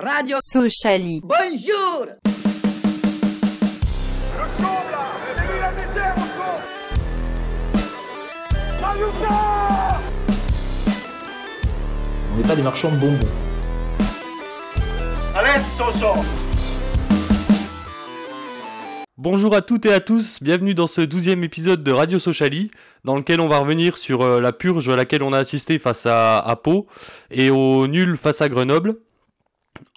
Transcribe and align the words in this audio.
Radio 0.00 0.38
Sociali. 0.40 1.20
Bonjour 1.24 2.06
On 12.32 12.36
n'est 12.36 12.46
pas 12.46 12.54
des 12.54 12.62
marchands 12.62 12.92
de 12.92 12.96
bonbons. 12.96 13.26
Bonjour 19.16 19.56
à 19.56 19.62
toutes 19.62 19.84
et 19.86 19.92
à 19.92 19.98
tous, 19.98 20.40
bienvenue 20.40 20.74
dans 20.74 20.86
ce 20.86 21.00
douzième 21.00 21.42
épisode 21.42 21.82
de 21.82 21.90
Radio 21.90 22.20
Sociali, 22.20 22.70
dans 23.04 23.16
lequel 23.16 23.40
on 23.40 23.48
va 23.48 23.58
revenir 23.58 23.96
sur 23.96 24.22
euh, 24.22 24.40
la 24.40 24.52
purge 24.52 24.88
à 24.88 24.94
laquelle 24.94 25.24
on 25.24 25.32
a 25.32 25.38
assisté 25.38 25.80
face 25.80 26.06
à, 26.06 26.38
à 26.38 26.54
Pau 26.54 26.86
et 27.32 27.50
au 27.50 27.88
nul 27.88 28.16
face 28.16 28.40
à 28.40 28.48
Grenoble. 28.48 28.94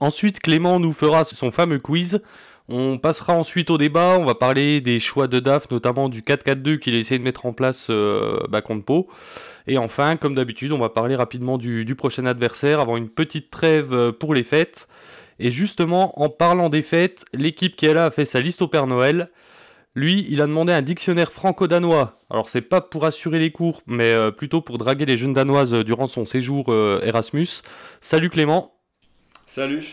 Ensuite, 0.01 0.39
Clément 0.39 0.79
nous 0.79 0.93
fera 0.93 1.23
son 1.23 1.51
fameux 1.51 1.77
quiz. 1.77 2.23
On 2.67 2.97
passera 2.97 3.33
ensuite 3.33 3.69
au 3.69 3.77
débat, 3.77 4.17
on 4.17 4.25
va 4.25 4.33
parler 4.33 4.81
des 4.81 4.99
choix 4.99 5.27
de 5.27 5.39
DAF, 5.39 5.69
notamment 5.69 6.09
du 6.09 6.21
4-4-2 6.23 6.79
qu'il 6.79 6.95
a 6.95 6.97
essayé 6.97 7.19
de 7.19 7.23
mettre 7.23 7.45
en 7.45 7.53
place 7.53 7.87
euh, 7.91 8.39
bah, 8.49 8.63
contre 8.63 8.83
Pau. 8.83 9.07
Et 9.67 9.77
enfin, 9.77 10.15
comme 10.15 10.33
d'habitude, 10.33 10.71
on 10.71 10.79
va 10.79 10.89
parler 10.89 11.15
rapidement 11.15 11.59
du, 11.59 11.95
prochain 11.95 12.25
adversaire 12.25 12.79
avant 12.79 12.97
une 12.97 13.09
petite 13.09 13.51
trêve 13.51 13.93
euh, 13.93 14.11
pour 14.11 14.33
les 14.33 14.43
fêtes. 14.43 14.87
Et 15.37 15.51
justement, 15.51 16.19
en 16.19 16.29
parlant 16.29 16.69
des 16.69 16.81
fêtes, 16.81 17.23
l'équipe 17.31 17.75
qui 17.75 17.85
est 17.85 17.93
là 17.93 18.05
a 18.05 18.11
fait 18.11 18.25
sa 18.25 18.41
liste 18.41 18.63
au 18.63 18.67
Père 18.67 18.87
Noël. 18.87 19.29
Lui, 19.93 20.25
il 20.29 20.41
a 20.41 20.47
demandé 20.47 20.73
un 20.73 20.81
dictionnaire 20.81 21.31
franco-danois. 21.31 22.19
Alors, 22.31 22.49
c'est 22.49 22.61
pas 22.61 22.81
pour 22.81 23.05
assurer 23.05 23.37
les 23.37 23.51
cours, 23.51 23.83
mais 23.85 24.13
euh, 24.13 24.31
plutôt 24.31 24.61
pour 24.61 24.79
draguer 24.79 25.05
les 25.05 25.17
jeunes 25.17 25.33
danoises 25.33 25.73
durant 25.73 26.07
son 26.07 26.25
séjour 26.25 26.73
Erasmus. 26.73 27.61
Salut 28.01 28.31
Clément. 28.31 28.80
Salut. 29.51 29.83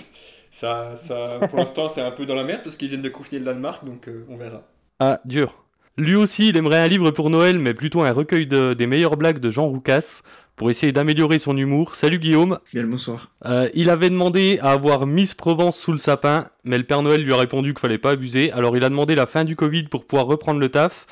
Ça, 0.53 0.93
ça, 0.95 1.41
pour 1.51 1.59
l'instant, 1.59 1.89
c'est 1.89 2.01
un 2.01 2.13
peu 2.13 2.27
dans 2.27 2.37
la 2.37 2.45
merde 2.45 2.61
parce 2.63 2.77
qu'ils 2.77 2.89
viennent 2.91 3.03
de 3.03 3.09
confiner 3.09 3.41
le 3.41 3.45
Danemark, 3.45 3.85
donc 3.85 4.07
euh, 4.07 4.25
on 4.29 4.37
verra. 4.37 4.63
Ah, 5.01 5.21
dur. 5.25 5.65
Lui 5.97 6.15
aussi, 6.15 6.51
il 6.51 6.57
aimerait 6.57 6.79
un 6.79 6.87
livre 6.87 7.11
pour 7.11 7.29
Noël, 7.29 7.59
mais 7.59 7.75
plutôt 7.75 8.03
un 8.03 8.13
recueil 8.13 8.47
de- 8.47 8.73
des 8.75 8.87
meilleures 8.87 9.17
blagues 9.17 9.41
de 9.41 9.51
Jean 9.51 9.67
Roucas 9.67 10.23
pour 10.55 10.71
essayer 10.71 10.93
d'améliorer 10.93 11.41
son 11.41 11.57
humour. 11.57 11.97
Salut 11.97 12.21
Guillaume. 12.21 12.61
Bien 12.73 12.83
le 12.83 12.89
bonsoir. 12.89 13.33
Euh, 13.47 13.69
il 13.75 13.91
avait 13.91 14.11
demandé 14.11 14.61
à 14.63 14.71
avoir 14.71 15.09
Miss 15.09 15.35
Provence 15.35 15.77
sous 15.77 15.91
le 15.91 15.99
sapin, 15.99 16.51
mais 16.63 16.79
le 16.79 16.85
Père 16.85 17.03
Noël 17.03 17.25
lui 17.25 17.35
a 17.35 17.37
répondu 17.37 17.75
qu'il 17.75 17.81
fallait 17.81 17.99
pas 17.99 18.11
abuser. 18.13 18.53
Alors 18.53 18.77
il 18.77 18.85
a 18.85 18.89
demandé 18.89 19.17
la 19.17 19.27
fin 19.27 19.43
du 19.43 19.57
Covid 19.57 19.85
pour 19.89 20.07
pouvoir 20.07 20.27
reprendre 20.29 20.61
le 20.61 20.69
taf. 20.69 21.07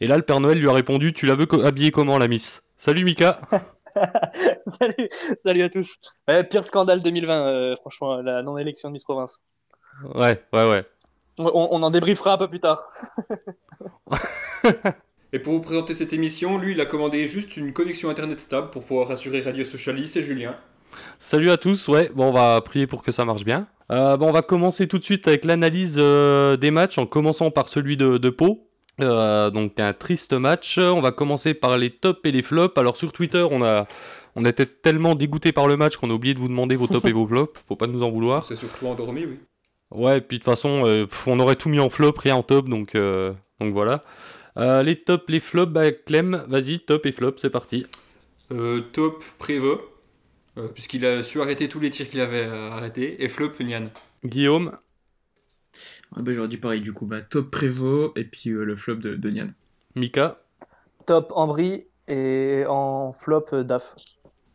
Et 0.00 0.08
là, 0.08 0.16
le 0.16 0.22
Père 0.22 0.40
Noël 0.40 0.58
lui 0.58 0.68
a 0.68 0.72
répondu 0.72 1.12
Tu 1.12 1.26
la 1.26 1.36
veux 1.36 1.46
co- 1.46 1.62
habiller 1.64 1.92
comment, 1.92 2.18
la 2.18 2.26
Miss? 2.26 2.64
Salut 2.78 3.04
Mika. 3.04 3.40
salut, 4.66 5.08
salut 5.38 5.62
à 5.62 5.68
tous. 5.68 5.96
Ouais, 6.28 6.44
pire 6.44 6.64
scandale 6.64 7.02
2020, 7.02 7.46
euh, 7.46 7.76
franchement, 7.76 8.22
la 8.22 8.42
non-élection 8.42 8.88
de 8.88 8.92
Miss 8.94 9.04
Province. 9.04 9.38
Ouais, 10.14 10.42
ouais, 10.52 10.68
ouais. 10.68 10.84
On, 11.38 11.68
on 11.70 11.82
en 11.82 11.90
débriefera 11.90 12.34
un 12.34 12.38
peu 12.38 12.48
plus 12.48 12.60
tard. 12.60 12.88
Et 15.34 15.38
pour 15.38 15.54
vous 15.54 15.60
présenter 15.60 15.94
cette 15.94 16.12
émission, 16.12 16.58
lui, 16.58 16.72
il 16.72 16.80
a 16.80 16.84
commandé 16.84 17.26
juste 17.26 17.56
une 17.56 17.72
connexion 17.72 18.10
internet 18.10 18.38
stable 18.38 18.68
pour 18.68 18.84
pouvoir 18.84 19.10
assurer 19.10 19.40
Radio 19.40 19.64
Socialis, 19.64 20.08
c'est 20.08 20.22
Julien. 20.22 20.56
Salut 21.18 21.50
à 21.50 21.56
tous, 21.56 21.88
ouais, 21.88 22.10
bon, 22.14 22.28
on 22.28 22.32
va 22.32 22.60
prier 22.60 22.86
pour 22.86 23.02
que 23.02 23.12
ça 23.12 23.24
marche 23.24 23.44
bien. 23.44 23.66
Euh, 23.90 24.18
bon, 24.18 24.28
on 24.28 24.32
va 24.32 24.42
commencer 24.42 24.88
tout 24.88 24.98
de 24.98 25.04
suite 25.04 25.26
avec 25.26 25.46
l'analyse 25.46 25.96
euh, 25.96 26.58
des 26.58 26.70
matchs, 26.70 26.98
en 26.98 27.06
commençant 27.06 27.50
par 27.50 27.68
celui 27.68 27.96
de, 27.96 28.18
de 28.18 28.30
Pau. 28.30 28.68
Euh, 29.00 29.50
donc 29.50 29.80
un 29.80 29.92
triste 29.92 30.32
match. 30.34 30.78
On 30.78 31.00
va 31.00 31.12
commencer 31.12 31.54
par 31.54 31.78
les 31.78 31.90
tops 31.90 32.20
et 32.24 32.30
les 32.30 32.42
flops. 32.42 32.76
Alors 32.76 32.96
sur 32.96 33.12
Twitter, 33.12 33.46
on 33.50 33.62
a, 33.62 33.86
on 34.36 34.44
était 34.44 34.66
tellement 34.66 35.14
dégoûté 35.14 35.52
par 35.52 35.66
le 35.66 35.76
match 35.76 35.96
qu'on 35.96 36.10
a 36.10 36.12
oublié 36.12 36.34
de 36.34 36.38
vous 36.38 36.48
demander 36.48 36.76
vos 36.76 36.86
tops 36.86 37.06
et 37.06 37.12
vos 37.12 37.26
flops. 37.26 37.60
Faut 37.66 37.76
pas 37.76 37.86
nous 37.86 38.02
en 38.02 38.10
vouloir. 38.10 38.44
C'est 38.44 38.56
surtout 38.56 38.86
endormi, 38.86 39.24
oui. 39.24 39.38
Ouais, 39.90 40.20
puis 40.22 40.38
de 40.38 40.42
toute 40.42 40.50
façon, 40.50 40.86
euh, 40.86 41.06
on 41.26 41.38
aurait 41.38 41.56
tout 41.56 41.68
mis 41.68 41.78
en 41.78 41.90
flop, 41.90 42.14
rien 42.16 42.36
en 42.36 42.42
top, 42.42 42.66
donc, 42.68 42.94
euh, 42.94 43.32
donc 43.60 43.74
voilà. 43.74 44.00
Les 44.56 45.02
tops, 45.02 45.24
les 45.28 45.40
flops, 45.40 45.70
bah 45.70 45.90
Clem, 45.92 46.44
vas-y, 46.48 46.80
top 46.80 47.04
et 47.04 47.12
flop, 47.12 47.34
c'est 47.36 47.50
parti. 47.50 47.86
Top 48.92 49.22
Prévost, 49.38 49.82
puisqu'il 50.74 51.04
a 51.04 51.22
su 51.22 51.40
arrêter 51.40 51.68
tous 51.68 51.80
les 51.80 51.90
tirs 51.90 52.08
qu'il 52.08 52.20
avait 52.20 52.44
arrêtés. 52.44 53.22
Et 53.22 53.28
flop 53.28 53.52
Nian. 53.60 53.84
Guillaume, 54.24 54.76
Ah 56.16 56.22
bah, 56.22 56.32
J'aurais 56.34 56.48
dit 56.48 56.56
pareil 56.58 56.80
du 56.80 56.92
coup. 56.92 57.06
Bah, 57.06 57.20
top 57.22 57.50
Prévost 57.50 58.16
et 58.16 58.24
puis 58.24 58.50
euh, 58.50 58.64
le 58.64 58.74
flop 58.76 58.96
de, 58.96 59.14
de 59.16 59.30
Nian. 59.30 59.48
Mika, 59.94 60.38
Top 61.06 61.32
Ambry 61.34 61.86
et 62.08 62.64
en 62.68 63.12
flop 63.12 63.46
euh, 63.52 63.64
DAF. 63.64 63.96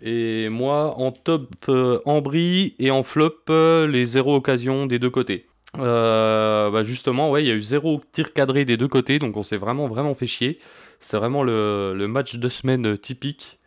et 0.02 0.50
moi 0.50 0.96
en 0.98 1.12
top 1.12 1.56
euh, 1.70 2.00
Ambry 2.06 2.76
et 2.80 2.92
en 2.92 3.04
flop 3.04 3.34
euh, 3.50 3.88
les 3.88 4.06
zéro 4.06 4.36
occasions 4.36 4.86
des 4.86 5.00
deux 5.00 5.10
côtés. 5.10 5.48
Euh, 5.78 6.72
bah 6.72 6.84
justement, 6.84 7.30
ouais, 7.32 7.44
il 7.44 7.48
y 7.48 7.52
a 7.52 7.56
eu 7.56 7.62
zéro 7.62 8.02
tir 8.12 8.34
cadré 8.34 8.66
des 8.66 8.78
deux 8.78 8.88
côtés, 8.88 9.20
donc 9.20 9.38
on 9.38 9.44
s'est 9.44 9.58
vraiment 9.58 9.88
vraiment 9.88 10.16
fait 10.16 10.26
chier. 10.28 10.60
C'est 11.00 11.18
vraiment 11.18 11.44
le, 11.44 11.94
le 11.96 12.08
match 12.08 12.36
de 12.38 12.50
semaine 12.50 12.98
typique. 12.98 13.60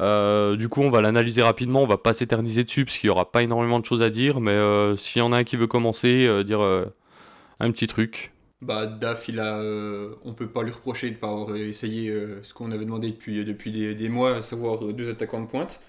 Euh, 0.00 0.56
du 0.56 0.68
coup, 0.68 0.82
on 0.82 0.90
va 0.90 1.02
l'analyser 1.02 1.42
rapidement, 1.42 1.82
on 1.82 1.86
va 1.86 1.98
pas 1.98 2.12
s'éterniser 2.12 2.64
dessus 2.64 2.84
parce 2.84 2.98
qu'il 2.98 3.08
y 3.08 3.10
aura 3.10 3.32
pas 3.32 3.42
énormément 3.42 3.80
de 3.80 3.84
choses 3.86 4.02
à 4.02 4.10
dire, 4.10 4.40
mais 4.40 4.52
euh, 4.52 4.96
s'il 4.96 5.20
y 5.20 5.22
en 5.22 5.32
a 5.32 5.38
un 5.38 5.44
qui 5.44 5.56
veut 5.56 5.66
commencer, 5.66 6.26
euh, 6.26 6.44
dire 6.44 6.60
euh, 6.62 6.86
un 7.60 7.70
petit 7.70 7.86
truc. 7.86 8.32
Bah, 8.62 8.86
Daf, 8.86 9.28
il 9.28 9.40
a, 9.40 9.58
euh, 9.58 10.16
on 10.24 10.34
peut 10.34 10.48
pas 10.48 10.62
lui 10.62 10.70
reprocher 10.70 11.10
de 11.10 11.16
pas 11.16 11.28
avoir 11.28 11.56
essayé 11.56 12.10
euh, 12.10 12.42
ce 12.42 12.52
qu'on 12.52 12.72
avait 12.72 12.84
demandé 12.84 13.10
depuis, 13.10 13.44
depuis 13.44 13.70
des, 13.70 14.08
mois, 14.08 14.36
à 14.36 14.42
savoir 14.42 14.84
euh, 14.84 14.92
deux 14.92 15.10
attaquants 15.10 15.40
de 15.40 15.46
pointe, 15.46 15.80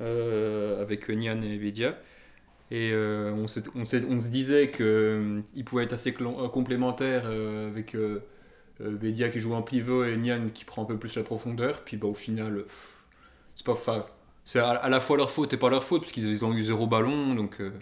euh, 0.00 0.82
avec 0.82 1.08
Nian 1.08 1.40
et 1.42 1.58
Bedia. 1.58 1.94
Et 2.70 2.90
euh, 2.92 3.32
on, 3.32 3.46
se, 3.46 3.60
disait 4.28 4.70
qu'il 4.70 5.64
pouvait 5.64 5.84
être 5.84 5.92
assez 5.92 6.14
euh, 6.20 6.48
complémentaire 6.48 7.22
euh, 7.26 7.68
avec 7.68 7.94
euh, 7.94 8.20
euh, 8.80 8.90
Bedia 8.96 9.28
qui 9.28 9.38
joue 9.38 9.54
en 9.54 9.62
pivot 9.62 10.04
et 10.04 10.16
Nian 10.16 10.48
qui 10.52 10.64
prend 10.64 10.82
un 10.82 10.86
peu 10.86 10.98
plus 10.98 11.14
la 11.16 11.22
profondeur. 11.22 11.82
Puis 11.84 11.96
bah, 11.96 12.08
au 12.08 12.14
final, 12.14 12.64
c'est 13.54 13.64
C'est 14.44 14.58
à, 14.60 14.88
la 14.88 15.00
fois 15.00 15.16
leur 15.16 15.30
faute 15.30 15.52
et 15.52 15.56
pas 15.56 15.70
leur 15.70 15.84
faute, 15.84 16.02
parce 16.02 16.12
qu'ils 16.12 16.44
ont 16.44 16.54
eu 16.54 16.62
zéro 16.62 16.86
ballon. 16.86 17.34
Donc, 17.34 17.60
euh, 17.60 17.72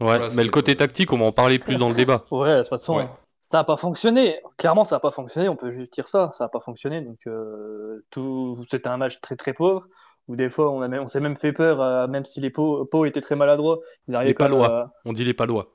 Ouais, 0.00 0.06
Voilà, 0.06 0.28
mais 0.34 0.44
le 0.44 0.50
côté 0.50 0.76
tactique, 0.76 1.12
on 1.12 1.18
va 1.18 1.26
en 1.26 1.32
parler 1.32 1.58
plus 1.58 1.78
dans 1.78 1.88
le 1.88 1.94
débat. 1.94 2.24
Ouais, 2.30 2.54
de 2.56 2.60
toute 2.60 2.68
façon, 2.70 2.96
Ouais. 2.98 3.08
ça 3.42 3.58
n'a 3.58 3.64
pas 3.64 3.76
fonctionné. 3.76 4.36
Clairement, 4.56 4.84
ça 4.84 4.96
n'a 4.96 5.00
pas 5.00 5.10
fonctionné. 5.10 5.48
On 5.48 5.56
peut 5.56 5.70
juste 5.70 5.92
dire 5.92 6.08
ça. 6.08 6.30
Ça 6.32 6.44
n'a 6.44 6.48
pas 6.48 6.60
fonctionné. 6.60 7.02
Donc, 7.02 7.18
euh, 7.26 8.04
tout... 8.10 8.64
c'était 8.70 8.88
un 8.88 8.96
match 8.96 9.20
très 9.20 9.36
très 9.36 9.52
pauvre. 9.52 9.86
Où 10.28 10.36
des 10.36 10.48
fois, 10.48 10.70
on, 10.70 10.80
a 10.82 10.88
même- 10.88 11.02
on 11.02 11.06
s'est 11.06 11.20
même 11.20 11.36
fait 11.36 11.52
peur, 11.52 11.80
euh, 11.80 12.06
même 12.06 12.24
si 12.24 12.40
les 12.40 12.50
Pau, 12.50 12.84
Pau 12.86 13.04
étaient 13.04 13.20
très 13.20 13.36
maladroits. 13.36 13.80
Ils 14.08 14.14
arrivaient 14.14 14.28
Les 14.30 14.34
Palois. 14.34 14.92
On 15.04 15.12
dit 15.12 15.24
les 15.24 15.34
palois. 15.34 15.72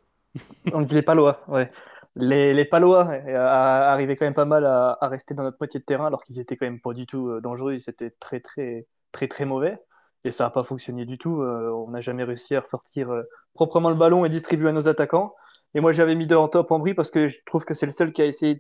On 0.73 0.81
dit 0.81 0.93
les 0.95 1.01
Palois, 1.01 1.41
ouais. 1.47 1.71
Les, 2.15 2.53
les 2.53 2.63
Palois 2.65 3.09
euh, 3.09 3.37
a- 3.37 3.91
arrivaient 3.91 4.15
quand 4.15 4.25
même 4.25 4.33
pas 4.33 4.45
mal 4.45 4.65
à, 4.65 4.97
à 5.01 5.07
rester 5.09 5.33
dans 5.33 5.43
notre 5.43 5.57
moitié 5.59 5.79
de 5.81 5.85
terrain 5.85 6.05
alors 6.07 6.23
qu'ils 6.23 6.39
étaient 6.39 6.55
quand 6.55 6.65
même 6.65 6.79
pas 6.79 6.93
du 6.93 7.05
tout 7.05 7.27
euh, 7.29 7.41
dangereux. 7.41 7.77
C'était 7.79 8.11
très, 8.11 8.39
très, 8.39 8.87
très, 9.11 9.27
très 9.27 9.43
mauvais. 9.45 9.77
Et 10.25 10.31
ça 10.31 10.45
n'a 10.45 10.49
pas 10.49 10.63
fonctionné 10.63 11.05
du 11.05 11.19
tout. 11.19 11.41
Euh, 11.43 11.69
on 11.69 11.91
n'a 11.91 12.01
jamais 12.01 12.23
réussi 12.23 12.55
à 12.55 12.61
ressortir 12.61 13.11
euh, 13.11 13.21
proprement 13.53 13.89
le 13.91 13.95
ballon 13.95 14.25
et 14.25 14.29
distribuer 14.29 14.69
à 14.69 14.71
nos 14.71 14.87
attaquants. 14.87 15.35
Et 15.75 15.81
moi, 15.81 15.91
j'avais 15.91 16.15
mis 16.15 16.25
deux 16.25 16.35
en 16.35 16.47
top 16.47 16.71
Ambry 16.71 16.95
parce 16.95 17.11
que 17.11 17.27
je 17.27 17.37
trouve 17.45 17.63
que 17.63 17.75
c'est 17.75 17.85
le 17.85 17.91
seul 17.91 18.11
qui 18.11 18.23
a 18.23 18.25
essayé 18.25 18.59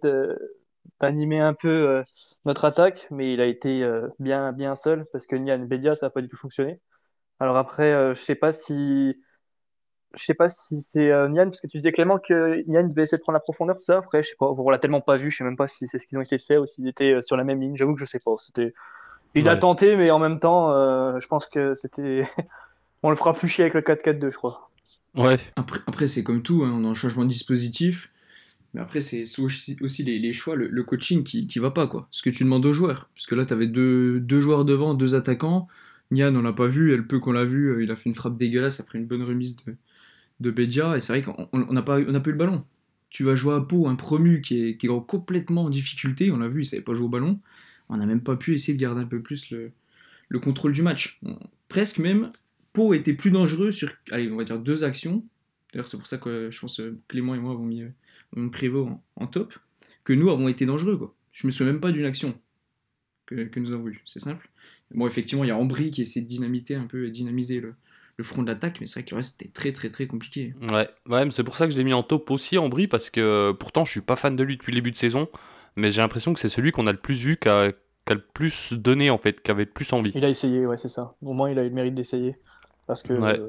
d'animer 0.99 1.39
un 1.39 1.55
peu 1.55 1.67
euh, 1.69 2.03
notre 2.45 2.65
attaque, 2.65 3.07
mais 3.09 3.33
il 3.33 3.41
a 3.41 3.47
été 3.47 3.83
bien, 4.19 4.51
bien 4.53 4.75
seul 4.75 5.05
parce 5.11 5.25
que 5.25 5.35
Nian 5.35 5.57
Bedia, 5.59 5.95
ça 5.95 6.05
n'a 6.05 6.09
pas 6.11 6.21
du 6.21 6.29
tout 6.29 6.37
fonctionné. 6.37 6.79
Alors 7.39 7.57
après, 7.57 8.13
je 8.13 8.21
sais 8.21 8.35
pas 8.35 8.51
si 8.51 9.19
je 10.15 10.23
sais 10.23 10.33
pas 10.33 10.47
si 10.49 10.81
c'est 10.81 11.09
Nian, 11.29 11.45
parce 11.45 11.61
que 11.61 11.67
tu 11.67 11.77
disais 11.77 11.91
Clément 11.91 12.19
que 12.19 12.63
Nian 12.67 12.87
devait 12.87 13.03
essayer 13.03 13.17
de 13.17 13.23
prendre 13.23 13.35
la 13.35 13.41
profondeur, 13.41 13.75
tout 13.75 13.83
ça. 13.83 13.97
Après, 13.97 14.21
je 14.23 14.29
sais 14.29 14.35
pas, 14.37 14.47
on 14.47 14.69
l'a 14.69 14.77
tellement 14.77 15.01
pas 15.01 15.17
vu, 15.17 15.31
je 15.31 15.37
sais 15.37 15.43
même 15.43 15.57
pas 15.57 15.67
si 15.67 15.87
c'est 15.87 15.97
ce 15.97 16.05
qu'ils 16.07 16.17
ont 16.19 16.21
essayé 16.21 16.37
de 16.37 16.43
faire 16.43 16.61
ou 16.61 16.67
s'ils 16.67 16.87
étaient 16.87 17.21
sur 17.21 17.37
la 17.37 17.43
même 17.43 17.59
ligne. 17.59 17.75
J'avoue 17.75 17.95
que 17.95 17.99
je 18.01 18.05
sais 18.05 18.19
pas. 18.19 18.35
C'était, 18.39 18.73
il 19.35 19.49
a 19.49 19.57
tenté, 19.57 19.95
mais 19.95 20.11
en 20.11 20.19
même 20.19 20.39
temps, 20.39 20.71
euh, 20.71 21.19
je 21.19 21.27
pense 21.27 21.47
que 21.47 21.75
c'était, 21.75 22.27
on 23.03 23.09
le 23.09 23.15
fera 23.15 23.33
plus 23.33 23.47
chier 23.49 23.63
avec 23.65 23.73
le 23.75 23.81
4-4-2, 23.81 24.31
je 24.31 24.37
crois. 24.37 24.71
Ouais, 25.15 25.37
Après, 25.55 25.79
après 25.87 26.07
c'est 26.07 26.23
comme 26.23 26.41
tout, 26.43 26.63
hein, 26.63 26.71
on 26.75 26.85
a 26.85 26.89
un 26.89 26.93
changement 26.93 27.23
de 27.23 27.29
dispositif. 27.29 28.11
Mais 28.73 28.81
après, 28.81 29.01
c'est 29.01 29.23
aussi, 29.39 29.77
aussi 29.81 30.03
les, 30.03 30.19
les 30.19 30.33
choix, 30.33 30.55
le, 30.55 30.67
le 30.67 30.83
coaching 30.83 31.23
qui, 31.23 31.47
qui 31.47 31.59
va 31.59 31.71
pas, 31.71 31.87
quoi. 31.87 32.07
Ce 32.11 32.21
que 32.21 32.29
tu 32.29 32.43
demandes 32.43 32.65
aux 32.65 32.73
joueurs. 32.73 33.09
Parce 33.15 33.25
que 33.25 33.35
là, 33.35 33.45
tu 33.45 33.53
avais 33.53 33.67
deux, 33.67 34.19
deux 34.19 34.41
joueurs 34.41 34.65
devant, 34.65 34.93
deux 34.93 35.15
attaquants. 35.15 35.67
Nian, 36.11 36.35
on 36.35 36.41
l'a 36.41 36.53
pas 36.53 36.67
vu, 36.67 36.91
et 36.93 36.97
le 36.97 37.07
peu 37.07 37.19
qu'on 37.19 37.31
l'a 37.31 37.45
vu, 37.45 37.69
euh, 37.71 37.83
il 37.83 37.91
a 37.91 37.95
fait 37.95 38.09
une 38.09 38.15
frappe 38.15 38.37
dégueulasse 38.37 38.79
après 38.81 38.99
une 38.99 39.07
bonne 39.07 39.23
remise 39.23 39.55
de, 39.65 39.77
de 40.41 40.51
Bedia. 40.51 40.97
Et 40.97 40.99
c'est 41.01 41.13
vrai 41.13 41.23
qu'on 41.23 41.49
on 41.53 41.73
n'a 41.73 41.83
pas, 41.83 41.99
on 41.99 42.11
n'a 42.11 42.19
pas 42.21 42.29
eu 42.29 42.33
le 42.33 42.39
ballon. 42.39 42.65
Tu 43.09 43.23
vas 43.23 43.35
jouer 43.35 43.55
à 43.55 43.61
Pau, 43.61 43.87
un 43.87 43.95
promu 43.95 44.41
qui 44.41 44.69
est, 44.69 44.77
qui 44.77 44.87
est 44.87 45.05
complètement 45.07 45.65
en 45.65 45.69
difficulté. 45.69 46.31
On 46.31 46.37
l'a 46.37 46.49
vu, 46.49 46.63
il 46.63 46.65
savait 46.65 46.83
pas 46.83 46.93
jouer 46.93 47.05
au 47.05 47.09
ballon. 47.09 47.39
On 47.89 47.97
n'a 47.97 48.05
même 48.05 48.21
pas 48.21 48.35
pu 48.35 48.53
essayer 48.53 48.73
de 48.73 48.81
garder 48.81 49.01
un 49.01 49.05
peu 49.05 49.21
plus 49.21 49.51
le, 49.51 49.71
le 50.29 50.39
contrôle 50.39 50.71
du 50.71 50.81
match. 50.81 51.19
Presque 51.69 51.99
même, 51.99 52.31
Pau 52.73 52.93
était 52.93 53.13
plus 53.13 53.31
dangereux 53.31 53.71
sur, 53.71 53.91
allez, 54.11 54.29
on 54.29 54.35
va 54.35 54.43
dire 54.43 54.59
deux 54.59 54.83
actions. 54.83 55.23
D'ailleurs, 55.71 55.87
c'est 55.87 55.97
pour 55.97 56.07
ça 56.07 56.17
que 56.17 56.29
euh, 56.29 56.51
je 56.51 56.59
pense 56.59 56.77
que 56.77 56.97
Clément 57.07 57.35
et 57.35 57.39
moi 57.39 57.53
avons 57.53 57.65
mis, 57.65 57.83
euh, 57.83 57.89
mis 58.35 58.49
Prévost 58.49 58.91
en, 59.15 59.27
top. 59.27 59.53
Que 60.03 60.13
nous 60.13 60.29
avons 60.29 60.47
été 60.47 60.65
dangereux, 60.65 60.97
quoi. 60.97 61.15
Je 61.31 61.47
me 61.47 61.51
souviens 61.51 61.73
même 61.73 61.81
pas 61.81 61.91
d'une 61.91 62.05
action 62.05 62.39
que, 63.25 63.49
nous 63.59 63.71
avons 63.71 63.87
eue. 63.87 64.01
C'est 64.05 64.19
simple. 64.19 64.49
Bon, 64.91 65.07
effectivement, 65.07 65.43
il 65.43 65.47
y 65.47 65.51
a 65.51 65.57
Ambry 65.57 65.91
qui 65.91 66.01
essaie 66.01 66.21
de 66.21 66.27
dynamiter 66.27 66.75
un 66.75 66.85
peu, 66.85 67.09
dynamiser 67.09 67.59
le, 67.59 67.73
le 68.17 68.23
front 68.23 68.43
de 68.43 68.47
l'attaque, 68.47 68.79
mais 68.79 68.87
c'est 68.87 68.99
vrai 68.99 69.05
que 69.05 69.11
le 69.11 69.17
reste 69.17 69.37
c'était 69.39 69.51
très 69.51 69.71
très 69.71 69.89
très 69.89 70.05
compliqué. 70.05 70.53
Ouais, 70.71 70.87
ouais 71.07 71.27
c'est 71.31 71.43
pour 71.43 71.57
ça 71.57 71.65
que 71.65 71.73
je 71.73 71.77
l'ai 71.77 71.83
mis 71.83 71.93
en 71.93 72.03
top 72.03 72.29
aussi, 72.29 72.57
Ambry, 72.57 72.87
parce 72.87 73.09
que 73.09 73.51
pourtant 73.51 73.83
je 73.83 73.91
suis 73.91 74.01
pas 74.01 74.15
fan 74.15 74.35
de 74.35 74.43
lui 74.43 74.57
depuis 74.57 74.71
le 74.71 74.77
début 74.77 74.91
de 74.91 74.97
saison, 74.97 75.27
mais 75.75 75.91
j'ai 75.91 76.01
l'impression 76.01 76.33
que 76.33 76.39
c'est 76.39 76.49
celui 76.49 76.71
qu'on 76.71 76.87
a 76.87 76.91
le 76.91 76.97
plus 76.97 77.15
vu, 77.15 77.37
qui 77.37 77.49
a, 77.49 77.71
le 78.09 78.19
plus 78.19 78.73
donné 78.73 79.09
en 79.09 79.17
fait, 79.17 79.41
qui 79.41 79.51
avait 79.51 79.65
le 79.65 79.71
plus 79.71 79.91
envie. 79.93 80.11
Il 80.15 80.23
a 80.25 80.29
essayé, 80.29 80.65
ouais, 80.65 80.77
c'est 80.77 80.87
ça. 80.87 81.15
Au 81.21 81.33
moins 81.33 81.49
il 81.49 81.59
a 81.59 81.63
eu 81.63 81.69
le 81.69 81.75
mérite 81.75 81.93
d'essayer. 81.93 82.37
Parce 82.87 83.03
que. 83.03 83.13
Ouais, 83.13 83.39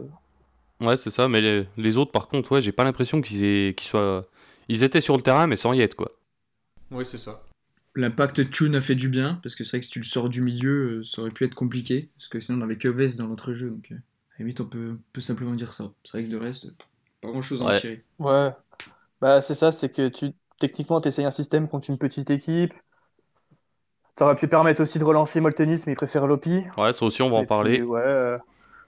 ouais 0.80 0.96
c'est 0.96 1.10
ça, 1.10 1.28
mais 1.28 1.66
les, 1.76 1.98
autres 1.98 2.12
par 2.12 2.28
contre, 2.28 2.52
ouais, 2.52 2.60
j'ai 2.60 2.72
pas 2.72 2.84
l'impression 2.84 3.20
qu'ils 3.20 3.74
soient. 3.80 4.26
Ils 4.68 4.82
étaient 4.82 5.00
sur 5.00 5.16
le 5.16 5.22
terrain, 5.22 5.46
mais 5.46 5.56
sans 5.56 5.72
y 5.72 5.80
être 5.80 5.94
quoi. 5.94 6.12
Oui, 6.90 7.04
c'est 7.06 7.18
ça. 7.18 7.42
L'impact 7.94 8.50
Tune 8.50 8.74
a 8.74 8.80
fait 8.82 8.94
du 8.94 9.08
bien, 9.08 9.40
parce 9.42 9.54
que 9.54 9.64
c'est 9.64 9.70
vrai 9.70 9.80
que 9.80 9.86
si 9.86 9.92
tu 9.92 10.00
le 10.00 10.04
sors 10.04 10.28
du 10.28 10.42
milieu, 10.42 10.98
euh, 10.98 11.04
ça 11.04 11.22
aurait 11.22 11.30
pu 11.30 11.44
être 11.44 11.54
compliqué, 11.54 12.10
parce 12.18 12.28
que 12.28 12.40
sinon 12.40 12.58
on 12.58 12.62
avait 12.62 12.76
que 12.76 12.88
Vest 12.88 13.18
dans 13.18 13.28
notre 13.28 13.54
jeu, 13.54 13.70
donc 13.70 13.90
euh, 13.90 13.96
à 14.34 14.38
limite 14.40 14.60
on 14.60 14.66
peut, 14.66 14.98
peut 15.12 15.22
simplement 15.22 15.54
dire 15.54 15.72
ça. 15.72 15.92
C'est 16.04 16.18
vrai 16.18 16.26
que 16.26 16.32
de 16.32 16.36
reste, 16.36 16.74
pas 17.22 17.28
grand 17.28 17.40
chose 17.40 17.62
à 17.62 17.66
en 17.66 17.74
tirer. 17.74 18.04
Ouais, 18.18 18.50
bah 19.20 19.40
c'est 19.40 19.54
ça, 19.54 19.72
c'est 19.72 19.88
que 19.88 20.08
tu 20.08 20.32
techniquement 20.58 21.00
tu 21.00 21.08
essayes 21.08 21.24
un 21.24 21.30
système 21.30 21.68
contre 21.68 21.90
une 21.90 21.98
petite 21.98 22.30
équipe. 22.30 22.74
Ça 24.18 24.24
aurait 24.24 24.36
pu 24.36 24.48
permettre 24.48 24.80
aussi 24.80 24.98
de 24.98 25.04
relancer 25.04 25.40
Moltenis, 25.40 25.82
mais 25.86 25.92
il 25.92 25.96
préfère 25.96 26.26
Lopi. 26.26 26.64
Ouais, 26.78 26.92
ça 26.92 27.04
aussi 27.04 27.20
on 27.22 27.30
va 27.30 27.36
en 27.36 27.44
parler. 27.44 27.82
Ouais, 27.82 28.00
euh, 28.02 28.38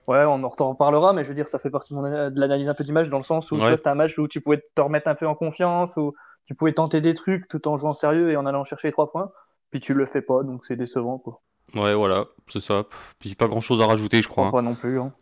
ouais, 0.07 0.25
on 0.25 0.43
en 0.43 0.49
reparlera, 0.49 1.13
mais 1.13 1.23
je 1.23 1.29
veux 1.29 1.35
dire, 1.35 1.47
ça 1.47 1.59
fait 1.59 1.71
partie 1.71 1.95
de 1.95 2.41
l'analyse 2.41 2.69
un 2.69 2.75
peu 2.75 2.85
du 2.85 2.93
match, 2.93 3.09
dans 3.09 3.19
le 3.19 3.25
sens 3.25 3.51
où 3.53 3.61
c'était 3.61 3.89
un 3.89 3.95
match 3.95 4.19
où 4.19 4.27
tu 4.27 4.41
pouvais 4.41 4.63
te 4.75 4.81
remettre 4.81 5.09
un 5.09 5.15
peu 5.15 5.27
en 5.27 5.35
confiance, 5.35 5.97
où 5.97 6.15
tu 6.47 6.55
pouvais 6.55 6.73
tenter 6.73 7.03
des 7.03 7.13
trucs 7.13 7.47
tout 7.49 7.69
en 7.69 7.77
jouant 7.77 7.93
sérieux 7.93 8.31
et 8.31 8.37
en 8.37 8.47
allant 8.47 8.65
chercher 8.65 8.89
les 8.89 8.93
trois 8.93 9.11
points, 9.11 9.31
puis 9.71 9.81
tu 9.81 9.93
le 9.93 10.07
fais 10.07 10.23
pas, 10.23 10.43
donc 10.43 10.65
c'est 10.65 10.77
décevant. 10.77 11.19
Quoi. 11.19 11.43
Ouais, 11.75 11.95
voilà, 11.95 12.25
c'est 12.47 12.61
ça. 12.61 12.85
Puis 13.19 13.35
pas 13.35 13.49
grand 13.49 13.61
chose 13.61 13.83
à 13.83 13.87
rajouter, 13.87 14.23
je 14.23 14.29
crois. 14.29 14.51
Pas 14.51 14.63
non 14.63 14.75
plus. 14.75 14.99
Hein. 14.99 15.13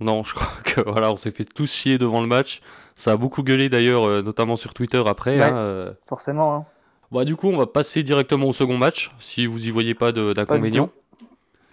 Non, 0.00 0.24
je 0.24 0.34
crois 0.34 0.48
que 0.64 0.80
voilà, 0.86 1.12
on 1.12 1.16
s'est 1.16 1.30
fait 1.30 1.44
tous 1.44 1.72
chier 1.72 1.98
devant 1.98 2.20
le 2.20 2.26
match. 2.26 2.60
Ça 2.94 3.12
a 3.12 3.16
beaucoup 3.16 3.42
gueulé 3.42 3.68
d'ailleurs, 3.68 4.04
euh, 4.06 4.22
notamment 4.22 4.56
sur 4.56 4.74
Twitter 4.74 5.02
après. 5.06 5.40
Hein, 5.40 5.56
euh. 5.56 5.92
Forcément. 6.08 6.54
Hein. 6.54 6.64
Bah, 7.12 7.24
du 7.24 7.36
coup, 7.36 7.48
on 7.48 7.56
va 7.56 7.66
passer 7.66 8.02
directement 8.02 8.46
au 8.46 8.52
second 8.52 8.78
match, 8.78 9.10
si 9.18 9.46
vous 9.46 9.66
y 9.66 9.70
voyez 9.70 9.94
pas 9.94 10.12
d'inconvénient. 10.12 10.90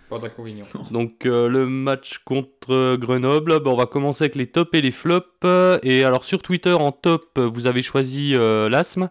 Pas 0.10 0.20
d'inconvénient. 0.20 0.66
Donc 0.90 1.26
euh, 1.26 1.50
le 1.50 1.66
match 1.68 2.20
contre 2.20 2.96
Grenoble, 2.96 3.60
bah, 3.60 3.72
on 3.72 3.76
va 3.76 3.86
commencer 3.88 4.24
avec 4.24 4.36
les 4.36 4.48
tops 4.48 4.74
et 4.74 4.82
les 4.82 4.92
flops. 4.92 5.28
Et 5.84 6.04
alors 6.06 6.24
sur 6.24 6.42
Twitter, 6.42 6.74
en 6.74 6.92
top, 6.92 7.38
vous 7.38 7.68
avez 7.68 7.82
choisi 7.82 8.34
euh, 8.34 8.70
l'asthme 8.70 9.10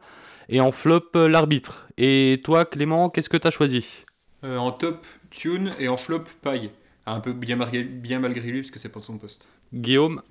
et 0.49 0.61
en 0.61 0.73
flop, 0.73 1.11
l'arbitre. 1.15 1.87
Et 1.99 2.41
toi, 2.45 2.65
Clément, 2.65 3.11
qu'est-ce 3.11 3.29
que 3.29 3.37
tu 3.37 3.47
as 3.47 3.51
choisi? 3.51 4.05
Euh, 4.45 4.57
En 4.57 4.73
top, 4.73 5.07
Tune 5.31 5.73
et 5.79 5.89
en 5.89 5.97
flop, 5.97 6.25
Paille. 6.43 6.71
Un 7.07 7.21
peu 7.21 7.33
bien, 7.33 7.57
bien 7.57 8.19
malgré 8.19 8.51
lui 8.51 8.61
parce 8.61 8.71
que 8.71 8.79
c'est 8.79 8.89
pas 8.89 9.01
son 9.01 9.19
poste. 9.19 9.49
Guillaume 9.73 10.23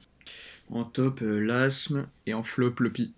En 0.69 0.83
top, 0.83 1.19
l'asthme 1.21 2.07
et 2.25 2.33
en 2.33 2.43
flop, 2.43 2.75
Lopi. 2.79 3.13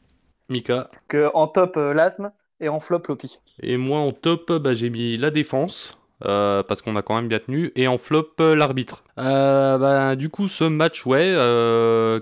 Mika 0.49 0.89
que 1.07 1.29
En 1.33 1.47
top, 1.47 1.75
l'asthme 1.75 2.31
et 2.59 2.69
en 2.69 2.79
flop, 2.79 3.03
Lopi. 3.07 3.39
Et 3.61 3.77
moi, 3.77 3.99
en 3.99 4.11
top, 4.11 4.51
bah, 4.53 4.73
j'ai 4.73 4.89
mis 4.89 5.17
la 5.17 5.31
défense. 5.31 5.97
Euh, 6.25 6.63
parce 6.63 6.81
qu'on 6.81 6.95
a 6.95 7.03
quand 7.03 7.15
même 7.15 7.27
bien 7.27 7.37
tenu, 7.37 7.71
et 7.75 7.87
en 7.87 7.99
flop 7.99 8.31
euh, 8.39 8.55
l'arbitre. 8.55 9.03
Euh, 9.19 9.77
bah, 9.77 10.15
du 10.15 10.29
coup, 10.29 10.47
ce 10.47 10.63
match, 10.63 11.05
ouais, 11.05 11.33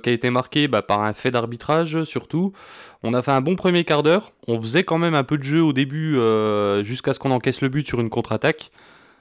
qui 0.03 0.09
a 0.09 0.13
été 0.13 0.29
marqué 0.29 0.67
bah, 0.67 0.81
par 0.81 1.03
un 1.03 1.13
fait 1.13 1.31
d'arbitrage 1.31 2.03
surtout. 2.03 2.51
On 3.03 3.13
a 3.13 3.21
fait 3.21 3.31
un 3.31 3.39
bon 3.39 3.55
premier 3.55 3.85
quart 3.85 4.03
d'heure. 4.03 4.33
On 4.47 4.59
faisait 4.59 4.83
quand 4.83 4.97
même 4.97 5.15
un 5.15 5.23
peu 5.23 5.37
de 5.37 5.43
jeu 5.43 5.61
au 5.61 5.71
début, 5.71 6.19
jusqu'à 6.83 7.13
ce 7.13 7.19
qu'on 7.19 7.31
encaisse 7.31 7.61
le 7.61 7.69
but 7.69 7.87
sur 7.87 8.01
une 8.01 8.09
contre-attaque. 8.09 8.71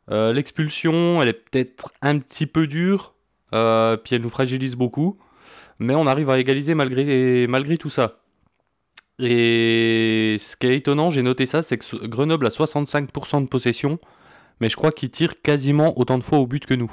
L'expulsion, 0.08 1.22
elle 1.22 1.28
est 1.28 1.32
peut-être 1.32 1.92
un 2.02 2.18
petit 2.18 2.46
peu 2.46 2.66
dure, 2.66 3.14
puis 3.50 4.14
elle 4.14 4.22
nous 4.22 4.28
fragilise 4.28 4.76
beaucoup, 4.76 5.18
mais 5.78 5.94
on 5.94 6.06
arrive 6.06 6.30
à 6.30 6.38
égaliser 6.38 6.74
malgré, 6.74 7.46
malgré 7.46 7.78
tout 7.78 7.90
ça. 7.90 8.20
Et 9.18 10.36
ce 10.40 10.56
qui 10.56 10.66
est 10.66 10.76
étonnant, 10.76 11.10
j'ai 11.10 11.22
noté 11.22 11.46
ça, 11.46 11.62
c'est 11.62 11.78
que 11.78 12.06
Grenoble 12.06 12.46
a 12.46 12.50
65% 12.50 13.42
de 13.42 13.48
possession, 13.48 13.98
mais 14.60 14.68
je 14.68 14.76
crois 14.76 14.92
qu'il 14.92 15.10
tire 15.10 15.40
quasiment 15.40 15.98
autant 15.98 16.18
de 16.18 16.24
fois 16.24 16.38
au 16.38 16.46
but 16.46 16.66
que 16.66 16.74
nous. 16.74 16.92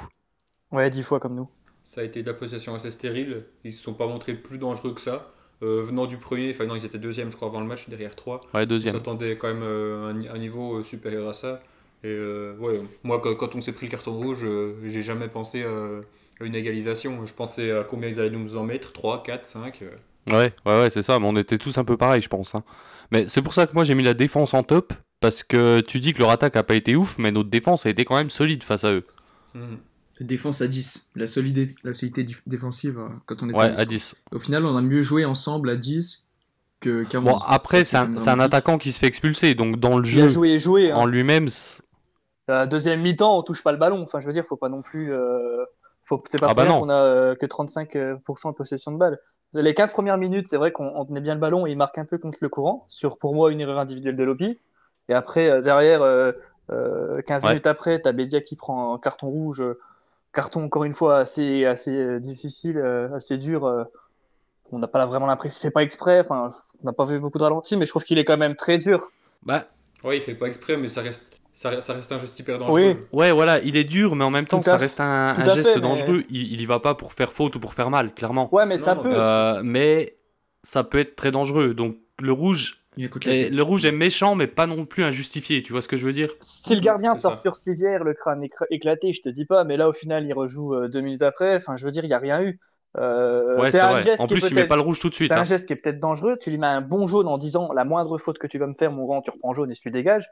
Ouais, 0.70 0.88
10 0.88 1.02
fois 1.02 1.20
comme 1.20 1.34
nous. 1.34 1.48
Ça 1.82 2.00
a 2.00 2.04
été 2.04 2.22
de 2.22 2.28
la 2.28 2.34
possession 2.34 2.74
assez 2.74 2.90
stérile. 2.90 3.44
Ils 3.64 3.72
se 3.72 3.82
sont 3.82 3.94
pas 3.94 4.06
montrés 4.06 4.34
plus 4.34 4.58
dangereux 4.58 4.94
que 4.94 5.00
ça. 5.00 5.32
Euh, 5.62 5.82
venant 5.82 6.06
du 6.06 6.16
premier, 6.16 6.50
enfin 6.50 6.64
non, 6.64 6.74
ils 6.74 6.84
étaient 6.84 6.98
deuxième, 6.98 7.30
je 7.30 7.36
crois, 7.36 7.48
avant 7.48 7.60
le 7.60 7.66
match, 7.66 7.88
derrière 7.88 8.16
3. 8.16 8.40
Ouais, 8.54 8.66
deuxième. 8.66 8.94
Ils 8.94 8.98
s'attendaient 8.98 9.36
quand 9.36 9.48
même 9.48 9.62
euh, 9.62 10.12
un, 10.32 10.38
niveau 10.38 10.78
euh, 10.78 10.84
supérieur 10.84 11.28
à 11.28 11.32
ça. 11.32 11.62
Et 12.04 12.16
ouais, 12.58 12.82
moi, 13.04 13.20
quand, 13.20 13.54
on 13.54 13.60
s'est 13.60 13.72
pris 13.72 13.86
le 13.86 13.90
carton 13.90 14.12
rouge, 14.12 14.44
j'ai 14.84 15.02
jamais 15.02 15.28
pensé 15.28 15.62
à 15.62 16.44
une 16.44 16.54
égalisation. 16.54 17.24
Je 17.26 17.32
pensais 17.32 17.70
à 17.70 17.84
combien 17.84 18.08
ils 18.08 18.18
allaient 18.18 18.30
nous 18.30 18.56
en 18.56 18.64
mettre 18.64 18.92
3, 18.92 19.22
4, 19.22 19.46
5. 19.46 19.84
Ouais, 20.30 20.34
ouais, 20.34 20.52
ouais, 20.66 20.90
c'est 20.90 21.02
ça. 21.02 21.18
Mais 21.18 21.26
on 21.26 21.36
était 21.36 21.58
tous 21.58 21.78
un 21.78 21.84
peu 21.84 21.96
pareil, 21.96 22.22
je 22.22 22.28
pense. 22.28 22.54
Hein. 22.54 22.64
Mais 23.10 23.26
c'est 23.26 23.42
pour 23.42 23.54
ça 23.54 23.66
que 23.66 23.74
moi, 23.74 23.84
j'ai 23.84 23.94
mis 23.94 24.02
la 24.02 24.14
défense 24.14 24.54
en 24.54 24.62
top. 24.62 24.92
Parce 25.22 25.44
que 25.44 25.80
tu 25.80 26.00
dis 26.00 26.12
que 26.12 26.18
leur 26.18 26.30
attaque 26.30 26.56
a 26.56 26.64
pas 26.64 26.74
été 26.74 26.96
ouf, 26.96 27.16
mais 27.16 27.30
notre 27.30 27.48
défense 27.48 27.86
a 27.86 27.90
été 27.90 28.04
quand 28.04 28.16
même 28.16 28.28
solide 28.28 28.64
face 28.64 28.82
à 28.82 28.92
eux. 28.92 29.06
Mmh. 29.54 29.76
Défense 30.20 30.60
à 30.60 30.66
10. 30.66 31.10
La, 31.14 31.28
solidité, 31.28 31.74
la 31.84 31.94
solidité 31.94 32.36
défensive 32.46 32.98
euh, 32.98 33.08
quand 33.26 33.42
on 33.42 33.48
est 33.48 33.54
ouais, 33.54 33.70
à 33.76 33.84
10. 33.84 34.16
Au 34.32 34.40
final, 34.40 34.66
on 34.66 34.76
a 34.76 34.82
mieux 34.82 35.02
joué 35.02 35.24
ensemble 35.24 35.70
à 35.70 35.76
10 35.76 36.28
que 36.80 37.06
Bon, 37.18 37.38
après, 37.46 37.84
c'est 37.84 37.96
un, 37.96 38.40
attaquant 38.40 38.78
qui 38.78 38.90
se 38.90 38.98
fait 38.98 39.06
expulser. 39.06 39.54
Donc, 39.54 39.78
dans 39.78 39.98
le 39.98 40.04
jeu, 40.04 40.26
joué, 40.26 40.58
joué, 40.58 40.90
hein. 40.90 40.96
en 40.96 41.06
lui-même. 41.06 41.46
La 42.48 42.66
deuxième 42.66 43.00
mi-temps, 43.00 43.38
on 43.38 43.42
touche 43.42 43.62
pas 43.62 43.72
le 43.72 43.78
ballon. 43.78 44.02
Enfin, 44.02 44.20
je 44.20 44.26
veux 44.26 44.32
dire, 44.32 44.44
faut 44.44 44.56
pas 44.56 44.68
non 44.68 44.82
plus. 44.82 45.12
Euh... 45.12 45.64
C'est 46.28 46.40
pas 46.40 46.48
ah 46.50 46.54
bah 46.54 46.66
qu'on 46.66 46.88
a 46.88 46.94
euh, 46.94 47.34
que 47.36 47.46
35% 47.46 48.50
de 48.50 48.56
possession 48.56 48.90
de 48.90 48.96
balle. 48.96 49.20
Les 49.54 49.72
15 49.72 49.92
premières 49.92 50.18
minutes, 50.18 50.48
c'est 50.48 50.56
vrai 50.56 50.72
qu'on 50.72 51.04
tenait 51.04 51.20
bien 51.20 51.34
le 51.34 51.40
ballon 51.40 51.64
et 51.64 51.70
il 51.70 51.76
marque 51.76 51.96
un 51.96 52.04
peu 52.04 52.18
contre 52.18 52.38
le 52.40 52.48
courant. 52.48 52.84
Sur, 52.88 53.18
pour 53.18 53.36
moi, 53.36 53.52
une 53.52 53.60
erreur 53.60 53.78
individuelle 53.78 54.16
de 54.16 54.24
Lopi. 54.24 54.58
Et 55.08 55.14
après, 55.14 55.50
euh, 55.50 55.60
derrière, 55.60 56.00
15 56.00 56.04
euh, 56.06 56.32
euh, 56.72 57.48
minutes 57.48 57.66
après, 57.66 58.00
tu 58.00 58.08
as 58.08 58.12
Bédia 58.12 58.40
qui 58.40 58.56
prend 58.56 58.94
un 58.94 58.98
carton 58.98 59.28
rouge. 59.28 59.62
carton, 60.32 60.64
encore 60.64 60.84
une 60.84 60.92
fois, 60.92 61.18
assez, 61.18 61.66
assez 61.66 62.20
difficile, 62.20 62.78
assez 63.14 63.36
dur. 63.36 63.86
on 64.70 64.78
n'a 64.78 64.88
pas 64.88 65.04
vraiment 65.06 65.26
l'impression 65.26 65.60
qu'il 65.60 65.68
fait 65.68 65.72
pas 65.72 65.82
exprès. 65.82 66.20
Enfin, 66.20 66.50
on 66.82 66.86
n'a 66.86 66.92
pas 66.92 67.04
vu 67.04 67.18
beaucoup 67.18 67.38
de 67.38 67.44
ralentis, 67.44 67.76
mais 67.76 67.84
je 67.84 67.90
trouve 67.90 68.04
qu'il 68.04 68.18
est 68.18 68.24
quand 68.24 68.38
même 68.38 68.56
très 68.56 68.78
dur. 68.78 69.10
Bah, 69.42 69.66
oui, 70.04 70.16
il 70.16 70.22
fait 70.22 70.34
pas 70.34 70.46
exprès, 70.46 70.76
mais 70.76 70.88
ça 70.88 71.02
reste. 71.02 71.41
Ça, 71.54 71.70
reste 71.70 72.12
un 72.12 72.18
geste 72.18 72.38
hyper 72.38 72.58
dangereux. 72.58 72.96
Oui. 73.12 73.18
Ouais, 73.18 73.30
voilà, 73.30 73.60
il 73.60 73.76
est 73.76 73.84
dur, 73.84 74.16
mais 74.16 74.24
en 74.24 74.30
même 74.30 74.46
temps, 74.46 74.62
ça 74.62 74.76
reste 74.76 75.00
un, 75.00 75.34
geste 75.54 75.78
dangereux. 75.78 76.24
Il, 76.30 76.52
il 76.52 76.60
y 76.60 76.66
va 76.66 76.80
pas 76.80 76.94
pour 76.94 77.12
faire 77.12 77.32
faute 77.32 77.56
ou 77.56 77.60
pour 77.60 77.74
faire 77.74 77.90
mal, 77.90 78.14
clairement. 78.14 78.52
Ouais, 78.54 78.66
mais 78.66 78.78
ça 78.78 78.96
peut. 78.96 79.62
mais 79.62 80.16
ça 80.62 80.84
peut 80.84 80.98
être 80.98 81.16
très 81.16 81.30
dangereux. 81.30 81.74
Donc, 81.74 81.96
le 82.20 82.32
rouge, 82.32 82.82
le 82.96 83.62
rouge 83.62 83.84
est 83.84 83.92
méchant, 83.92 84.34
mais 84.34 84.46
pas 84.46 84.66
non 84.66 84.84
plus 84.84 85.02
injustifié, 85.02 85.62
tu 85.62 85.72
vois 85.72 85.82
ce 85.82 85.88
que 85.88 85.96
je 85.96 86.06
veux 86.06 86.12
dire? 86.12 86.30
Si 86.40 86.74
le 86.74 86.80
gardien 86.80 87.16
sort 87.16 87.40
sur 87.42 87.56
civière, 87.56 88.04
le 88.04 88.14
crâne 88.14 88.44
éclaté, 88.70 89.12
je 89.12 89.22
te 89.22 89.28
dis 89.28 89.46
pas, 89.46 89.64
mais 89.64 89.76
là 89.76 89.88
au 89.88 89.92
final 89.92 90.26
il 90.26 90.32
rejoue 90.32 90.74
euh, 90.74 90.88
deux 90.88 91.00
minutes 91.00 91.22
après, 91.22 91.56
enfin 91.56 91.76
je 91.76 91.84
veux 91.84 91.90
dire, 91.90 92.04
il 92.04 92.08
n'y 92.08 92.14
a 92.14 92.18
rien 92.18 92.42
eu. 92.42 92.58
Euh, 92.98 93.58
ouais, 93.58 93.70
c'est 93.70 93.80
vrai. 93.80 94.16
En 94.18 94.26
plus, 94.26 94.46
il 94.50 94.54
met 94.54 94.66
pas 94.66 94.76
le 94.76 94.82
rouge 94.82 95.00
tout 95.00 95.08
de 95.08 95.14
suite. 95.14 95.32
C'est 95.32 95.38
un 95.38 95.40
hein. 95.40 95.44
geste 95.44 95.66
qui 95.66 95.72
est 95.72 95.76
peut-être 95.76 95.98
dangereux. 95.98 96.36
Tu 96.38 96.50
lui 96.50 96.58
mets 96.58 96.66
un 96.66 96.82
bon 96.82 97.06
jaune 97.06 97.26
en 97.26 97.38
disant 97.38 97.72
la 97.72 97.84
moindre 97.84 98.18
faute 98.18 98.36
que 98.36 98.46
tu 98.46 98.58
vas 98.58 98.66
me 98.66 98.74
faire, 98.74 98.92
mon 98.92 99.06
grand, 99.06 99.22
tu 99.22 99.30
reprends 99.30 99.54
jaune 99.54 99.70
et 99.70 99.74
tu 99.74 99.90
dégages. 99.90 100.28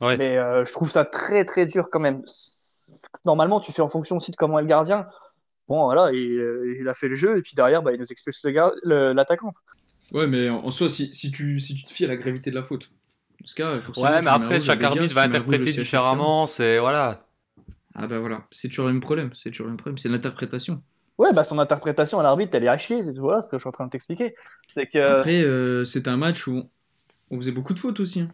Mais 0.00 0.36
euh, 0.36 0.64
je 0.64 0.72
trouve 0.72 0.90
ça 0.90 1.04
très 1.04 1.44
très 1.44 1.66
dur 1.66 1.88
quand 1.90 2.00
même. 2.00 2.22
Normalement, 3.24 3.60
tu 3.60 3.72
fais 3.72 3.82
en 3.82 3.88
fonction 3.88 4.16
aussi 4.16 4.30
de 4.30 4.36
comment 4.36 4.58
est 4.58 4.62
le 4.62 4.68
gardien. 4.68 5.06
Bon, 5.68 5.84
voilà, 5.84 6.12
il, 6.12 6.78
il 6.80 6.88
a 6.88 6.94
fait 6.94 7.08
le 7.08 7.14
jeu 7.14 7.38
et 7.38 7.42
puis 7.42 7.54
derrière, 7.54 7.82
bah, 7.82 7.92
il 7.92 7.98
nous 7.98 8.10
expulse 8.10 8.42
l'attaquant. 8.84 9.52
Ouais, 10.12 10.26
mais 10.26 10.48
en, 10.48 10.70
soi, 10.70 10.88
si, 10.88 11.12
si, 11.12 11.30
tu, 11.30 11.60
si 11.60 11.74
tu 11.74 11.84
te 11.84 11.92
fies 11.92 12.06
à 12.06 12.08
la 12.08 12.16
gravité 12.16 12.50
de 12.50 12.54
la 12.54 12.62
faute, 12.62 12.90
ce 13.44 13.54
cas, 13.54 13.74
ouais, 13.74 14.20
mais 14.22 14.28
après, 14.28 14.60
chaque 14.60 14.82
arbitre 14.82 15.14
va 15.14 15.22
interpréter 15.22 15.72
différemment, 15.72 16.46
c'est 16.46 16.78
voilà. 16.78 17.24
Ah 17.94 18.06
bah 18.06 18.20
voilà, 18.20 18.46
c'est 18.50 18.68
toujours 18.68 18.86
le 18.86 18.92
même 18.92 19.00
problème, 19.00 19.30
c'est 19.34 19.50
toujours 19.50 19.66
le 19.66 19.72
même 19.72 19.76
problème, 19.76 19.98
c'est 19.98 20.08
l'interprétation. 20.08 20.82
Ouais, 21.18 21.32
bah 21.32 21.42
son 21.42 21.58
interprétation 21.58 22.20
à 22.20 22.22
l'arbitre, 22.22 22.54
elle 22.54 22.64
est 22.64 22.68
à 22.68 22.78
chier, 22.78 23.02
c'est 23.04 23.18
voilà 23.18 23.42
ce 23.42 23.48
que 23.48 23.56
je 23.56 23.62
suis 23.62 23.68
en 23.68 23.72
train 23.72 23.86
de 23.86 23.90
t'expliquer. 23.90 24.34
C'est 24.68 24.86
que... 24.86 24.98
Après, 24.98 25.42
euh, 25.42 25.84
c'est 25.84 26.06
un 26.06 26.16
match 26.16 26.46
où 26.46 26.62
on 27.30 27.36
faisait 27.36 27.50
beaucoup 27.50 27.74
de 27.74 27.78
fautes 27.80 27.98
aussi. 27.98 28.20
Hein. 28.20 28.28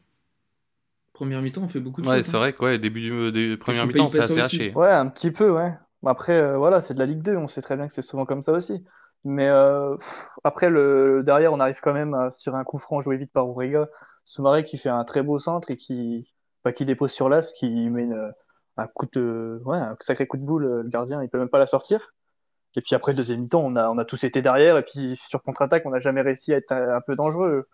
Première 1.15 1.41
mi-temps, 1.41 1.63
on 1.63 1.69
fait 1.69 1.81
beaucoup 1.81 2.03
de 2.03 2.09
ouais, 2.09 2.19
fautes. 2.19 2.27
C'est 2.27 2.37
hein. 2.37 2.41
vrai 2.41 2.53
que 2.53 2.63
ouais, 2.63 2.79
début 2.79 3.01
du, 3.01 3.33
du 3.33 3.57
première 3.57 3.87
mi-temps, 3.87 4.11
c'est 4.11 4.19
assez 4.19 4.41
haché. 4.41 4.73
Ouais, 4.75 4.91
un 4.91 5.07
petit 5.07 5.31
peu, 5.31 5.51
ouais. 5.51 5.73
Après, 6.05 6.35
euh, 6.35 6.59
voilà, 6.59 6.81
c'est 6.83 6.93
de 6.93 6.99
la 6.99 7.07
Ligue 7.07 7.23
2, 7.23 7.37
on 7.37 7.47
sait 7.47 7.63
très 7.63 7.77
bien 7.77 7.89
que 7.89 7.95
c'est 7.95 8.03
souvent 8.03 8.27
comme 8.27 8.43
ça 8.43 8.53
aussi. 8.53 8.85
Mais 9.25 9.49
euh, 9.49 9.97
après, 10.43 10.69
le, 10.69 11.23
derrière, 11.25 11.53
on 11.53 11.61
arrive 11.61 11.81
quand 11.81 11.95
même 11.95 12.29
sur 12.31 12.57
un 12.57 12.65
coup 12.65 12.79
franc 12.79 13.01
joué 13.01 13.17
vite 13.17 13.33
par 13.33 13.49
Ourega. 13.49 13.89
Soumaré 14.25 14.65
qui 14.65 14.77
fait 14.77 14.91
un 14.91 15.05
très 15.05 15.23
beau 15.23 15.39
centre 15.39 15.71
et 15.71 15.77
qui, 15.77 16.29
bah, 16.65 16.73
qui 16.73 16.85
dépose 16.85 17.13
sur 17.13 17.29
l'aspe, 17.29 17.51
qui 17.55 17.71
met 17.91 18.09
un, 18.77 18.87
coup 18.89 19.07
de, 19.13 19.63
ouais, 19.65 19.79
un 19.79 19.97
sacré 20.01 20.27
coup 20.27 20.37
de 20.37 20.45
boule. 20.45 20.83
Le 20.83 20.89
gardien, 20.89 21.23
il 21.23 21.31
peut 21.31 21.39
même 21.39 21.49
pas 21.49 21.59
la 21.59 21.67
sortir. 21.67 22.13
Et 22.77 22.81
puis 22.81 22.95
après, 22.95 23.15
deuxième 23.15 23.43
mi-temps, 23.43 23.63
on 23.65 23.77
a, 23.77 23.89
on 23.89 23.99
a 23.99 24.05
tous 24.05 24.25
été 24.25 24.43
derrière. 24.43 24.77
Et 24.77 24.83
puis 24.83 25.17
sur 25.29 25.43
contre-attaque, 25.43 25.87
on 25.87 25.91
n'a 25.91 26.01
jamais 26.01 26.23
réussi 26.23 26.53
à 26.53 26.57
être 26.57 26.73
un, 26.73 27.01
peu 27.01 27.17
dangereux. 27.17 27.69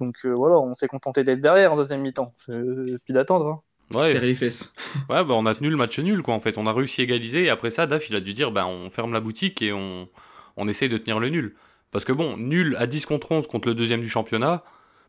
Donc 0.00 0.16
euh, 0.24 0.30
voilà, 0.32 0.58
on 0.58 0.74
s'est 0.74 0.88
contenté 0.88 1.24
d'être 1.24 1.40
derrière 1.40 1.72
en 1.72 1.76
deuxième 1.76 2.00
mi-temps. 2.02 2.34
Et 2.48 2.96
puis 3.04 3.12
d'attendre. 3.14 3.46
Hein. 3.48 3.62
Ouais, 3.94 4.04
serrer 4.04 4.26
les 4.26 4.34
fesses. 4.34 4.74
ouais 5.08 5.24
bah, 5.24 5.34
on 5.34 5.46
a 5.46 5.54
tenu 5.54 5.70
le 5.70 5.76
match 5.76 5.98
nul, 5.98 6.22
quoi, 6.22 6.34
en 6.34 6.40
fait. 6.40 6.58
On 6.58 6.66
a 6.66 6.72
réussi 6.72 7.00
à 7.00 7.04
égaliser, 7.04 7.44
et 7.44 7.50
après 7.50 7.70
ça, 7.70 7.86
Daf, 7.86 8.08
il 8.10 8.16
a 8.16 8.20
dû 8.20 8.32
dire, 8.34 8.50
bah, 8.52 8.66
on 8.66 8.90
ferme 8.90 9.12
la 9.12 9.20
boutique 9.20 9.62
et 9.62 9.72
on, 9.72 10.08
on 10.56 10.68
essaye 10.68 10.88
de 10.90 10.98
tenir 10.98 11.18
le 11.20 11.30
nul. 11.30 11.56
Parce 11.90 12.04
que 12.04 12.12
bon, 12.12 12.36
nul 12.36 12.76
à 12.78 12.86
10 12.86 13.06
contre 13.06 13.32
11 13.32 13.46
contre 13.46 13.68
le 13.68 13.74
deuxième 13.74 14.02
du 14.02 14.08
championnat, 14.10 14.62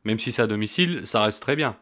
même 0.06 0.18
si 0.20 0.32
c'est 0.32 0.42
à 0.42 0.48
domicile, 0.48 1.06
ça 1.06 1.22
reste 1.24 1.42
très 1.42 1.56
bien. 1.58 1.78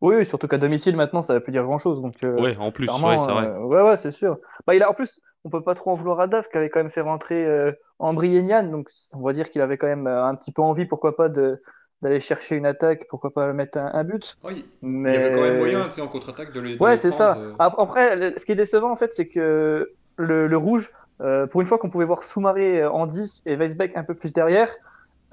Oui, 0.00 0.24
surtout 0.26 0.48
qu'à 0.48 0.58
domicile 0.58 0.96
maintenant, 0.96 1.22
ça 1.22 1.34
va 1.34 1.40
plus 1.40 1.52
dire 1.52 1.62
grand-chose. 1.64 2.00
Donc, 2.02 2.14
euh, 2.24 2.36
Ouais, 2.36 2.56
en 2.56 2.72
plus, 2.72 2.88
ouais, 3.00 3.18
c'est 3.18 3.30
vrai. 3.30 3.46
euh, 3.46 3.60
ouais, 3.60 3.82
ouais, 3.82 3.96
c'est 3.96 4.10
sûr. 4.10 4.38
Bah, 4.66 4.74
il 4.74 4.82
a, 4.82 4.90
en 4.90 4.94
plus, 4.94 5.20
on 5.44 5.50
peut 5.50 5.62
pas 5.62 5.74
trop 5.76 5.92
en 5.92 5.94
vouloir 5.94 6.18
à 6.20 6.26
Daf, 6.26 6.48
qui 6.48 6.56
avait 6.56 6.70
quand 6.70 6.80
même 6.80 6.90
fait 6.90 7.00
rentrer 7.02 7.46
euh, 7.46 7.72
Ambry 8.00 8.36
et 8.36 8.42
Nian, 8.42 8.64
donc 8.64 8.88
on 9.14 9.22
va 9.22 9.32
dire 9.32 9.48
qu'il 9.50 9.60
avait 9.60 9.78
quand 9.78 9.86
même 9.86 10.08
euh, 10.08 10.24
un 10.26 10.34
petit 10.34 10.50
peu 10.52 10.62
envie, 10.62 10.86
pourquoi 10.86 11.14
pas, 11.16 11.28
de 11.28 11.60
d'aller 12.02 12.20
chercher 12.20 12.56
une 12.56 12.66
attaque, 12.66 13.06
pourquoi 13.08 13.30
pas 13.30 13.52
mettre 13.52 13.78
un, 13.78 13.90
un 13.94 14.04
but. 14.04 14.36
Oui, 14.44 14.64
Mais... 14.82 15.10
Il 15.10 15.14
y 15.14 15.18
avait 15.24 15.32
quand 15.32 15.42
même 15.42 15.58
moyen, 15.58 15.84
tu 15.86 15.92
sais, 15.92 16.00
en 16.00 16.08
contre-attaque 16.08 16.52
de 16.52 16.60
les. 16.60 16.76
de 16.76 16.82
Ouais, 16.82 16.96
c'est 16.96 17.10
ça. 17.12 17.36
euh. 17.38 17.52
Ap- 17.58 17.76
Après, 17.78 18.34
ce 18.36 18.44
qui 18.44 18.52
est 18.52 18.56
décevant, 18.56 18.90
en 18.90 18.96
fait, 18.96 19.12
c'est 19.12 19.28
que 19.28 19.92
le, 20.16 20.46
le 20.46 20.56
rouge, 20.56 20.90
euh, 21.20 21.46
pour 21.46 21.60
une 21.60 21.66
fois 21.66 21.78
qu'on 21.78 21.90
pouvait 21.90 22.04
voir 22.04 22.24
Soumaré 22.24 22.82
euh, 22.82 22.90
en 22.90 23.06
10 23.06 23.42
et 23.46 23.54
Weisbeck 23.56 23.96
un 23.96 24.02
peu 24.04 24.14
plus 24.14 24.32
derrière, 24.32 24.68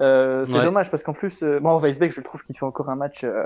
euh, 0.00 0.46
c'est 0.46 0.58
Ouais. 0.58 0.64
dommage 0.64 0.90
parce 0.90 1.02
qu'en 1.02 1.12
plus, 1.12 1.42
euh, 1.42 1.58
moi, 1.60 1.76
Weisbeck, 1.78 2.12
je 2.12 2.20
trouve 2.20 2.42
qu'il 2.42 2.56
fait 2.56 2.64
encore 2.64 2.88
un 2.88 2.96
match 2.96 3.24
euh, 3.24 3.44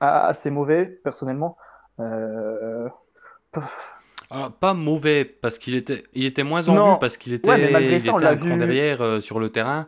a- 0.00 0.26
assez 0.26 0.50
mauvais, 0.50 0.86
personnellement. 1.04 1.56
Euh, 2.00 2.88
Alors, 4.30 4.52
pas 4.52 4.74
mauvais, 4.74 5.24
parce 5.24 5.58
qu'il 5.58 5.74
était, 5.74 6.02
il 6.14 6.24
était 6.24 6.42
moins 6.42 6.66
en 6.68 6.74
Non. 6.74 6.92
vue, 6.94 6.98
parce 6.98 7.16
qu'il 7.16 7.32
était, 7.34 7.48
Ouais, 7.50 7.58
mais 7.58 7.70
malgré 7.70 7.96
il 7.96 8.02
ça, 8.02 8.12
on 8.12 8.16
était 8.16 8.24
l'a 8.24 8.30
un 8.32 8.36
cran 8.36 8.56
derrière 8.56 9.00
euh, 9.02 9.20
sur 9.20 9.38
le 9.38 9.50
terrain. 9.50 9.86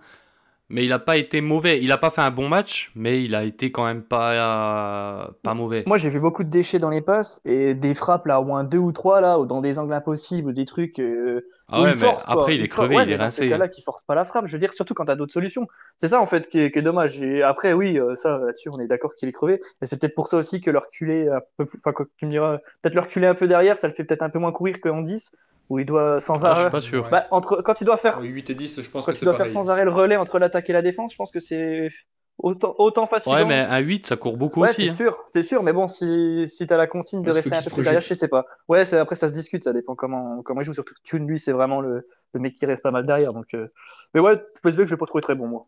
Mais 0.69 0.85
il 0.85 0.89
n'a 0.89 0.99
pas 0.99 1.17
été 1.17 1.41
mauvais. 1.41 1.81
Il 1.81 1.89
n'a 1.89 1.97
pas 1.97 2.11
fait 2.11 2.23
un 2.23 2.33
bon 2.33 2.49
match, 2.49 2.91
mais 2.97 3.23
il 3.23 3.37
a 3.37 3.45
été 3.45 3.71
quand 3.71 3.85
même 3.85 4.03
pas, 4.03 5.31
pas 5.43 5.55
mauvais. 5.55 5.85
Moi, 5.87 5.97
j'ai 5.97 6.09
vu 6.09 6.19
beaucoup 6.19 6.43
de 6.43 6.51
déchets 6.51 6.81
dans 6.81 6.91
les 6.91 7.01
passes 7.01 7.41
et 7.45 7.75
des 7.75 7.95
frappes, 7.95 8.27
là, 8.27 8.41
au 8.41 8.45
moins 8.45 8.65
deux 8.65 8.79
ou 8.79 8.91
trois, 8.91 9.21
là, 9.21 9.39
ou 9.39 9.47
dans 9.47 9.61
des 9.61 9.79
angles 9.79 9.93
impossibles, 9.93 10.53
des 10.53 10.65
trucs. 10.65 10.99
euh, 10.99 11.47
ah 11.69 11.83
ouais, 11.83 11.87
mais 11.89 11.93
force, 11.93 12.25
quoi. 12.25 12.35
après, 12.35 12.57
il 12.57 12.63
est 12.63 12.69
crevé, 12.69 12.97
ouais, 12.97 13.05
il 13.05 13.13
est 13.13 13.17
rincé. 13.17 13.49
cas-là, 13.49 13.69
qui 13.69 13.81
force 13.81 14.03
pas 14.03 14.17
la 14.17 14.25
frappe. 14.25 14.47
Je 14.47 14.53
veux 14.53 14.59
dire, 14.59 14.73
surtout 14.73 14.95
quand 14.95 15.05
tu 15.05 15.13
as 15.13 15.17
d'autres 15.17 15.33
solutions. 15.33 15.69
C'est 15.99 16.09
ça, 16.09 16.21
en 16.21 16.27
fait, 16.27 16.49
qui 16.49 16.59
est, 16.59 16.71
qui 16.73 16.81
est 16.81 16.83
dommage. 16.83 17.23
Et 17.23 17.43
après, 17.45 17.73
oui, 17.73 17.99
euh, 17.99 18.17
ça, 18.17 18.39
là-dessus, 18.39 18.69
on 18.69 18.81
est 18.81 18.89
d'accord 18.89 19.15
qu'il 19.15 19.29
est 19.29 19.33
crevé. 19.33 19.61
Mais 19.81 19.87
c'est 19.87 20.01
peut-être 20.01 20.17
pour 20.17 20.27
ça 20.27 20.37
aussi 20.37 20.61
que 20.61 20.71
le 20.71 20.79
reculer 20.79 21.29
un 21.29 21.41
peu 21.57 21.65
plus. 21.65 21.79
Enfin, 21.85 21.93
tu 22.17 22.27
me 22.27 22.31
diras, 22.31 22.59
peut-être 22.83 22.95
le 22.95 23.01
reculer 23.03 23.29
un 23.29 23.35
peu 23.35 23.47
derrière, 23.47 23.77
ça 23.77 23.87
le 23.87 23.95
fait 23.95 24.05
peut-être 24.05 24.23
un 24.23 24.31
peu 24.31 24.41
moins 24.41 24.53
courir 24.53 24.81
qu'en 24.81 25.03
10, 25.03 25.31
où 25.69 25.79
il 25.79 25.85
doit 25.87 26.21
sans 26.21 26.45
Ah, 26.45 26.55
je 26.55 26.61
suis 26.61 26.63
arrêt. 26.63 26.71
pas 26.71 26.81
sûr. 26.81 27.09
Bah, 27.11 27.27
entre, 27.31 27.63
quand 27.63 27.75
tu 27.75 27.85
dois 27.85 27.97
faire, 27.97 28.21
Ouais, 28.21 28.29
8 28.29 28.51
et 28.51 28.55
10, 28.55 28.81
je 28.81 28.91
pense 28.91 29.05
quand 29.05 29.13
que 29.13 29.17
tu 29.17 29.21
c'est 29.21 29.25
dois 29.25 29.35
faire 29.35 29.49
sans 29.49 29.71
arrêt 29.71 29.85
le 29.85 29.91
relais 29.91 30.17
entre 30.17 30.39
l'attaque 30.39 30.69
et 30.71 30.73
la 30.73 30.83
défense, 30.83 31.13
je 31.13 31.17
pense 31.17 31.31
que 31.31 31.41
c'est 31.41 31.91
autant, 32.39 32.75
autant 32.79 33.07
fatigant. 33.07 33.35
Ouais, 33.35 33.45
mais 33.45 33.61
un 33.61 33.79
8, 33.79 34.07
ça 34.07 34.17
court 34.17 34.37
beaucoup 34.37 34.61
Ouais, 34.61 34.69
aussi. 34.71 34.85
c'est 34.87 34.91
hein. 34.91 34.95
sûr, 34.95 35.25
c'est 35.27 35.43
sûr, 35.43 35.63
mais 35.63 35.73
bon, 35.73 35.89
si, 35.89 36.45
si 36.49 36.67
t'as 36.67 36.77
la 36.77 36.87
consigne 36.87 37.23
de 37.23 37.31
rester 37.31 37.55
un 37.55 37.63
peu 37.63 37.71
plus 37.71 37.83
derrière, 37.85 38.01
je 38.01 38.15
sais 38.15 38.29
pas. 38.29 38.45
Ouais, 38.69 38.85
c'est- 38.85 38.99
après 38.99 39.17
ça 39.17 39.29
se 39.29 39.33
discute, 39.33 39.65
ça 39.65 39.73
dépend 39.73 39.95
comment, 39.95 40.43
comment 40.43 40.61
il 40.61 40.65
joue. 40.65 40.75
Surtout 40.75 40.95
que 40.95 41.01
Tune, 41.03 41.27
lui, 41.27 41.39
c'est 41.39 41.53
vraiment 41.53 41.81
le, 41.81 42.07
le 42.35 42.41
mec 42.41 42.53
qui 42.55 42.67
reste 42.67 42.83
pas 42.83 42.91
mal 42.91 43.07
derrière. 43.07 43.33
Donc, 43.33 43.55
euh, 43.55 43.69
Mais 44.15 44.21
ouais, 44.21 44.41
Facebook, 44.63 44.87
je 44.87 44.93
l'ai 44.93 44.99
pas 44.99 45.07
trouvé 45.07 45.23
très 45.23 45.35
bon, 45.35 45.49
moi. 45.49 45.67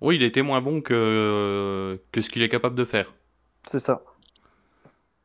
Oui, 0.00 0.16
il 0.16 0.22
était 0.22 0.42
moins 0.42 0.60
bon 0.62 0.80
que, 0.80 2.00
que 2.12 2.20
ce 2.20 2.30
qu'il 2.30 2.42
est 2.42 2.48
capable 2.48 2.74
de 2.76 2.84
faire. 2.84 3.12
C'est 3.68 3.80
ça. 3.80 4.02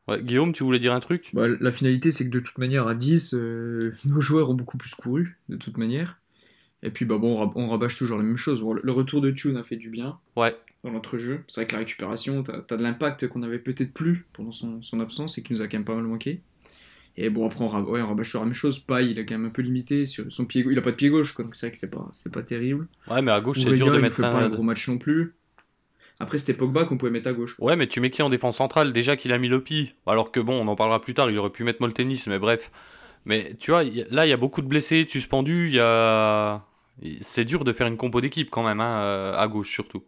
Ouais, 0.08 0.22
Guillaume, 0.22 0.52
tu 0.52 0.62
voulais 0.62 0.78
dire 0.78 0.92
un 0.92 1.00
truc? 1.00 1.30
Bah, 1.32 1.46
la 1.48 1.72
finalité, 1.72 2.12
c'est 2.12 2.24
que 2.24 2.30
de 2.30 2.38
toute 2.40 2.58
manière, 2.58 2.86
à 2.86 2.94
10, 2.94 3.34
euh, 3.34 3.92
nos 4.04 4.20
joueurs 4.20 4.50
ont 4.50 4.54
beaucoup 4.54 4.78
plus 4.78 4.94
couru, 4.94 5.38
de 5.48 5.56
toute 5.56 5.78
manière. 5.78 6.18
Et 6.82 6.90
puis, 6.90 7.04
bah, 7.04 7.18
bon, 7.18 7.34
on, 7.34 7.36
rab- 7.36 7.52
on 7.56 7.66
rabâche 7.66 7.96
toujours 7.98 8.16
la 8.18 8.22
même 8.22 8.36
chose. 8.36 8.62
Le- 8.82 8.92
retour 8.92 9.20
de 9.20 9.30
Tune 9.30 9.56
a 9.56 9.62
fait 9.64 9.76
du 9.76 9.90
bien 9.90 10.18
Ouais. 10.36 10.56
dans 10.84 10.90
l'entrejeu. 10.90 11.40
C'est 11.48 11.62
vrai 11.62 11.66
que 11.66 11.72
la 11.72 11.78
récupération, 11.80 12.42
t'as 12.42 12.58
as 12.70 12.76
de 12.76 12.82
l'impact 12.82 13.26
qu'on 13.28 13.42
avait 13.42 13.58
peut-être 13.58 13.92
plus 13.92 14.26
pendant 14.32 14.52
son, 14.52 14.80
son 14.82 15.00
absence 15.00 15.38
et 15.38 15.42
qui 15.42 15.52
nous 15.52 15.62
a 15.62 15.68
quand 15.68 15.78
même 15.78 15.84
pas 15.84 15.94
mal 15.96 16.04
manqué. 16.04 16.42
Et 17.16 17.30
bon, 17.30 17.46
après, 17.46 17.64
on, 17.64 17.66
rab- 17.66 17.88
ouais, 17.88 18.02
on 18.02 18.08
rabâche 18.08 18.28
toujours 18.28 18.42
la 18.42 18.46
même 18.46 18.54
chose. 18.54 18.78
Paille, 18.78 19.10
il 19.10 19.18
a 19.18 19.24
quand 19.24 19.34
même 19.38 19.46
un 19.46 19.50
peu 19.50 19.62
limité 19.62 20.04
sur 20.06 20.30
son 20.30 20.44
pied 20.44 20.62
gauche. 20.62 20.72
Il 20.74 20.78
a 20.78 20.82
pas 20.82 20.90
de 20.92 20.96
pied 20.96 21.08
gauche, 21.08 21.34
donc 21.36 21.56
c'est 21.56 21.66
vrai 21.66 21.72
que 21.72 21.78
c'est 21.78 21.90
pas, 21.90 22.10
pas 22.32 22.42
terrible. 22.42 22.86
Ouais, 23.10 23.22
mais 23.22 23.32
à 23.32 23.40
gauche, 23.40 23.58
c'est 23.58 23.74
dur 23.74 23.90
de 23.90 23.96
il 23.96 24.02
mettre 24.02 24.20
pas 24.20 24.34
un. 24.44 24.50
gros 24.50 24.62
match 24.62 24.86
non 24.88 24.98
plus. 24.98 25.34
Après, 26.18 26.38
c'était 26.38 26.54
Pogba 26.54 26.84
qu'on 26.84 26.96
pouvait 26.96 27.10
mettre 27.10 27.28
à 27.28 27.32
gauche. 27.32 27.56
Ouais, 27.58 27.76
mais 27.76 27.86
tu 27.86 28.00
mets 28.00 28.10
qui 28.10 28.22
en 28.22 28.30
défense 28.30 28.56
centrale? 28.56 28.92
Déjà 28.92 29.16
qu'il 29.16 29.32
a 29.32 29.38
mis 29.38 29.48
Lopi. 29.48 29.92
Alors 30.06 30.32
que 30.32 30.40
bon, 30.40 30.54
on 30.54 30.68
en 30.68 30.76
parlera 30.76 31.00
plus 31.00 31.14
tard, 31.14 31.30
il 31.30 31.38
aurait 31.38 31.50
pu 31.50 31.64
mettre 31.64 31.80
Moltenis, 31.80 32.24
mais 32.26 32.38
bref. 32.38 32.70
Mais 33.26 33.54
tu 33.58 33.72
vois, 33.72 33.84
y- 33.84 34.06
là, 34.10 34.26
il 34.26 34.30
y 34.30 34.32
a 34.32 34.36
beaucoup 34.36 34.62
de 34.62 34.68
blessés, 34.68 35.06
suspendus, 35.08 35.68
il 35.68 35.74
y 35.76 35.80
a. 35.80 36.64
C'est 37.20 37.44
dur 37.44 37.64
de 37.64 37.72
faire 37.74 37.86
une 37.86 37.96
compo 37.98 38.20
d'équipe 38.22 38.48
quand 38.50 38.62
même, 38.64 38.80
hein, 38.80 39.02
euh, 39.02 39.36
à 39.36 39.48
gauche 39.48 39.70
surtout. 39.70 40.02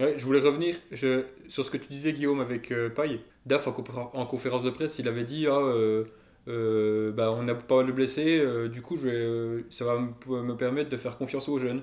Ouais, 0.00 0.14
je 0.18 0.24
voulais 0.26 0.40
revenir 0.40 0.76
je- 0.90 1.22
sur 1.48 1.64
ce 1.64 1.70
que 1.70 1.76
tu 1.76 1.88
disais, 1.88 2.12
Guillaume, 2.12 2.40
avec 2.40 2.72
euh, 2.72 2.90
Paille. 2.90 3.20
Daf, 3.46 3.66
en, 3.68 4.26
conférence 4.26 4.62
de 4.64 4.70
presse, 4.70 4.98
il 4.98 5.06
avait 5.08 5.24
dit 5.24 5.46
ah, 5.46 5.52
euh, 5.58 6.04
euh, 6.48 7.12
bah, 7.12 7.32
on 7.32 7.42
n'a 7.44 7.54
pas 7.54 7.82
le 7.82 7.92
blessé, 7.92 8.38
euh, 8.40 8.68
du 8.68 8.82
coup, 8.82 8.96
je 8.96 9.08
vais, 9.08 9.14
euh, 9.14 9.62
ça 9.70 9.84
va 9.84 9.98
me, 10.00 10.42
me 10.42 10.56
permettre 10.56 10.90
de 10.90 10.96
faire 10.96 11.16
confiance 11.16 11.48
aux 11.48 11.58
jeunes. 11.58 11.82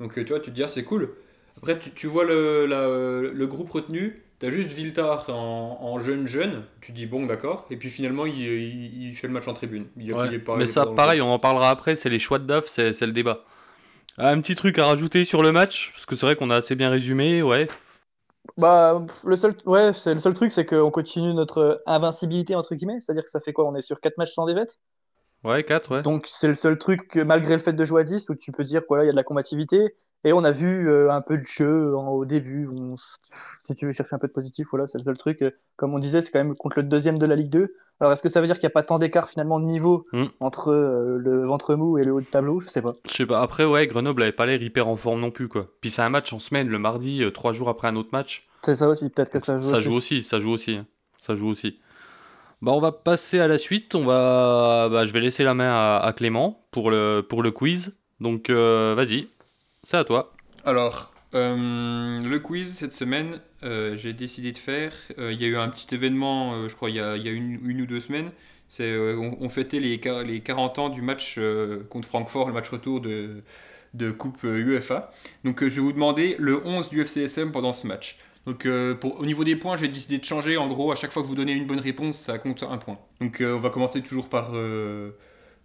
Donc, 0.00 0.18
euh, 0.18 0.24
tu 0.24 0.30
vois, 0.32 0.40
tu 0.40 0.50
te 0.50 0.54
dis, 0.56 0.62
ah, 0.62 0.68
c'est 0.68 0.84
cool. 0.84 1.10
Après, 1.62 1.78
tu, 1.78 1.90
tu 1.92 2.06
vois 2.08 2.24
le, 2.24 2.66
la- 2.66 3.32
le 3.32 3.46
groupe 3.46 3.70
retenu, 3.70 4.22
tu 4.40 4.46
as 4.46 4.50
juste 4.50 4.72
Viltar 4.72 5.26
en, 5.30 5.78
en 5.80 6.00
jeune 6.00 6.26
jeune, 6.26 6.64
tu 6.80 6.90
dis, 6.92 7.06
bon, 7.06 7.26
d'accord, 7.26 7.66
et 7.70 7.76
puis 7.76 7.88
finalement, 7.88 8.26
il, 8.26 8.36
il- 8.40 9.08
il 9.10 9.14
fait 9.16 9.28
le 9.28 9.32
match 9.32 9.46
en 9.46 9.54
tribune. 9.54 9.86
Il, 9.96 10.10
Ouais, 10.12 10.26
il 10.26 10.34
est 10.34 10.38
pas- 10.40 10.58
mais 10.58 10.66
ça, 10.66 10.86
pareil, 10.86 11.20
on 11.20 11.32
en 11.32 11.38
parlera 11.38 11.70
après, 11.70 11.94
c'est 11.96 12.10
les 12.10 12.18
choix 12.18 12.38
de 12.38 12.46
DAF, 12.46 12.66
c'est 12.66 13.00
le 13.06 13.12
débat. 13.12 13.44
Un 14.18 14.40
petit 14.40 14.56
truc 14.56 14.78
à 14.78 14.86
rajouter 14.86 15.24
sur 15.24 15.42
le 15.42 15.52
match, 15.52 15.92
parce 15.92 16.06
que 16.06 16.16
c'est 16.16 16.26
vrai 16.26 16.36
qu'on 16.36 16.50
a 16.50 16.56
assez 16.56 16.76
bien 16.76 16.90
résumé, 16.90 17.42
ouais. 17.42 17.68
Bah, 18.56 19.04
le 19.24 19.36
seul, 19.36 19.56
ouais, 19.66 19.92
c'est 19.92 20.14
le 20.14 20.20
seul 20.20 20.34
truc, 20.34 20.52
c'est 20.52 20.66
qu'on 20.66 20.90
continue 20.90 21.32
notre 21.34 21.82
invincibilité, 21.86 22.54
entre 22.54 22.74
guillemets. 22.74 23.00
C'est-à-dire 23.00 23.24
que 23.24 23.30
ça 23.30 23.40
fait 23.40 23.52
quoi? 23.52 23.66
On 23.68 23.74
est 23.74 23.82
sur 23.82 24.00
4 24.00 24.18
matchs 24.18 24.32
sans 24.34 24.46
défaite? 24.46 24.78
Ouais, 25.44 25.62
4, 25.64 25.90
ouais. 25.92 26.04
Donc 26.04 26.26
c'est 26.28 26.48
le 26.48 26.54
seul 26.54 26.78
truc, 26.78 27.08
que, 27.08 27.20
malgré 27.20 27.52
le 27.54 27.58
fait 27.60 27.72
de 27.72 27.84
jouer 27.84 28.02
à 28.02 28.04
10, 28.04 28.28
où 28.28 28.34
tu 28.34 28.52
peux 28.52 28.64
dire 28.64 28.82
voilà, 28.88 29.04
il 29.04 29.06
y 29.06 29.08
a 29.10 29.12
de 29.12 29.16
la 29.16 29.24
combativité. 29.24 29.94
Et 30.24 30.32
on 30.32 30.44
a 30.44 30.52
vu 30.52 30.88
euh, 30.88 31.10
un 31.10 31.20
peu 31.20 31.36
de 31.36 31.44
jeu 31.44 31.96
en- 31.96 32.10
au 32.10 32.24
début. 32.24 32.68
on 32.68 32.96
si 33.64 33.74
tu 33.74 33.86
veux 33.86 33.92
chercher 33.92 34.14
un 34.14 34.18
peu 34.18 34.28
de 34.28 34.32
positif, 34.32 34.68
voilà, 34.70 34.86
c'est 34.86 34.98
le 34.98 35.04
seul 35.04 35.16
truc. 35.18 35.42
euh, 35.42 35.50
Comme 35.76 35.94
on 35.94 35.98
disait, 35.98 36.20
c'est 36.20 36.30
quand 36.30 36.38
même 36.38 36.54
contre 36.54 36.78
le 36.78 36.84
deuxième 36.84 37.18
de 37.18 37.26
la 37.26 37.34
Ligue 37.34 37.48
2. 37.50 37.74
Alors 38.00 38.12
est-ce 38.12 38.22
que 38.22 38.28
ça 38.28 38.40
veut 38.40 38.46
dire 38.46 38.56
qu'il 38.58 38.66
n'y 38.66 38.72
a 38.72 38.74
pas 38.74 38.82
tant 38.84 38.98
d'écart 38.98 39.28
finalement 39.28 39.58
de 39.58 39.64
niveau 39.64 40.06
Mm. 40.12 40.24
entre 40.40 40.70
euh, 40.72 41.18
le 41.18 41.44
ventre 41.46 41.74
mou 41.74 41.98
et 41.98 42.04
le 42.04 42.12
haut 42.12 42.20
de 42.20 42.26
tableau? 42.26 42.60
Je 42.60 42.68
sais 42.68 42.82
pas. 42.82 42.94
Je 43.08 43.14
sais 43.14 43.26
pas, 43.26 43.40
après, 43.42 43.64
ouais, 43.64 43.86
Grenoble 43.88 44.22
avait 44.22 44.30
pas 44.32 44.46
l'air 44.46 44.62
hyper 44.62 44.86
en 44.88 44.94
forme 44.96 45.20
non 45.20 45.30
plus, 45.32 45.48
quoi. 45.48 45.66
Puis 45.80 45.90
c'est 45.90 46.02
un 46.02 46.08
match 46.10 46.32
en 46.32 46.38
semaine, 46.38 46.68
le 46.68 46.78
mardi, 46.78 47.24
euh, 47.24 47.30
trois 47.30 47.52
jours 47.52 47.68
après 47.68 47.88
un 47.88 47.96
autre 47.96 48.10
match. 48.12 48.46
C'est 48.62 48.76
ça 48.76 48.88
aussi, 48.88 49.10
peut-être 49.10 49.30
que 49.30 49.40
ça 49.40 49.58
joue. 49.58 49.64
Ça 49.68 49.76
aussi. 49.78 49.84
joue 49.84 49.92
aussi, 49.94 50.22
ça 50.22 50.38
joue 50.38 50.50
aussi. 50.52 50.76
hein. 50.76 50.86
Ça 51.20 51.34
joue 51.34 51.48
aussi. 51.48 51.78
Bah, 52.60 52.70
on 52.72 52.80
va 52.80 52.92
passer 52.92 53.40
à 53.40 53.48
la 53.48 53.58
suite. 53.58 53.96
On 53.96 54.04
va, 54.04 54.88
bah, 54.88 55.04
je 55.04 55.12
vais 55.12 55.20
laisser 55.20 55.42
la 55.42 55.54
main 55.54 55.70
à, 55.72 55.98
à 55.98 56.12
Clément 56.12 56.64
pour 56.70 56.92
le, 56.92 57.22
pour 57.28 57.42
le 57.42 57.50
quiz. 57.50 57.96
Donc, 58.20 58.50
vas-y, 58.50 59.26
c'est 59.84 59.96
à 59.96 60.04
toi. 60.04 60.32
Alors, 60.64 61.12
euh, 61.34 62.20
le 62.20 62.38
quiz 62.38 62.74
cette 62.76 62.92
semaine, 62.92 63.40
euh, 63.62 63.96
j'ai 63.96 64.12
décidé 64.12 64.52
de 64.52 64.58
faire. 64.58 64.92
euh, 65.18 65.32
Il 65.32 65.40
y 65.40 65.44
a 65.44 65.48
eu 65.48 65.56
un 65.56 65.68
petit 65.68 65.94
événement, 65.94 66.68
je 66.68 66.74
crois, 66.74 66.90
il 66.90 66.96
y 66.96 67.00
a, 67.00 67.16
une, 67.16 67.58
ou 67.80 67.86
deux 67.86 68.00
semaines. 68.00 68.30
On, 68.78 69.48
fêtait 69.48 69.80
les, 69.80 70.00
les 70.24 70.40
40 70.40 70.78
ans 70.78 70.88
du 70.88 71.02
match 71.02 71.38
contre 71.90 72.08
Francfort, 72.08 72.48
le 72.48 72.54
match 72.54 72.70
retour 72.70 73.00
de, 73.00 73.42
Coupe 74.12 74.42
UEFA. 74.44 75.10
Donc, 75.44 75.62
je 75.62 75.74
vais 75.74 75.80
vous 75.80 75.92
demander 75.92 76.36
le 76.38 76.64
11 76.66 76.88
du 76.88 77.02
FCSM 77.02 77.52
pendant 77.52 77.72
ce 77.72 77.86
match. 77.86 78.18
Donc, 78.46 78.66
au 78.66 79.26
niveau 79.26 79.44
des 79.44 79.56
points, 79.56 79.76
j'ai 79.76 79.88
décidé 79.88 80.18
de 80.18 80.24
changer. 80.24 80.56
En 80.56 80.68
gros, 80.68 80.90
à 80.92 80.96
chaque 80.96 81.12
fois 81.12 81.22
que 81.22 81.28
vous 81.28 81.34
donnez 81.34 81.52
une 81.52 81.66
bonne 81.66 81.80
réponse, 81.80 82.18
ça 82.18 82.38
compte 82.38 82.62
un 82.62 82.78
point. 82.78 82.98
Donc, 83.20 83.42
on 83.42 83.58
va 83.58 83.70
commencer 83.70 84.00
toujours 84.00 84.28
par. 84.28 84.52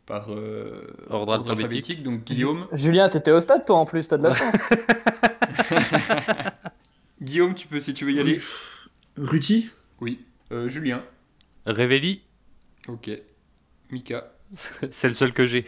Par 0.08 0.32
euh, 0.34 0.88
Ordre 1.10 1.34
alphabétique. 1.52 2.02
Donc, 2.02 2.24
Guillaume. 2.24 2.68
Julien, 2.72 3.10
t'étais 3.10 3.32
au 3.32 3.40
stade 3.40 3.66
toi 3.66 3.78
en 3.78 3.86
plus, 3.86 4.08
t'as 4.08 4.18
de 4.18 4.24
la 4.24 4.34
chance. 4.34 4.56
Guillaume, 7.22 7.54
tu 7.54 7.68
peux, 7.68 7.80
si 7.80 7.94
tu 7.94 8.06
veux 8.06 8.12
y 8.14 8.20
aller. 8.20 8.40
Ruti? 9.18 9.70
Oui. 10.02 10.26
Euh, 10.52 10.70
Julien. 10.70 11.04
Révéli, 11.66 12.22
Ok. 12.88 13.10
Mika. 13.92 14.32
c'est 14.92 15.10
le 15.10 15.14
seul 15.14 15.34
que 15.34 15.46
j'ai. 15.46 15.66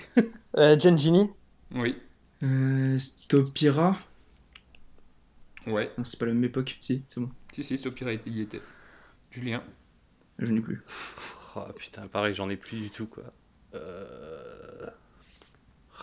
Euh, 0.57 0.79
Gengini, 0.79 1.29
Oui. 1.75 1.97
euh, 2.43 2.97
Stopira? 2.97 3.97
Ouais. 5.67 5.91
Non, 5.97 6.03
c'est 6.05 6.17
pas 6.17 6.25
la 6.25 6.33
même 6.33 6.43
époque. 6.45 6.77
Si, 6.79 7.03
c'est 7.07 7.19
bon. 7.19 7.29
Si, 7.51 7.63
si, 7.63 7.77
Stopira 7.77 8.13
il 8.13 8.37
y 8.37 8.41
était. 8.41 8.61
Julien. 9.31 9.61
Je 10.37 10.51
n'ai 10.51 10.61
plus. 10.61 10.81
Oh, 11.57 11.63
putain, 11.75 12.07
pareil, 12.07 12.33
j'en 12.33 12.49
ai 12.49 12.55
plus 12.55 12.77
du 12.79 12.89
tout, 12.89 13.07
quoi. 13.07 13.23
Euh... 13.75 14.85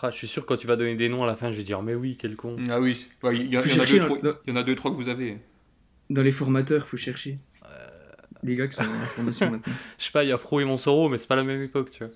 Ah, 0.01 0.11
je 0.11 0.17
suis 0.17 0.27
sûr 0.27 0.43
que 0.43 0.47
quand 0.47 0.57
tu 0.57 0.67
vas 0.67 0.75
donner 0.75 0.95
des 0.95 1.09
noms 1.09 1.23
à 1.23 1.27
la 1.27 1.35
fin, 1.35 1.51
je 1.51 1.57
vais 1.57 1.63
dire, 1.63 1.81
mais 1.81 1.95
oui, 1.95 2.17
quel 2.19 2.35
con. 2.35 2.55
Ah 2.69 2.79
oui. 2.79 3.07
ouais, 3.23 3.35
Il 3.35 3.51
y, 3.53 3.57
en 3.57 3.61
a 3.61 3.63
deux, 3.85 3.99
dans- 3.99 4.05
trois- 4.05 4.19
dans- 4.21 4.33
il 4.45 4.53
y 4.53 4.57
en 4.57 4.59
a 4.59 4.63
deux, 4.63 4.75
trois 4.75 4.91
que 4.91 4.95
vous 4.95 5.09
avez. 5.09 5.39
Dans 6.09 6.21
les 6.21 6.31
formateurs, 6.31 6.85
faut 6.85 6.97
chercher. 6.97 7.39
Les 8.43 8.55
gars 8.55 8.67
qui 8.67 8.75
sont 8.75 8.83
en 8.83 9.05
formation 9.07 9.49
maintenant. 9.49 9.73
Je 9.97 10.05
sais 10.05 10.11
pas, 10.11 10.23
il 10.23 10.29
y 10.29 10.31
a 10.31 10.37
Fro 10.37 10.59
et 10.59 10.65
Monsoro, 10.65 11.09
mais 11.09 11.17
c'est 11.17 11.27
pas 11.27 11.35
la 11.35 11.43
même 11.43 11.61
époque, 11.63 11.89
tu 11.89 12.03
vois. 12.03 12.13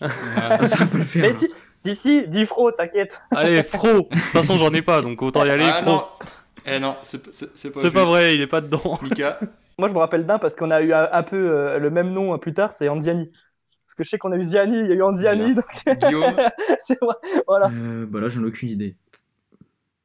Ah, 0.00 0.66
ça 0.66 0.84
pas 0.86 0.98
le 0.98 1.04
faire. 1.04 1.22
Mais 1.22 1.32
si, 1.32 1.48
si, 1.70 1.94
si, 1.94 2.28
dis 2.28 2.44
Fro, 2.44 2.72
t'inquiète. 2.72 3.22
Allez, 3.30 3.62
Fro 3.62 3.88
De 3.88 4.02
toute 4.02 4.18
façon, 4.18 4.56
j'en 4.56 4.72
ai 4.74 4.82
pas, 4.82 5.00
donc 5.00 5.22
autant 5.22 5.44
y 5.44 5.50
aller, 5.50 5.64
ah 5.64 5.82
Fro. 5.82 5.90
non 5.92 6.04
Eh 6.66 6.78
non, 6.80 6.96
c'est 7.02 7.70
pas 7.70 8.04
vrai, 8.04 8.34
il 8.34 8.40
est 8.40 8.46
pas 8.48 8.60
dedans. 8.60 8.98
Mika. 9.02 9.38
Moi, 9.78 9.88
je 9.88 9.94
me 9.94 9.98
rappelle 9.98 10.26
d'un 10.26 10.38
parce 10.38 10.54
qu'on 10.56 10.70
a 10.70 10.80
eu 10.82 10.92
un, 10.92 11.08
un 11.10 11.22
peu 11.22 11.36
euh, 11.36 11.78
le 11.78 11.90
même 11.90 12.10
nom 12.12 12.34
euh, 12.34 12.38
plus 12.38 12.54
tard, 12.54 12.72
c'est 12.72 12.88
Anziani. 12.88 13.30
Parce 13.96 13.98
que 13.98 14.04
je 14.04 14.10
sais 14.10 14.18
qu'on 14.18 14.32
a 14.32 14.36
eu 14.36 14.42
Ziani, 14.42 14.80
il 14.80 14.86
y 14.88 14.92
a 14.92 14.94
eu 14.96 15.02
Anziani, 15.02 15.54
donc 15.54 15.66
Guillaume, 16.00 16.36
c'est 16.82 16.98
vrai. 17.00 17.14
Voilà. 17.46 17.70
Euh, 17.70 18.06
bah 18.06 18.20
là, 18.20 18.28
j'en 18.28 18.42
ai 18.42 18.46
aucune 18.46 18.70
idée. 18.70 18.96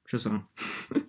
Je 0.05 0.17
sais 0.17 0.29
rien. 0.29 0.43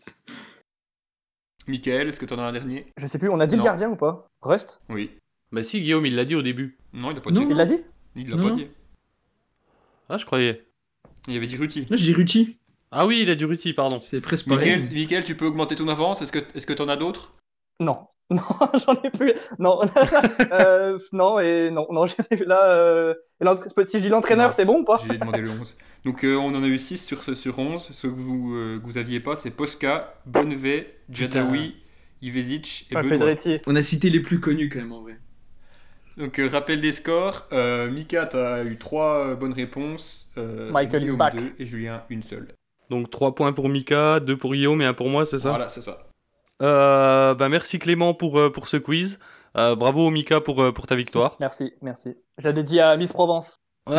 Michael, 1.67 2.09
est-ce 2.09 2.19
que 2.19 2.25
t'en 2.27 2.39
as 2.39 2.43
un 2.45 2.53
dernier? 2.53 2.87
Je 2.97 3.07
sais 3.07 3.19
plus, 3.19 3.29
on 3.29 3.39
a 3.39 3.47
dit 3.47 3.57
Non. 3.57 3.63
le 3.63 3.67
gardien 3.67 3.91
ou 3.91 3.97
pas? 3.97 4.29
Rust? 4.41 4.81
Oui. 4.89 5.11
Bah 5.53 5.63
si, 5.63 5.81
Guillaume, 5.81 6.07
il 6.07 6.17
l'a 6.17 6.25
dit 6.25 6.35
au 6.35 6.43
début. 6.43 6.79
Non, 6.93 7.11
il 7.11 7.15
l'a 7.17 7.21
pas 7.21 7.31
Non. 7.31 7.43
dit. 7.43 7.49
Il 7.51 7.57
l'a 7.57 7.67
dit? 7.67 7.85
Il 8.17 8.29
l'a 8.31 8.37
Non. 8.37 8.49
pas 8.49 8.55
dit. 8.57 8.69
Ah, 10.09 10.17
je 10.17 10.25
croyais. 10.27 10.67
Il 11.29 11.37
avait 11.37 11.47
dit 11.47 11.57
Ruti. 11.57 11.87
Là, 11.91 11.97
je 11.97 12.03
dis 12.03 12.15
Ruti. 12.15 12.59
Ah 12.91 13.07
oui, 13.07 13.21
il 13.23 13.31
a 13.31 13.35
du 13.35 13.45
Ruti, 13.45 13.73
pardon. 13.75 14.01
C'est 14.01 14.21
presque 14.21 14.49
pareil. 14.49 14.79
Michael, 14.81 14.93
Michael, 14.95 15.25
tu 15.25 15.37
peux 15.37 15.45
augmenter 15.47 15.77
ton 15.77 15.87
avance? 15.89 16.23
Est-ce 16.23 16.33
que 16.33 16.39
est-ce 16.57 16.67
que 16.67 16.73
t'en 16.73 16.89
as 16.89 16.97
d'autres? 16.97 17.35
Non. 17.79 18.07
Non, 18.35 18.43
j'en 18.87 18.95
ai 19.03 19.11
plus. 19.11 19.33
Non, 19.59 19.81
Euh, 20.53 20.99
non, 21.13 21.41
et 21.41 21.71
non, 21.71 21.87
non, 21.91 22.07
j'en 22.07 22.15
ai 22.31 22.37
là. 22.45 22.71
euh, 22.71 23.15
Si 23.85 23.99
je 23.99 24.03
dis 24.03 24.09
l'entraîneur, 24.09 24.53
c'est 24.53 24.65
bon 24.65 24.81
ou 24.81 24.85
pas? 24.85 25.01
J'ai 25.09 25.19
demandé 25.19 25.41
le 25.41 25.51
11. 25.51 25.77
Donc 26.05 26.25
euh, 26.25 26.37
on 26.37 26.55
en 26.55 26.63
a 26.63 26.67
eu 26.67 26.79
6 26.79 26.99
sur, 27.05 27.23
ce- 27.25 27.35
sur 27.35 27.59
11. 27.59 27.89
Ceux 27.93 28.09
que 28.09 28.15
vous, 28.15 28.55
euh, 28.55 28.79
que 28.79 28.85
vous 28.87 28.97
aviez 28.99 29.21
pas, 29.21 29.37
c'est 29.37 29.51
Posca, 29.51 30.15
Bonnevet, 30.27 30.95
Jadawi, 31.11 31.75
Ivezic 32.23 32.87
et 32.91 32.95
Pas 32.95 33.03
Benoît. 33.03 33.19
Pedretti. 33.19 33.59
On 33.67 33.75
a 33.77 33.83
cité 33.83 34.09
les 34.11 34.21
plus 34.21 34.41
connus 34.41 34.69
quand 34.69 34.79
même 34.79 34.93
en 34.93 35.03
vrai. 35.03 35.17
Donc 36.17 36.39
euh, 36.39 36.49
rappel 36.49 36.81
des 36.81 36.93
scores. 36.93 37.49
Euh, 37.53 37.91
Mika, 37.91 38.27
t'as 38.27 38.65
eu 38.65 38.77
3 38.79 39.35
bonnes 39.35 39.53
réponses. 39.53 40.31
Euh, 40.39 40.71
Michael 40.71 41.03
is 41.03 41.05
Guillaume, 41.05 41.19
back. 41.19 41.35
deux, 41.37 41.53
et 41.59 41.67
Julien, 41.67 42.03
une 42.11 42.23
seule. 42.23 42.49
Donc 42.91 43.11
3 43.11 43.35
points 43.35 43.53
pour 43.53 43.69
Mika, 43.69 44.21
2 44.21 44.37
pour 44.37 44.53
Guillaume 44.53 44.81
et 44.83 44.87
1 44.87 44.95
pour 44.95 45.09
moi, 45.09 45.25
c'est 45.27 45.39
ça? 45.39 45.51
Voilà, 45.51 45.69
c'est 45.69 45.83
ça. 45.83 46.07
Euh, 46.63 47.35
bah 47.35 47.49
merci 47.49 47.79
Clément 47.79 48.15
pour, 48.15 48.39
euh, 48.39 48.51
pour 48.51 48.69
ce 48.69 48.77
quiz. 48.77 49.19
Euh, 49.57 49.75
bravo 49.75 50.11
Mika 50.11 50.41
pour, 50.41 50.63
euh, 50.63 50.73
pour 50.73 50.87
ta 50.87 50.95
victoire. 50.95 51.37
Merci, 51.41 51.73
merci. 51.83 52.17
Je 52.39 52.49
l'ai 52.49 52.55
dédié 52.55 52.81
à 52.81 52.97
Miss 52.97 53.13
Provence. 53.13 53.61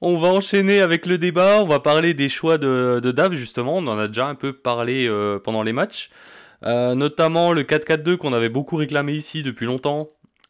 On 0.00 0.18
va 0.18 0.28
enchaîner 0.28 0.80
avec 0.80 1.06
le 1.06 1.18
débat. 1.18 1.60
On 1.62 1.66
va 1.66 1.80
parler 1.80 2.14
des 2.14 2.28
choix 2.28 2.58
de, 2.58 3.00
de 3.02 3.12
Dave, 3.12 3.34
justement. 3.34 3.76
On 3.76 3.86
en 3.86 3.98
a 3.98 4.08
déjà 4.08 4.26
un 4.26 4.34
peu 4.34 4.52
parlé 4.52 5.06
euh, 5.06 5.38
pendant 5.38 5.62
les 5.62 5.72
matchs. 5.72 6.10
Euh, 6.64 6.94
notamment 6.94 7.52
le 7.52 7.62
4-4-2 7.62 8.16
qu'on 8.16 8.32
avait 8.32 8.48
beaucoup 8.48 8.76
réclamé 8.76 9.12
ici 9.12 9.42
depuis 9.42 9.66
longtemps. 9.66 10.08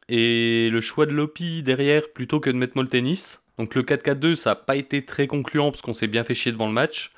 Et 0.08 0.68
le 0.70 0.80
choix 0.80 1.06
de 1.06 1.12
Lopi 1.12 1.62
derrière 1.64 2.12
plutôt 2.12 2.38
que 2.38 2.50
de 2.50 2.56
mettre 2.56 2.76
Moltenis. 2.76 3.38
Donc 3.58 3.74
le 3.74 3.82
4-4-2, 3.82 4.36
ça 4.36 4.50
n'a 4.50 4.56
pas 4.56 4.76
été 4.76 5.04
très 5.04 5.26
concluant 5.26 5.70
parce 5.70 5.82
qu'on 5.82 5.94
s'est 5.94 6.06
bien 6.06 6.22
fait 6.22 6.34
chier 6.34 6.52
devant 6.52 6.66
le 6.66 6.72
match. 6.72 7.10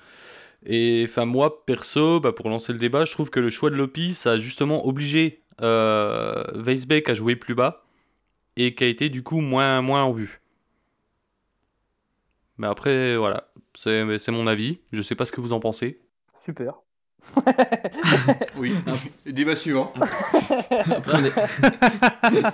Et 0.67 1.07
enfin 1.09 1.25
moi, 1.25 1.65
perso, 1.65 2.21
bah, 2.21 2.33
pour 2.33 2.49
lancer 2.51 2.73
le 2.73 2.79
débat, 2.79 3.05
je 3.05 3.13
trouve 3.13 3.31
que 3.31 3.41
le 3.41 3.51
choix 3.51 3.71
de 3.71 3.77
Lopi, 3.77 4.15
ça 4.15 4.33
a 4.33 4.39
justement 4.39 4.87
obligé 4.87 5.43
euh, 5.61 6.43
Weisbeck 6.55 7.09
à 7.09 7.15
jouer 7.15 7.37
plus 7.37 7.55
bas. 7.55 7.85
Et 8.57 8.75
qui 8.75 8.83
a 8.85 8.89
été 8.89 9.09
du 9.09 9.23
coup 9.23 9.41
moins, 9.41 9.83
moins 9.83 10.03
en 10.03 10.11
vue. 10.11 10.41
Mais 12.57 12.67
après, 12.67 13.17
voilà, 13.17 13.49
c'est 13.75 14.19
c'est 14.19 14.33
mon 14.33 14.49
avis. 14.49 14.81
Je 14.93 15.01
sais 15.01 15.15
pas 15.15 15.27
ce 15.27 15.31
que 15.33 15.41
vous 15.41 15.53
en 15.53 15.61
pensez. 15.61 16.01
Super. 16.39 16.75
Oui. 18.57 18.73
Débat 19.27 19.55
suivant. 19.57 19.93
Après, 20.91 21.19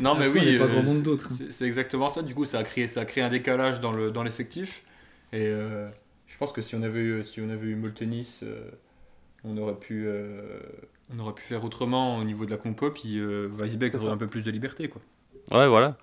Non, 0.00 0.14
mais 0.14 0.28
oui, 0.28 0.56
euh, 0.56 0.66
grand 0.66 0.82
monde 0.82 0.96
c'est- 0.96 1.02
d'autres. 1.02 1.28
c'est 1.30 1.66
exactement 1.66 2.08
ça. 2.08 2.22
Du 2.22 2.34
coup, 2.34 2.44
ça 2.46 2.58
a 2.60 2.64
créé, 2.64 2.88
ça 2.88 3.00
a 3.00 3.04
créé 3.04 3.22
un 3.22 3.28
décalage 3.28 3.80
dans 3.80 3.92
le 3.92 4.10
dans 4.10 4.22
l'effectif. 4.22 4.82
Et 5.32 5.46
euh, 5.46 5.88
pense 6.38 6.52
que 6.52 6.62
si 6.62 6.74
on 6.74 6.82
avait 6.82 7.00
eu, 7.00 7.24
si 7.24 7.40
on 7.40 7.50
avait 7.50 7.66
eu 7.66 7.74
Moltenis, 7.76 8.40
euh, 8.42 8.70
on 9.44 9.56
aurait 9.58 9.74
pu, 9.78 10.04
euh, 10.06 10.58
on 11.14 11.18
aurait 11.18 11.34
pu 11.34 11.44
faire 11.44 11.64
autrement 11.64 12.18
au 12.18 12.24
niveau 12.24 12.44
de 12.46 12.50
la 12.50 12.56
compo. 12.56 12.90
Puis 12.90 13.18
euh, 13.18 13.48
Weisbeck 13.58 13.94
aurait 13.94 14.06
ça. 14.06 14.12
un 14.12 14.16
peu 14.16 14.26
plus 14.28 14.44
de 14.44 14.50
liberté, 14.50 14.88
quoi. 14.88 15.00
Ouais, 15.50 15.66
voilà. 15.66 15.96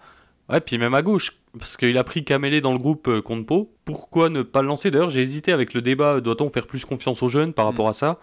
Ouais, 0.49 0.59
puis 0.59 0.77
même 0.77 0.93
à 0.93 1.01
gauche, 1.01 1.39
parce 1.57 1.75
qu'il 1.75 1.97
a 1.97 2.03
pris 2.03 2.23
Kamele 2.23 2.61
dans 2.61 2.73
le 2.73 2.77
groupe 2.79 3.07
euh, 3.07 3.21
contre 3.21 3.45
Pau. 3.47 3.73
Pourquoi 3.83 4.29
ne 4.29 4.43
pas 4.43 4.61
le 4.61 4.67
lancer? 4.67 4.91
D'ailleurs, 4.91 5.09
j'ai 5.09 5.21
hésité 5.21 5.51
avec 5.51 5.73
le 5.73 5.81
débat 5.81 6.21
doit-on 6.21 6.49
faire 6.49 6.67
plus 6.67 6.85
confiance 6.85 7.23
aux 7.23 7.29
jeunes 7.29 7.53
par 7.53 7.65
rapport 7.65 7.87
à 7.87 7.93
ça? 7.93 8.19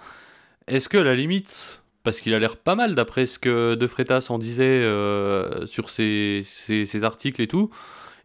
Est-ce 0.69 0.88
que, 0.88 0.99
à 0.99 1.02
la 1.02 1.16
limite, 1.16 1.82
parce 2.04 2.21
qu'il 2.21 2.32
a 2.34 2.39
l'air 2.39 2.56
pas 2.56 2.76
mal 2.76 2.95
d'après 2.95 3.26
ce 3.26 3.41
que 3.41 3.75
De 3.75 3.87
Freitas 3.89 4.26
en 4.30 4.39
disait 4.39 4.65
euh, 4.82 5.67
sur 5.67 5.91
ses, 5.91 6.43
ses- 6.45 6.84
ses 6.84 7.02
articles 7.04 7.43
et 7.43 7.49
tout, 7.49 7.71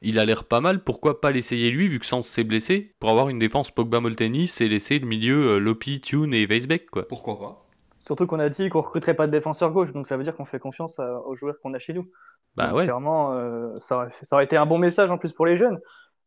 il 0.01 0.19
a 0.19 0.25
l'air 0.25 0.43
pas 0.45 0.61
mal, 0.61 0.83
pourquoi 0.83 1.21
pas 1.21 1.31
l'essayer 1.31 1.71
lui, 1.71 1.87
vu 1.87 1.99
que 1.99 2.05
Sans 2.05 2.21
s'est 2.21 2.43
blessé, 2.43 2.93
pour 2.99 3.09
avoir 3.09 3.29
une 3.29 3.39
défense 3.39 3.71
Pogba-Moltenis 3.71 4.51
et 4.61 4.67
laisser 4.67 4.99
le 4.99 5.07
milieu 5.07 5.55
euh, 5.55 5.59
Lopi, 5.59 5.99
Tune 6.01 6.33
et 6.33 6.45
Weisbeck, 6.45 6.89
quoi. 6.89 7.07
Pourquoi 7.07 7.39
pas 7.39 7.63
Surtout 7.99 8.25
qu'on 8.27 8.39
a 8.39 8.47
dit 8.49 8.69
qu'on 8.69 8.81
recruterait 8.81 9.15
pas 9.15 9.27
de 9.27 9.31
défenseur 9.31 9.71
gauche, 9.71 9.91
donc 9.91 10.07
ça 10.07 10.15
veut 10.17 10.23
dire 10.23 10.35
qu'on 10.35 10.45
fait 10.45 10.59
confiance 10.59 10.99
à- 10.99 11.19
aux 11.25 11.35
joueurs 11.35 11.55
qu'on 11.61 11.73
a 11.73 11.79
chez 11.79 11.93
nous. 11.93 12.07
Bah 12.55 12.67
Donc, 12.67 12.77
ouais. 12.77 12.83
Clairement, 12.85 13.33
euh, 13.33 13.69
ça, 13.79 13.97
aurait, 13.97 14.09
ça 14.21 14.35
aurait 14.35 14.45
été 14.45 14.55
un 14.55 14.65
bon 14.65 14.77
message 14.77 15.11
en 15.11 15.17
plus 15.17 15.33
pour 15.33 15.45
les 15.45 15.57
jeunes. 15.57 15.79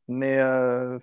Mais 0.08 0.38
euh, 0.38 0.98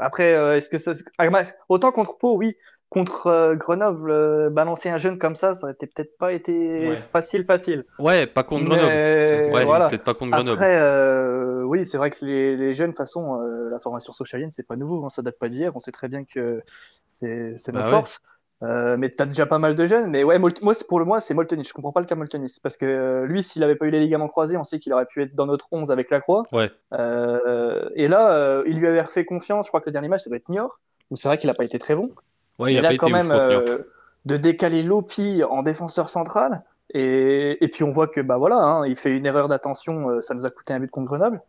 après, 0.00 0.32
euh, 0.34 0.56
est-ce 0.56 0.68
que 0.68 0.78
ça. 0.78 0.92
ah, 1.18 1.28
bah, 1.30 1.44
Autant 1.68 1.92
contre 1.92 2.18
Pau, 2.18 2.36
oui. 2.36 2.56
Contre 2.88 3.26
euh, 3.28 3.54
Grenoble, 3.54 4.10
euh, 4.10 4.50
balancer 4.50 4.90
un 4.90 4.98
jeune 4.98 5.18
comme 5.18 5.34
ça, 5.34 5.54
ça 5.54 5.64
aurait 5.64 5.74
peut-être 5.74 6.18
pas 6.18 6.32
été 6.34 6.90
Ouais. 6.90 6.96
facile, 6.96 7.44
facile. 7.46 7.84
Ouais, 7.98 8.26
pas 8.26 8.42
contre 8.42 8.64
Grenoble. 8.66 8.86
Ouais, 8.92 9.64
voilà. 9.64 9.88
peut-être 9.88 10.04
pas 10.04 10.12
contre 10.12 10.32
Grenoble. 10.32 10.52
Après, 10.58 10.76
euh, 10.78 11.31
oui, 11.72 11.86
c'est 11.86 11.96
vrai 11.96 12.10
que 12.10 12.22
les, 12.24 12.54
les 12.56 12.74
jeunes, 12.74 12.88
de 12.88 12.92
toute 12.92 12.98
façon, 12.98 13.40
euh, 13.40 13.70
la 13.70 13.78
formation 13.78 14.12
socialienne, 14.12 14.50
c'est 14.50 14.66
pas 14.66 14.76
nouveau, 14.76 15.04
hein, 15.04 15.08
ça 15.08 15.22
date 15.22 15.38
pas 15.38 15.48
d'hier. 15.48 15.72
On 15.74 15.80
sait 15.80 15.90
très 15.90 16.08
bien 16.08 16.24
que 16.24 16.62
c'est 17.08 17.56
notre 17.68 17.72
Bah 17.72 17.84
ouais. 17.84 17.90
force. 17.90 18.20
Euh, 18.62 18.96
mais 18.96 19.08
t'as 19.08 19.24
déjà 19.26 19.46
pas 19.46 19.58
mal 19.58 19.74
de 19.74 19.86
jeunes. 19.86 20.10
Mais 20.10 20.22
ouais, 20.22 20.38
moi, 20.38 20.50
pour 20.88 20.98
le 21.00 21.04
moi, 21.04 21.20
c'est 21.20 21.34
Moltenis. 21.34 21.64
Je 21.64 21.72
comprends 21.72 21.90
pas 21.92 22.00
le 22.00 22.06
cas 22.06 22.14
Moltenis. 22.14 22.58
Parce 22.62 22.76
que 22.76 22.84
euh, 22.84 23.26
lui, 23.26 23.42
s'il 23.42 23.62
avait 23.64 23.74
pas 23.74 23.86
eu 23.86 23.90
les 23.90 24.00
ligaments 24.00 24.28
croisés, 24.28 24.56
on 24.56 24.64
sait 24.64 24.78
qu'il 24.78 24.92
aurait 24.92 25.06
pu 25.06 25.22
être 25.22 25.34
dans 25.34 25.46
notre 25.46 25.66
11 25.72 25.90
avec 25.90 26.10
la 26.10 26.20
Croix. 26.20 26.44
Ouais. 26.52 26.70
Euh, 26.92 27.88
et 27.96 28.06
là, 28.06 28.62
il 28.66 28.78
lui 28.78 28.86
avait 28.86 29.00
refait 29.00 29.24
confiance. 29.24 29.66
Je 29.66 29.70
crois 29.70 29.80
que 29.80 29.86
le 29.86 29.92
dernier 29.92 30.08
match, 30.08 30.22
ça 30.22 30.30
doit 30.30 30.36
être 30.36 30.48
Niort. 30.48 30.80
Où 31.10 31.16
c'est 31.16 31.26
vrai 31.28 31.38
qu'il 31.38 31.50
a 31.50 31.54
pas 31.54 31.64
été 31.64 31.78
très 31.78 31.96
bon. 31.96 32.10
Ouais, 32.58 32.72
il 32.72 32.78
a 32.78 32.82
là, 32.82 32.90
pas 32.90 32.96
quand 32.98 33.08
été 33.08 33.16
ouf 33.16 33.26
même, 33.26 33.32
euh, 33.32 33.78
de 34.26 34.36
décaler 34.36 34.82
Lopi 34.82 35.42
en 35.42 35.62
défenseur 35.62 36.08
central. 36.08 36.62
Et, 36.94 37.64
et 37.64 37.68
puis 37.68 37.82
on 37.84 37.90
voit 37.90 38.06
que 38.06 38.20
bah 38.20 38.36
voilà, 38.36 38.56
hein, 38.56 38.86
il 38.86 38.96
fait 38.96 39.16
une 39.16 39.24
erreur 39.24 39.48
d'attention, 39.48 40.20
ça 40.20 40.34
nous 40.34 40.44
a 40.44 40.50
coûté 40.50 40.74
un 40.74 40.78
but 40.78 40.90
contre 40.90 41.06
Grenoble. 41.06 41.40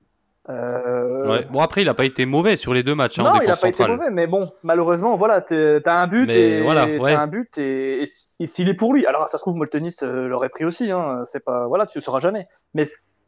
Euh, 0.50 1.28
Ouais. 1.30 1.46
Bon, 1.50 1.60
après, 1.62 1.82
il 1.84 1.90
a 1.90 1.94
pas 1.94 2.04
été 2.06 2.26
mauvais 2.26 2.56
sur 2.58 2.74
les 2.74 2.84
deux 2.84 2.96
matchs 2.96 3.18
hein, 3.20 3.24
non, 3.24 3.36
il 3.36 3.40
défense 3.42 3.58
a 3.60 3.62
pas 3.62 3.70
été 3.70 3.88
mauvais, 3.88 4.12
mais 4.12 4.28
bon, 4.28 4.52
malheureusement, 4.64 5.16
voilà, 5.16 5.40
t'es- 5.42 5.80
t'as 5.82 5.96
un 6.02 6.08
but 6.08 6.28
Mais 6.28 6.36
et 6.60 6.62
voilà, 6.62 6.86
ouais. 6.86 7.14
un 7.14 7.28
but 7.28 7.58
et, 7.58 8.04
s'il 8.06 8.68
est 8.68 8.74
pour 8.74 8.94
lui, 8.94 9.06
alors 9.06 9.30
ça 9.30 9.38
se 9.38 9.44
trouve 9.44 9.56
Moltenis 9.56 9.96
euh, 10.04 10.28
l'aurait 10.28 10.50
pris 10.50 10.66
aussi, 10.66 10.92
hein, 10.92 11.22
c'est 11.26 11.44
pas, 11.46 11.68
voilà, 11.68 11.86
tu 11.86 11.98
le 11.98 12.02
sauras 12.04 12.20
jamais. 12.20 12.48
Mais 12.74 12.84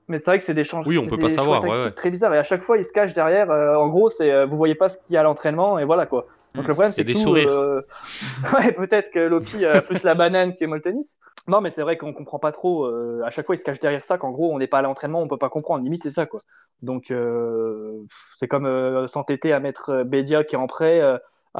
mais 0.07 0.19
c'est 0.19 0.29
vrai 0.29 0.37
que 0.37 0.43
c'est 0.43 0.53
des 0.53 0.63
changements, 0.65 0.87
Oui, 0.89 0.99
on 0.99 1.09
peut 1.09 1.17
pas 1.17 1.29
savoir, 1.29 1.63
ouais, 1.63 1.69
ouais. 1.85 1.91
très 1.91 2.11
bizarres 2.11 2.33
et 2.35 2.37
à 2.37 2.43
chaque 2.43 2.61
fois 2.61 2.77
il 2.77 2.83
se 2.85 2.91
cache 2.93 3.13
derrière. 3.15 3.49
euh, 3.49 3.75
en 3.75 3.87
gros, 3.87 4.09
c'est 4.09 4.31
euh, 4.31 4.45
vous 4.45 4.55
voyez 4.57 4.75
pas 4.75 4.87
ce 4.89 4.99
qu'il 4.99 5.13
y 5.15 5.17
a 5.17 5.21
à 5.21 5.23
l'entraînement 5.23 5.79
et 5.79 5.85
voilà 5.85 6.05
quoi. 6.05 6.27
Donc 6.53 6.67
le 6.67 6.73
problème 6.73 6.91
c'est 6.91 7.01
que 7.01 7.07
des 7.07 7.13
tout, 7.13 7.19
sourires. 7.19 7.49
euh, 7.49 7.81
ouais, 8.53 8.71
peut-être 8.73 9.09
que 9.11 9.19
Lopi 9.19 9.65
a 9.65 9.81
plus 9.81 10.03
la 10.03 10.13
banane 10.15 10.55
que 10.55 10.65
Moltenis. 10.65 11.15
Non, 11.47 11.61
mais 11.61 11.69
c'est 11.69 11.83
vrai 11.83 11.97
qu'on 11.97 12.11
comprend 12.13 12.39
pas 12.39 12.51
trop. 12.51 12.85
euh, 12.85 13.21
à 13.23 13.29
chaque 13.29 13.45
fois, 13.45 13.55
il 13.55 13.59
se 13.59 13.63
cache 13.63 13.79
derrière 13.79 14.03
ça 14.03 14.17
qu'en 14.17 14.31
gros, 14.31 14.51
on 14.53 14.57
n'est 14.57 14.67
pas 14.67 14.79
à 14.79 14.81
l'entraînement, 14.81 15.21
on 15.21 15.27
peut 15.27 15.37
pas 15.37 15.49
comprendre. 15.49 15.83
Limite, 15.83 16.03
c'est 16.03 16.09
ça, 16.09 16.25
quoi. 16.25 16.41
Donc, 16.81 17.11
euh, 17.11 18.01
c'est 18.39 18.47
comme 18.47 18.65
euh, 18.65 19.05
s'entêter 19.07 19.53
à 19.53 19.59
mettre 19.59 19.89
euh, 19.91 20.03
Bédia 20.03 20.43
qui 20.43 20.55
est 20.55 20.57
en 20.57 20.67
prêt 20.67 21.01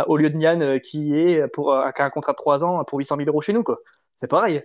au 0.08 0.18
lieu 0.18 0.30
de 0.30 0.36
Nian 0.36 0.80
qui 0.80 1.14
est 1.16 1.48
pour 1.50 1.74
un 1.74 2.10
contrat 2.10 2.34
de 2.34 2.38
3 2.38 2.66
ans 2.66 2.84
pour 2.84 2.98
800 3.00 3.16
000 3.18 3.30
euros 3.30 3.42
chez 3.42 3.54
nous, 3.54 3.64
quoi. 3.64 3.80
C'est 4.18 4.28
pareil. 4.28 4.62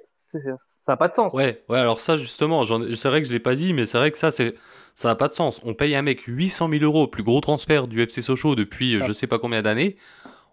Ça 0.58 0.92
n'a 0.92 0.96
pas 0.96 1.08
de 1.08 1.12
sens. 1.12 1.34
Ouais, 1.34 1.62
ouais, 1.68 1.78
alors 1.78 2.00
ça, 2.00 2.16
justement, 2.16 2.64
c'est 2.64 3.08
vrai 3.08 3.20
que 3.20 3.28
je 3.28 3.32
l'ai 3.32 3.40
pas 3.40 3.54
dit, 3.54 3.72
mais 3.72 3.84
c'est 3.84 3.98
vrai 3.98 4.10
que 4.10 4.18
ça, 4.18 4.30
c'est, 4.30 4.54
ça 4.94 5.08
n'a 5.08 5.14
pas 5.16 5.28
de 5.28 5.34
sens. 5.34 5.60
On 5.64 5.74
paye 5.74 5.94
un 5.96 6.02
mec 6.02 6.20
800 6.22 6.68
000 6.70 6.82
euros, 6.84 7.08
plus 7.08 7.22
gros 7.24 7.40
transfert 7.40 7.88
du 7.88 8.00
FC 8.04 8.22
Sochaux 8.22 8.54
depuis 8.54 8.98
Ça- 8.98 9.06
je 9.06 9.12
sais 9.12 9.26
pas 9.26 9.38
combien 9.38 9.60
d'années, 9.62 9.96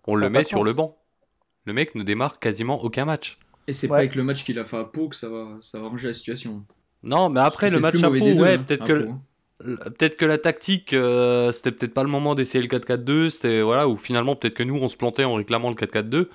on 0.08 0.16
ça 0.16 0.22
le 0.22 0.30
met 0.30 0.44
sur 0.44 0.60
sens. 0.60 0.68
le 0.68 0.74
banc. 0.74 0.98
Le 1.66 1.74
mec 1.74 1.96
ne 1.96 2.04
démarre 2.04 2.40
quasiment 2.40 2.84
aucun 2.84 3.06
match. 3.06 3.40
Et 3.68 3.74
c'est 3.74 3.88
Ouais. 3.88 3.92
pas 3.92 3.98
avec 3.98 4.16
le 4.16 4.24
match 4.24 4.44
qu'il 4.46 4.60
a 4.60 4.66
fait 4.66 4.78
à 4.78 4.86
Pau 4.86 5.10
que 5.10 5.16
ça 5.16 5.30
va, 5.30 5.58
ça 5.62 5.80
va 5.80 5.88
ranger 5.90 6.08
la 6.10 6.14
situation. 6.14 6.66
Non, 7.04 7.30
mais 7.30 7.40
après, 7.42 7.70
le 7.70 7.80
match 7.80 8.02
à 8.04 8.10
Pau, 8.10 8.16
ouais, 8.16 8.54
hein, 8.56 8.64
peut-être 8.64 8.84
à 8.84 8.88
que, 8.88 9.10
hein. 9.10 9.20
peut-être 9.98 10.18
que 10.18 10.26
la 10.26 10.38
tactique, 10.38 10.94
euh, 10.94 11.52
c'était 11.52 11.72
peut-être 11.72 11.94
pas 11.94 12.04
le 12.04 12.10
moment 12.10 12.36
d'essayer 12.36 12.62
le 12.62 12.68
4-4-2, 12.68 13.30
c'était, 13.30 13.62
voilà, 13.62 13.88
ou 13.88 13.96
finalement, 13.98 14.36
peut-être 14.36 14.56
que 14.56 14.64
nous, 14.64 14.76
on 14.78 14.88
se 14.88 14.98
plantait 14.98 15.24
en 15.26 15.36
réclamant 15.36 15.70
le 15.70 15.76
4-4-2. 15.76 16.30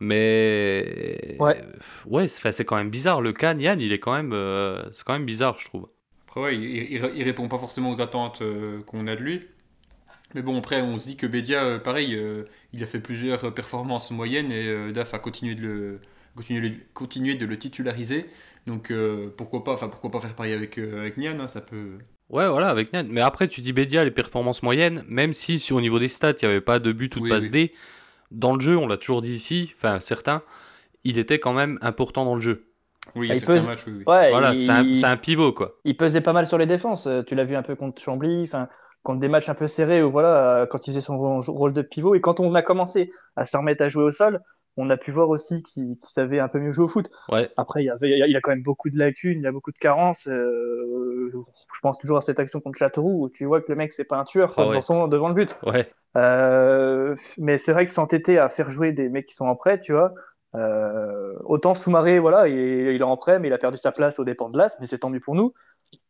Mais 0.00 1.36
Ouais. 1.40 1.62
ouais, 2.06 2.28
c'est, 2.28 2.64
quand 2.64 2.76
même 2.76 2.90
bizarre. 2.90 3.20
Le 3.20 3.32
cas 3.32 3.54
Yann, 3.54 3.80
il 3.80 3.92
est 3.92 3.98
quand 3.98 4.14
même, 4.14 4.32
euh, 4.32 4.82
c'est 4.92 5.04
quand 5.04 5.12
même 5.14 5.26
bizarre, 5.26 5.58
je 5.58 5.66
trouve. 5.66 5.88
Après, 6.26 6.40
ouais, 6.40 6.56
il, 6.56 6.64
il, 6.64 7.10
il 7.16 7.22
répond 7.24 7.48
pas 7.48 7.58
forcément 7.58 7.90
aux 7.90 8.00
attentes 8.00 8.42
euh, 8.42 8.82
qu'on 8.82 9.06
a 9.06 9.16
de 9.16 9.20
lui. 9.22 9.40
Mais 10.34 10.42
bon, 10.42 10.58
après, 10.58 10.82
on 10.82 10.98
se 10.98 11.06
dit 11.06 11.16
que 11.16 11.26
Bédia, 11.26 11.64
euh, 11.64 11.78
pareil, 11.78 12.14
euh, 12.14 12.44
il 12.72 12.82
a 12.82 12.86
fait 12.86 13.00
plusieurs 13.00 13.54
performances 13.54 14.10
moyennes 14.10 14.52
et 14.52 14.66
euh, 14.68 14.92
DAF 14.92 15.14
a 15.14 15.18
continué 15.18 15.54
de 15.54 15.62
le, 15.62 16.00
continué, 16.94 17.34
de- 17.34 17.46
le 17.46 17.58
titulariser. 17.58 18.26
Donc 18.66 18.90
euh, 18.90 19.32
pourquoi 19.36 19.64
pas, 19.64 19.72
enfin 19.72 19.88
pourquoi 19.88 20.10
pas 20.10 20.20
faire 20.20 20.34
pareil 20.34 20.52
avec 20.52 20.78
euh, 20.78 21.00
avec 21.00 21.16
Nian, 21.16 21.38
hein, 21.40 21.48
ça 21.48 21.60
peut. 21.60 21.98
Ouais, 22.30 22.48
voilà, 22.48 22.68
avec 22.68 22.92
Nian. 22.92 23.06
Mais 23.08 23.22
après, 23.22 23.48
tu 23.48 23.60
dis 23.62 23.72
Bédia, 23.72 24.04
les 24.04 24.10
performances 24.10 24.62
moyennes, 24.62 25.02
même 25.08 25.32
si 25.32 25.58
sur 25.58 25.76
au 25.76 25.80
niveau 25.80 25.98
des 25.98 26.08
stats, 26.08 26.32
il 26.42 26.44
n'y 26.44 26.50
avait 26.50 26.60
pas 26.60 26.78
de 26.78 26.92
but 26.92 27.16
ou 27.16 27.20
de 27.20 27.24
Oui, 27.24 27.30
passe 27.30 27.44
oui. 27.44 27.50
D, 27.50 27.72
dans 28.30 28.54
le 28.54 28.60
jeu, 28.60 28.76
on 28.76 28.86
l'a 28.86 28.98
toujours 28.98 29.22
dit 29.22 29.32
ici, 29.32 29.72
enfin 29.76 30.00
certains, 30.00 30.42
il 31.04 31.18
était 31.18 31.38
quand 31.38 31.54
même 31.54 31.78
important 31.80 32.24
dans 32.26 32.34
le 32.34 32.40
jeu. 32.42 32.64
Oui, 33.14 33.28
Ah, 33.30 33.34
il 33.34 33.40
certains 33.40 33.60
peut- 33.60 33.66
matchs, 33.66 33.86
oui. 33.86 33.92
oui. 33.96 34.04
Ouais, 34.06 34.30
Voilà, 34.30 34.50
il, 34.52 34.58
c'est 34.58 34.70
un, 34.70 34.92
c'est 34.92 35.06
un 35.06 35.16
pivot, 35.16 35.54
quoi. 35.54 35.78
il 35.84 35.96
pesait 35.96 36.20
pas 36.20 36.34
mal 36.34 36.46
sur 36.46 36.58
les 36.58 36.66
défenses. 36.66 37.06
Euh, 37.06 37.22
Tu 37.22 37.34
l'as 37.34 37.44
vu 37.44 37.56
un 37.56 37.62
peu 37.62 37.74
contre 37.74 38.02
Chambly, 38.02 38.42
enfin, 38.42 38.68
contre 39.02 39.20
des 39.20 39.28
matchs 39.28 39.48
un 39.48 39.54
peu 39.54 39.66
serrés, 39.66 40.02
où 40.02 40.10
voilà, 40.10 40.58
euh, 40.62 40.66
quand 40.66 40.86
il 40.86 40.90
faisait 40.90 41.00
son 41.00 41.16
rôle 41.16 41.42
rôle 41.46 41.72
de 41.72 41.80
pivot. 41.80 42.14
Et 42.14 42.20
quand 42.20 42.38
on 42.40 42.54
a 42.54 42.60
commencé 42.60 43.10
à 43.36 43.46
se 43.46 43.56
remettre 43.56 43.82
à 43.82 43.88
jouer 43.88 44.04
au 44.04 44.10
sol, 44.10 44.40
on 44.78 44.90
a 44.90 44.96
pu 44.96 45.10
voir 45.10 45.28
aussi 45.28 45.62
qu'il 45.62 45.98
qu'il 45.98 46.08
savait 46.08 46.38
un 46.40 46.48
peu 46.48 46.58
mieux 46.58 46.70
jouer 46.72 46.84
au 46.84 46.88
foot. 46.88 47.10
Ouais, 47.30 47.50
Après, 47.56 47.82
il, 47.82 47.86
y 47.86 47.90
avait, 47.90 48.18
il 48.28 48.36
a 48.36 48.40
quand 48.40 48.50
même 48.52 48.62
beaucoup 48.62 48.88
de 48.90 48.98
lacunes, 48.98 49.40
il 49.40 49.46
a 49.46 49.52
beaucoup 49.52 49.72
de 49.72 49.78
carences. 49.78 50.26
euh, 50.28 51.30
je 51.74 51.80
pense 51.82 51.98
toujours 51.98 52.16
à 52.16 52.20
cette 52.20 52.40
action 52.40 52.60
contre 52.60 52.78
Châteauroux 52.78 53.24
où 53.24 53.28
tu 53.28 53.44
vois 53.44 53.60
que 53.60 53.66
le 53.70 53.76
mec, 53.76 53.92
c'est 53.92 54.04
pas 54.04 54.16
un 54.16 54.24
tueur 54.24 54.54
Ah 54.56 54.62
ouais. 54.62 54.68
devant, 54.70 54.80
son- 54.80 55.08
devant 55.08 55.28
le 55.28 55.34
but. 55.34 55.56
ouais. 55.66 55.90
Euh, 56.16 57.14
mais 57.36 57.58
c'est 57.58 57.72
vrai 57.72 57.84
que 57.86 57.92
s'entêter 57.92 58.38
à 58.38 58.48
faire 58.48 58.70
jouer 58.70 58.92
des 58.92 59.08
mecs 59.08 59.26
qui 59.26 59.34
sont 59.34 59.46
en 59.46 59.54
prêt, 59.56 59.78
tu 59.80 59.92
vois, 59.92 60.14
euh, 60.54 61.34
autant 61.44 61.74
Soumaré, 61.74 62.18
voilà, 62.18 62.48
il, 62.48 62.56
il 62.56 63.00
est 63.00 63.02
en 63.04 63.16
prêt, 63.16 63.38
mais 63.38 63.48
il 63.48 63.52
a 63.52 63.58
perdu 63.58 63.76
sa 63.76 63.92
place 63.92 64.18
aux 64.18 64.24
dépens 64.24 64.48
de 64.48 64.56
l'As, 64.58 64.76
mais 64.80 64.86
c'est 64.86 64.98
tant 64.98 65.10
mieux 65.10 65.20
pour 65.20 65.34
nous. 65.34 65.52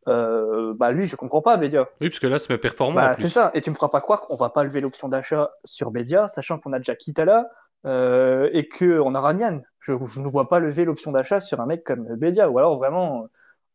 Euh, 0.09 0.73
bah 0.75 0.91
lui, 0.93 1.07
je 1.07 1.17
comprends 1.17 1.43
pas, 1.43 1.57
Bédia. 1.57 1.89
Oui, 2.01 2.09
parce 2.09 2.19
que 2.19 2.27
là, 2.27 2.39
c'est 2.39 2.51
mes 2.53 2.59
performants. 2.59 3.01
Bah, 3.01 3.15
c'est 3.15 3.29
ça, 3.29 3.51
et 3.55 3.61
tu 3.61 3.71
me 3.71 3.75
feras 3.75 3.89
pas 3.91 4.01
croire 4.01 4.23
qu'on 4.23 4.37
va 4.37 4.49
pas 4.49 4.65
lever 4.65 4.81
l'option 4.81 5.09
d'achat 5.09 5.51
sur 5.65 5.91
Bédia, 5.91 6.29
sachant 6.29 6.59
qu'on 6.59 6.73
a 6.73 6.79
déjà 6.79 6.95
Kitala 6.97 7.47
euh, 7.87 8.49
et 8.53 8.69
qu'on 8.69 9.15
a 9.15 9.21
Ranian. 9.21 9.61
Je, 9.81 9.93
je 10.05 10.21
ne 10.21 10.29
vois 10.29 10.49
pas 10.49 10.59
lever 10.59 10.85
l'option 10.85 11.13
d'achat 11.13 11.41
sur 11.41 11.61
un 11.61 11.67
mec 11.67 11.85
comme 11.85 12.05
Bédia, 12.17 12.51
ou 12.51 12.59
alors 12.59 12.77
vraiment, 12.77 13.29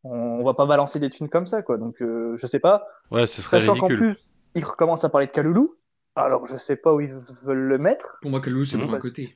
on, 0.04 0.12
on 0.40 0.44
va 0.44 0.54
pas 0.54 0.66
balancer 0.66 1.00
des 1.00 1.10
thunes 1.10 1.30
comme 1.30 1.46
ça, 1.46 1.62
quoi. 1.62 1.78
Donc 1.78 2.02
euh, 2.02 2.36
je 2.36 2.46
sais 2.48 2.60
pas. 2.60 2.86
Ouais, 3.12 3.26
ce 3.28 3.42
serait 3.42 3.60
Sachant 3.60 3.76
qu'en 3.78 3.88
plus, 3.88 4.32
ils 4.56 4.64
recommencent 4.66 5.04
à 5.06 5.10
parler 5.10 5.28
de 5.28 5.32
Kaloulou. 5.32 5.76
Alors, 6.16 6.46
je 6.46 6.58
sais 6.58 6.76
pas 6.76 6.94
où 6.94 7.02
ils 7.02 7.12
veulent 7.44 7.58
le 7.68 7.78
mettre. 7.80 8.20
Pour 8.22 8.30
moi, 8.30 8.40
Kalou, 8.40 8.66
c'est 8.66 8.78
Mmh. 8.78 8.82
pour 8.82 8.94
un 8.94 9.00
côté. 9.00 9.36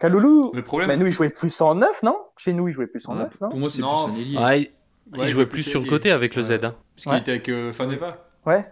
Kaloulou, 0.00 0.50
Le 0.52 0.62
problème, 0.62 0.88
mais 0.88 0.96
nous, 0.96 1.06
il 1.06 1.12
jouait 1.12 1.28
plus 1.28 1.60
en 1.60 1.76
9, 1.76 2.02
non? 2.02 2.16
Chez 2.36 2.52
nous, 2.52 2.66
il 2.66 2.72
jouait 2.72 2.88
plus 2.88 3.06
en 3.08 3.12
Ah, 3.12 3.24
9, 3.24 3.40
non? 3.42 3.48
pour 3.48 3.58
moi, 3.60 3.70
c'est 3.70 3.80
plus 3.80 3.88
un 3.88 4.12
ailier. 4.12 4.36
Ah, 4.40 4.56
il, 4.56 4.70
il 5.12 5.20
Ouais, 5.20 5.26
jouait 5.26 5.42
il 5.44 5.48
plus 5.48 5.62
plus 5.62 5.70
sur 5.70 5.80
le 5.82 5.88
côté 5.88 6.10
avec 6.10 6.34
le 6.34 6.42
Z. 6.42 6.50
Ouais. 6.50 6.64
hein. 6.64 6.74
parce 6.96 7.02
qu'il 7.04 7.12
Ouais. 7.12 7.18
était 7.18 7.30
avec 7.30 7.48
euh, 7.48 7.72
Faneva. 7.72 8.26
Ouais. 8.44 8.66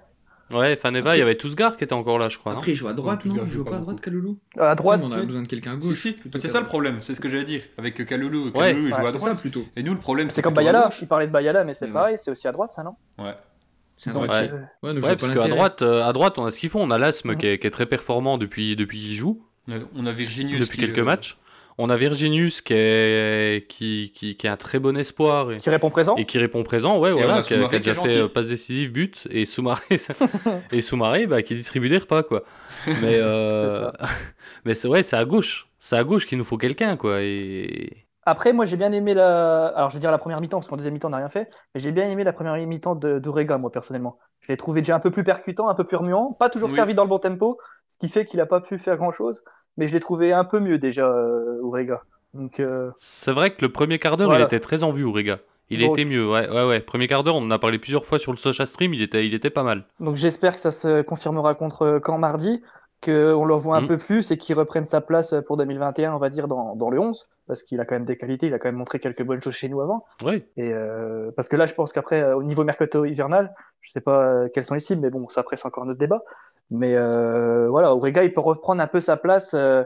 Ouais, 0.53 0.77
Faneva, 0.77 1.17
il 1.17 1.19
y 1.19 1.23
avait 1.23 1.35
Tousgar 1.37 1.77
qui 1.77 1.85
était 1.85 1.93
encore 1.93 2.19
là, 2.19 2.29
je 2.29 2.39
crois. 2.39 2.53
non 2.53 2.59
Après, 2.59 2.73
il 2.73 2.75
joue 2.75 2.89
à 2.89 2.93
droite, 2.93 3.25
non 3.25 3.31
Tousgar 3.33 3.47
Il 3.47 3.51
joue 3.53 3.59
joue 3.59 3.65
pas 3.65 3.71
pas 3.73 3.77
à 3.79 3.81
droite, 3.81 4.01
Kaloulou 4.01 4.39
À 4.59 4.75
droite, 4.75 5.03
on 5.05 5.13
a 5.13 5.21
si. 5.21 5.27
besoin 5.27 5.43
de 5.43 5.49
quelqu'un 5.49 5.73
à 5.73 5.77
gauche. 5.77 5.95
si, 5.97 6.17
c'est 6.37 6.49
ça 6.49 6.61
le 6.61 6.67
problème, 6.67 6.99
c'est 7.01 7.15
ce 7.15 7.21
que 7.21 7.29
j'allais 7.29 7.45
dire. 7.45 7.63
Avec 7.79 8.05
Kaloulou, 8.07 8.47
Ouais, 8.47 8.53
Kaloulou 8.53 8.89
il 8.89 8.95
joue 8.95 9.01
ouais, 9.01 9.07
à 9.07 9.11
C'est 9.13 9.19
droite. 9.19 9.37
ça 9.37 9.41
plutôt. 9.41 9.65
Et 9.77 9.83
nous, 9.83 9.93
le 9.95 9.99
problème, 10.01 10.31
C'est 10.31 10.43
comme 10.43 10.55
plutôt 10.55 10.69
à 10.69 10.73
Bayala. 10.73 10.91
Il 11.01 11.09
parlait 11.09 11.27
de 11.27 11.33
Bayala, 11.33 11.65
mais 11.65 11.75
c'est 11.75 11.87
Ouais. 11.87 11.93
pareil, 11.93 12.17
c'est 12.19 12.31
aussi 12.31 12.47
à 12.49 12.53
droite, 12.53 12.73
ça, 12.73 12.83
non 12.83 12.95
Ouais. 13.19 13.35
C'est 13.97 14.11
un 14.11 14.15
Donc, 14.15 14.25
droitier. 14.25 14.51
Ouais, 14.53 14.59
je 14.95 15.01
Ouais, 15.01 15.17
parce 15.17 15.29
qu'à 15.35 15.49
droite, 15.49 15.83
euh, 15.83 16.03
à 16.03 16.13
droite, 16.13 16.39
on 16.39 16.45
a 16.47 16.51
ce 16.51 16.59
qu'il 16.59 16.71
faut. 16.71 16.81
On 16.81 16.91
a 16.91 16.99
Lasme 16.99 17.33
Mhm. 17.33 17.37
qui, 17.37 17.47
est, 17.47 17.59
qui 17.59 17.67
est 17.67 17.71
très 17.71 17.87
performant 17.87 18.39
depuis, 18.39 18.75
depuis 18.77 18.99
qu'il 18.99 19.15
joue, 19.15 19.43
On 19.69 19.73
a- 19.73 19.77
On 19.95 20.07
a 20.07 20.13
Virginius. 20.13 20.59
depuis 20.61 20.79
qui, 20.79 20.87
quelques 20.87 20.99
euh, 20.99 21.05
matchs. 21.05 21.39
On 21.79 21.89
a 21.89 21.97
Virginius 21.97 22.61
qui 22.61 22.75
est, 22.77 23.67
qui, 23.69 24.13
qui, 24.15 24.37
qui 24.37 24.47
est 24.47 24.51
un 24.51 24.57
très 24.57 24.79
bon 24.79 24.97
espoir 24.97 25.53
et, 25.53 25.59
Qui 25.59 25.71
répond 25.71 25.91
présent 25.91 26.17
et 26.17 26.25
qui 26.27 26.39
répond 26.39 26.63
présent, 26.63 26.99
ouais, 26.99 27.13
on 27.13 27.17
voilà, 27.17 27.37
a 27.37 27.43
qui, 27.43 27.55
a, 27.55 27.69
qui 27.69 27.79
déjà 27.79 27.95
fait 27.95 28.11
gentil. 28.11 28.19
euh, 28.19 28.29
passe 28.29 28.49
décisive, 28.49 28.93
but, 28.93 29.27
et 29.31 29.45
Soumaré, 29.45 29.83
et 30.73 30.81
Soumaré 30.83 31.27
bah, 31.27 31.43
qui 31.43 31.55
distribue 31.55 31.89
des 31.89 31.99
repas, 31.99 32.23
quoi. 32.23 32.43
Mais, 33.03 33.17
euh, 33.17 33.49
C'est 33.57 33.71
ça. 33.71 33.93
mais 34.65 34.75
c'est 34.75 34.89
vrai, 34.89 35.03
c'est 35.03 35.17
à 35.17 35.25
gauche. 35.25 35.69
C'est 35.79 35.97
à 35.97 36.05
gauche 36.05 36.27
qu'il 36.27 36.39
nous 36.39 36.45
faut 36.45 36.59
quelqu'un, 36.59 36.97
quoi. 36.97 37.23
Et... 37.23 38.07
Après, 38.25 38.53
moi, 38.53 38.67
j'ai 38.67 38.77
bien 38.77 38.93
aimé 38.93 39.15
la. 39.15 39.67
Alors, 39.69 39.91
je 39.91 39.95
veux 39.95 40.01
dire 40.01 40.11
la 40.13 40.19
première 40.19 40.41
mi-temps, 40.41 40.59
parce 40.59 40.69
qu'en 40.69 40.77
deuxième 40.77 40.95
mi-temps, 40.95 41.09
on 41.09 41.11
n'a 41.11 41.17
rien 41.17 41.29
fait. 41.29 41.51
Mais 41.75 41.81
j'ai 41.81 41.91
bien 41.91 42.09
aimé 42.09 42.23
la 42.23 42.33
première 42.33 42.55
mi-temps 42.55 42.95
de- 42.95 43.19
d'Urega, 43.19 43.59
moi, 43.59 43.73
personnellement. 43.73 44.19
Je 44.41 44.53
l'ai 44.53 44.57
trouvé 44.57 44.81
déjà 44.81 44.95
un 44.95 45.01
peu 45.01 45.11
plus 45.11 45.25
percutant, 45.25 45.69
un 45.69 45.75
peu 45.75 45.85
plus 45.85 45.97
remuant. 45.97 46.33
Pas 46.39 46.49
toujours 46.49 46.69
Oui. 46.69 46.75
servi 46.75 46.95
dans 46.95 47.03
le 47.03 47.09
bon 47.09 47.19
tempo, 47.19 47.59
ce 47.89 47.99
qui 47.99 48.09
fait 48.09 48.25
qu'il 48.25 48.39
n'a 48.39 48.47
pas 48.47 48.61
pu 48.61 48.79
faire 48.79 48.97
grand-chose. 48.97 49.43
Mais 49.77 49.87
je 49.87 49.93
l'ai 49.93 50.01
trouvé 50.01 50.33
un 50.33 50.45
peu 50.45 50.61
mieux, 50.61 50.79
déjà, 50.79 51.07
euh, 51.07 51.61
Urega. 51.63 52.03
Donc, 52.35 52.61
euh, 52.61 52.91
C'est 52.99 53.33
vrai 53.33 53.51
que 53.51 53.63
le 53.63 53.71
premier 53.71 53.99
quart 53.99 54.17
d'heure, 54.17 54.29
Voilà. 54.29 54.45
il 54.45 54.47
était 54.47 54.61
très 54.61 54.83
en 54.83 54.91
vue, 54.91 55.05
Ourega. 55.05 55.39
Il 55.71 55.81
Donc- 55.81 55.97
était 55.97 56.05
mieux, 56.05 56.29
ouais, 56.29 56.49
ouais, 56.51 56.67
ouais. 56.69 56.81
Premier 56.81 57.07
quart 57.07 57.23
d'heure, 57.25 57.37
on 57.37 57.43
en 57.43 57.51
a 57.51 57.59
parlé 57.59 57.79
plusieurs 57.79 58.05
fois 58.05 58.19
sur 58.19 58.31
le 58.33 58.37
Socha 58.37 58.67
Stream, 58.67 58.93
il 58.93 59.01
était, 59.01 59.27
il 59.27 59.33
était 59.33 59.49
pas 59.51 59.63
mal. 59.63 59.85
donc 60.01 60.17
j'espère 60.17 60.55
que 60.55 60.61
ça 60.61 60.71
se 60.71 61.01
confirmera 61.03 61.55
contre 61.55 62.01
Caen 62.05 62.19
mardi, 62.19 62.63
qu'on 63.05 63.45
le 63.45 63.55
revoit 63.55 63.77
un 63.77 63.81
Mhm. 63.83 63.89
peu 63.89 63.97
plus 63.99 64.31
et 64.31 64.39
qu'il 64.39 64.57
reprenne 64.57 64.85
sa 64.85 65.01
place 65.01 65.35
pour 65.47 65.57
2021, 65.57 66.15
on 66.15 66.19
va 66.19 66.29
dire, 66.29 66.47
dans, 66.49 66.77
dans 66.77 66.89
le 66.91 66.99
11. 67.01 67.29
Parce 67.49 67.63
qu'il 67.65 67.81
a 67.81 67.85
quand 67.85 67.97
même 67.97 68.05
des 68.05 68.17
qualités, 68.17 68.47
il 68.47 68.55
a 68.55 68.59
quand 68.59 68.69
même 68.69 68.77
montré 68.77 69.01
quelques 69.01 69.25
bonnes 69.25 69.43
choses 69.43 69.55
chez 69.55 69.69
nous 69.69 69.81
avant. 69.81 70.05
Ouais. 70.25 70.47
Et 70.57 70.73
euh, 70.73 71.31
parce 71.35 71.49
que 71.49 71.57
là, 71.57 71.67
je 71.67 71.75
pense 71.75 71.93
qu'après, 71.93 72.23
euh, 72.23 72.37
au 72.37 72.43
niveau 72.45 72.63
mercato 72.65 73.05
hivernal, 73.05 73.53
je 73.81 73.91
sais 73.91 74.01
pas 74.01 74.23
euh, 74.23 74.49
quels 74.55 74.65
sont 74.65 74.75
les 74.75 74.81
cibles, 74.81 75.03
mais 75.03 75.11
bon, 75.11 75.29
ça 75.29 75.41
après 75.41 75.57
c'est 75.57 75.67
encore 75.67 75.85
notre 75.85 75.99
débat. 75.99 76.23
Mais 76.71 76.95
euh, 76.97 77.69
voilà, 77.69 77.95
Aurega, 77.95 78.23
il 78.23 78.33
peut 78.33 78.41
reprendre 78.41 78.81
un 78.81 78.87
peu 78.87 79.01
sa 79.01 79.17
place, 79.17 79.55
euh, 79.55 79.85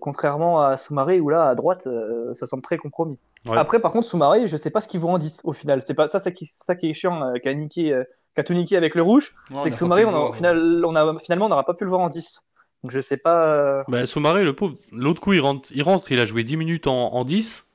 contrairement 0.00 0.60
à 0.62 0.76
Soumaré, 0.76 1.20
où 1.20 1.30
là, 1.30 1.48
à 1.48 1.54
droite, 1.54 1.88
ça 2.34 2.46
semble 2.46 2.62
très 2.62 2.76
compromis. 2.76 3.18
Ouais. 3.46 3.56
Après, 3.56 3.80
par 3.80 3.92
contre, 3.92 4.06
Soumaré, 4.06 4.46
je 4.46 4.56
sais 4.56 4.70
pas 4.70 4.80
ce 4.80 4.88
qu'il 4.88 5.00
vaut 5.00 5.08
en 5.08 5.18
10 5.18 5.40
au 5.44 5.52
final. 5.54 5.80
C'est 5.82 5.94
pas 5.94 6.06
ça, 6.06 6.18
c'est 6.18 6.32
qui, 6.34 6.44
ça 6.46 6.74
qui 6.74 6.90
est 6.90 6.94
chiant, 6.94 7.22
euh, 7.22 7.34
qu'a 7.42 7.54
niqué, 7.54 8.02
niqué 8.50 8.76
avec 8.76 8.94
le 8.94 9.02
rouge. 9.02 9.34
Ouais, 9.50 9.58
c'est 9.62 9.70
que 9.70 9.76
Soumaré, 9.76 10.02
pu 10.02 10.08
on 10.08 10.10
le 10.12 10.16
a, 10.16 10.18
voir. 10.20 10.30
au 10.30 10.32
final, 10.32 10.84
on 10.84 10.94
a, 10.94 11.18
finalement, 11.18 11.46
on 11.46 11.48
n'aura 11.48 11.64
pas 11.64 11.74
pu 11.74 11.84
le 11.84 11.90
voir 11.90 12.00
en 12.00 12.08
10. 12.08 12.40
Donc 12.82 12.92
je 12.92 13.00
sais 13.00 13.16
pas. 13.16 13.46
euh, 13.46 13.82
Bah, 13.88 14.06
Soumaré, 14.06 14.44
le 14.44 14.52
pauvre, 14.52 14.76
l'autre 14.92 15.20
coup, 15.20 15.32
il 15.32 15.40
rentre, 15.40 15.68
il 15.74 15.82
rentre, 15.82 16.12
il 16.12 16.20
a 16.20 16.26
joué 16.26 16.44
10 16.44 16.56
minutes 16.56 16.86
en, 16.86 17.12
en 17.14 17.24
10. 17.24 17.66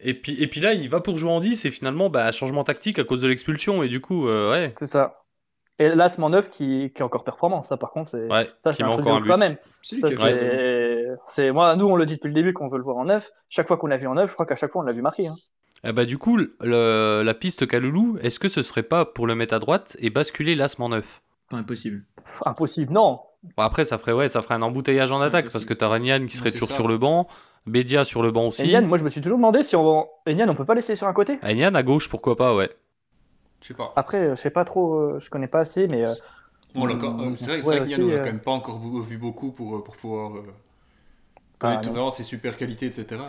Et 0.00 0.14
puis, 0.14 0.40
et 0.42 0.46
puis 0.46 0.60
là, 0.60 0.72
il 0.72 0.88
va 0.88 1.00
pour 1.00 1.16
jouer 1.16 1.30
en 1.30 1.40
10 1.40 1.64
et 1.64 1.70
finalement, 1.70 2.10
bah, 2.10 2.30
changement 2.32 2.64
tactique 2.64 2.98
à 2.98 3.04
cause 3.04 3.22
de 3.22 3.28
l'expulsion. 3.28 3.82
Et 3.82 3.88
du 3.88 4.00
coup, 4.00 4.28
euh, 4.28 4.50
ouais, 4.50 4.72
C'est 4.76 4.86
ça. 4.86 5.22
Et 5.78 5.90
là, 5.90 6.08
c'est 6.08 6.22
neuf 6.22 6.48
qui, 6.48 6.90
qui 6.94 7.02
est 7.02 7.04
encore 7.04 7.22
performant. 7.22 7.60
Ça, 7.62 7.76
par 7.76 7.90
contre, 7.90 8.08
c'est 8.10 8.26
ouais, 8.30 8.48
ça, 8.60 8.72
c'est 8.72 8.82
un 8.82 8.88
truc 8.88 9.06
encore 9.06 9.20
de 9.20 9.34
même. 9.36 9.56
C'est 9.82 9.98
Ça, 10.00 11.52
moi, 11.52 11.76
nous, 11.76 11.86
on 11.86 11.96
le 11.96 12.06
dit 12.06 12.14
depuis 12.14 12.28
le 12.28 12.34
début 12.34 12.54
qu'on 12.54 12.68
veut 12.68 12.78
le 12.78 12.84
voir 12.84 12.96
en 12.96 13.04
neuf. 13.04 13.30
Chaque 13.50 13.66
fois 13.68 13.76
qu'on 13.76 13.86
l'a 13.86 13.98
vu 13.98 14.06
en 14.06 14.14
neuf, 14.14 14.30
je 14.30 14.34
crois 14.34 14.46
qu'à 14.46 14.56
chaque 14.56 14.72
fois, 14.72 14.82
on 14.82 14.84
l'a 14.84 14.92
vu 14.92 15.02
marquer. 15.02 15.26
hein. 15.28 15.36
Eh 15.88 15.92
bah, 15.92 16.04
du 16.04 16.18
coup, 16.18 16.36
le- 16.36 17.22
la 17.24 17.34
piste 17.34 17.66
Kaloulou, 17.66 18.18
est-ce 18.20 18.38
que 18.40 18.48
ce 18.48 18.62
serait 18.62 18.82
pas 18.82 19.04
pour 19.04 19.26
le 19.26 19.34
mettre 19.34 19.54
à 19.54 19.58
droite 19.58 19.96
et 20.00 20.10
basculer 20.10 20.54
l'Asme 20.54 20.82
en 20.82 20.88
neuf? 20.90 21.22
Pas 21.48 21.58
impossible. 21.58 22.04
Pff, 22.16 22.42
impossible, 22.44 22.92
non. 22.92 23.20
Bon, 23.56 23.62
Après, 23.62 23.84
ça 23.84 23.96
ferait, 23.98 24.12
ouais, 24.12 24.28
ça 24.28 24.42
ferait 24.42 24.54
un 24.54 24.62
embouteillage 24.62 25.12
en 25.12 25.20
attaque 25.20 25.48
parce 25.50 25.64
que 25.64 25.74
t'as 25.74 25.86
Ranian 25.88 26.26
qui 26.26 26.36
serait 26.36 26.50
toujours 26.50 26.68
ça. 26.68 26.74
sur 26.74 26.88
le 26.88 26.98
banc, 26.98 27.28
Bédia 27.66 28.04
sur 28.04 28.22
le 28.22 28.32
banc 28.32 28.48
aussi. 28.48 28.76
Moi, 28.82 28.98
je 28.98 29.04
me 29.04 29.08
suis 29.08 29.20
toujours 29.20 29.38
demandé 29.38 29.62
si 29.62 29.76
on. 29.76 30.08
Enian, 30.26 30.48
on 30.48 30.54
peut 30.54 30.64
pas 30.64 30.74
laisser 30.74 30.96
sur 30.96 31.06
un 31.06 31.12
côté? 31.12 31.38
Ranian 31.42 31.74
à 31.74 31.82
gauche, 31.84 32.08
pourquoi 32.08 32.36
pas, 32.36 32.54
ouais. 32.56 32.70
Je 33.60 33.68
sais 33.68 33.74
pas. 33.74 33.92
Après, 33.96 34.18
euh, 34.18 34.36
je 34.36 34.40
sais 34.40 34.50
pas 34.50 34.64
trop, 34.64 34.94
euh, 34.94 35.20
je 35.20 35.30
connais 35.30 35.48
pas 35.48 35.60
assez, 35.60 35.86
mais. 35.86 36.02
euh, 36.02 36.14
On 36.74 36.86
l'a 36.86 36.94
on- 36.94 36.98
quand- 36.98 37.16
on 37.20 37.32
euh, 37.32 37.36
C'est 37.38 37.46
vrai 37.46 37.56
que 37.56 37.62
pourrait 37.62 37.76
c'est 37.76 37.78
vrai 37.78 37.78
que 37.78 37.84
Nian, 37.88 37.94
aussi, 37.98 38.02
on 38.02 38.10
l'a 38.10 38.14
euh, 38.16 38.18
quand 38.18 38.32
même 38.32 38.40
pas 38.40 38.50
encore 38.50 38.78
vu 39.02 39.18
beaucoup 39.18 39.52
pour, 39.52 39.82
pour 39.84 39.96
pouvoir 39.96 40.36
euh, 40.36 40.42
Ah, 41.60 41.80
connaître 41.82 42.12
ses 42.12 42.22
super 42.24 42.56
qualités, 42.56 42.86
etc. 42.86 43.22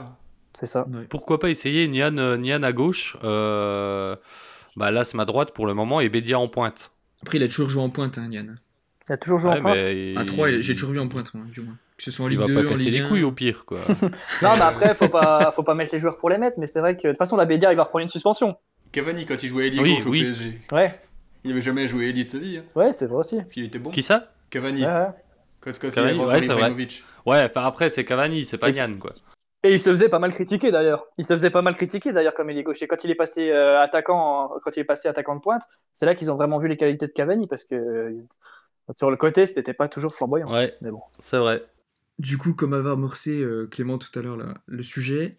c'est 0.60 0.66
ça. 0.68 0.86
Ouais. 0.88 1.06
Pourquoi 1.10 1.40
pas 1.40 1.50
essayer 1.50 1.88
Nian, 1.88 2.18
euh, 2.18 2.38
Nian 2.38 2.64
à 2.64 2.72
gauche 2.74 3.18
euh, 3.24 4.16
Bah 4.76 4.92
là, 4.92 5.04
c'est 5.04 5.16
ma 5.18 5.26
droite 5.26 5.52
pour 5.54 5.66
le 5.68 5.74
moment 5.74 6.00
et 6.02 6.10
Bédia 6.10 6.40
en 6.40 6.48
pointe. 6.48 6.92
Après, 7.24 7.38
il 7.38 7.44
a 7.44 7.48
toujours 7.48 7.70
joué 7.70 7.82
en 7.82 7.90
pointe, 7.90 8.18
hein, 8.18 8.28
Yann. 8.32 8.60
Il 9.10 9.14
a 9.14 9.18
toujours 9.18 9.40
joué 9.40 9.50
Ouais, 9.52 9.58
en 9.58 9.62
pointe. 9.62 9.76
mais 9.78 10.18
À 10.18 10.22
il- 10.22 10.26
3, 10.26 10.52
j'ai 10.60 10.74
toujours 10.76 10.92
vu 10.92 11.00
en 11.00 11.08
pointe, 11.08 11.34
moi, 11.34 11.46
du 11.52 11.62
moins. 11.62 11.76
Que 11.98 12.04
ce 12.04 12.12
soit 12.12 12.26
en 12.26 12.28
Il 12.28 12.32
Ligue 12.32 12.40
va 12.42 12.48
2, 12.48 12.54
pas 12.64 12.70
casser 12.70 12.92
les 12.92 13.00
1. 13.00 13.08
couilles 13.08 13.24
au 13.24 13.32
pire, 13.32 13.66
quoi. 13.66 13.80
Non, 14.44 14.54
mais 14.54 14.62
après, 14.62 14.94
faut 14.94 15.08
pas, 15.10 15.52
faut 15.52 15.64
pas 15.64 15.74
mettre 15.74 15.94
les 15.94 16.00
joueurs 16.00 16.18
pour 16.18 16.30
les 16.30 16.38
mettre, 16.38 16.60
mais 16.60 16.68
c'est 16.68 16.80
vrai 16.80 16.96
que 16.96 17.04
de 17.08 17.12
toute 17.14 17.18
façon, 17.18 17.38
la 17.38 17.46
Bédia, 17.46 17.72
il 17.74 17.76
va 17.76 17.84
reprendre 17.84 18.04
une 18.04 18.08
suspension. 18.10 18.56
Cavani, 18.92 19.26
quand 19.26 19.42
il 19.42 19.48
jouait 19.48 19.68
ailier 19.68 19.80
Oui, 19.82 19.96
gauche 19.96 20.06
oui. 20.06 20.22
au 20.22 20.26
PSG, 20.26 20.62
Ouais, 20.72 21.00
il 21.44 21.52
avait 21.52 21.62
jamais 21.62 21.88
joué 21.88 22.10
ailier 22.10 22.24
de 22.26 22.30
sa 22.30 22.38
vie. 22.38 22.58
hein. 22.58 22.64
ouais, 22.76 22.94
c'est 22.94 23.06
vrai 23.08 23.18
aussi. 23.18 23.38
Puis 23.50 23.62
il 23.62 23.66
était 23.66 23.80
bon. 23.80 23.90
Qui 23.90 24.04
ça? 24.04 24.32
Cavani, 24.52 24.82
Ouais, 24.82 24.88
ouais. 24.88 25.06
quand, 25.60 25.72
quand 25.80 25.90
Cavani, 25.92 26.14
il 26.18 26.22
a 26.22 26.24
ouais, 26.24 26.26
rencontré 26.26 26.42
c'est 26.42 26.48
vrai. 26.48 26.56
Ibrahimovic. 26.58 27.04
Ouais, 27.26 27.44
enfin 27.46 27.64
après, 27.66 27.90
c'est 27.90 28.06
Cavani, 28.06 28.46
c'est 28.46 28.58
pas 28.60 28.70
Et- 28.70 28.74
Nian, 28.74 28.94
quoi. 29.00 29.14
Et 29.68 29.74
il 29.74 29.80
se 29.80 29.90
faisait 29.90 30.10
pas 30.10 30.20
mal 30.20 30.34
critiquer 30.34 30.72
d'ailleurs. 30.72 31.06
Il 31.18 31.26
se 31.26 31.34
faisait 31.34 31.50
pas 31.50 31.62
mal 31.62 31.76
critiquer 31.76 32.14
d'ailleurs 32.14 32.34
comme 32.34 32.50
il 32.50 32.58
est 32.58 32.64
gaucher. 32.64 32.88
Quand 32.88 33.04
il 33.04 33.12
est 33.12 33.16
passé 33.16 33.52
euh, 33.52 33.82
attaquant, 33.82 34.50
quand 34.64 34.72
il 34.78 34.80
est 34.80 34.86
passé 34.86 35.08
attaquant 35.08 35.36
de 35.36 35.42
pointe, 35.42 35.64
c'est 35.94 36.06
là 36.06 36.16
qu'ils 36.16 36.32
ont 36.32 36.36
vraiment 36.36 36.58
vu 36.60 36.68
les 36.68 36.78
qualités 36.78 37.08
de 37.08 37.12
Cavani 37.12 37.48
parce 37.48 37.66
que 37.66 37.76
euh, 37.76 38.18
sur 38.94 39.12
le 39.12 39.18
côté, 39.18 39.46
c'était 39.46 39.74
pas 39.74 39.88
toujours 39.90 40.16
flamboyant. 40.16 40.52
Ouais, 40.52 40.76
Mais 40.82 40.92
bon. 40.92 41.02
c'est 41.22 41.38
vrai. 41.38 41.64
Du 42.20 42.38
coup, 42.38 42.54
comme 42.54 42.74
avait 42.74 42.90
amorcé 42.90 43.42
euh, 43.42 43.68
Clément 43.68 43.98
tout 43.98 44.18
à 44.18 44.22
l'heure 44.24 44.38
le 44.66 44.84
sujet, 44.84 45.36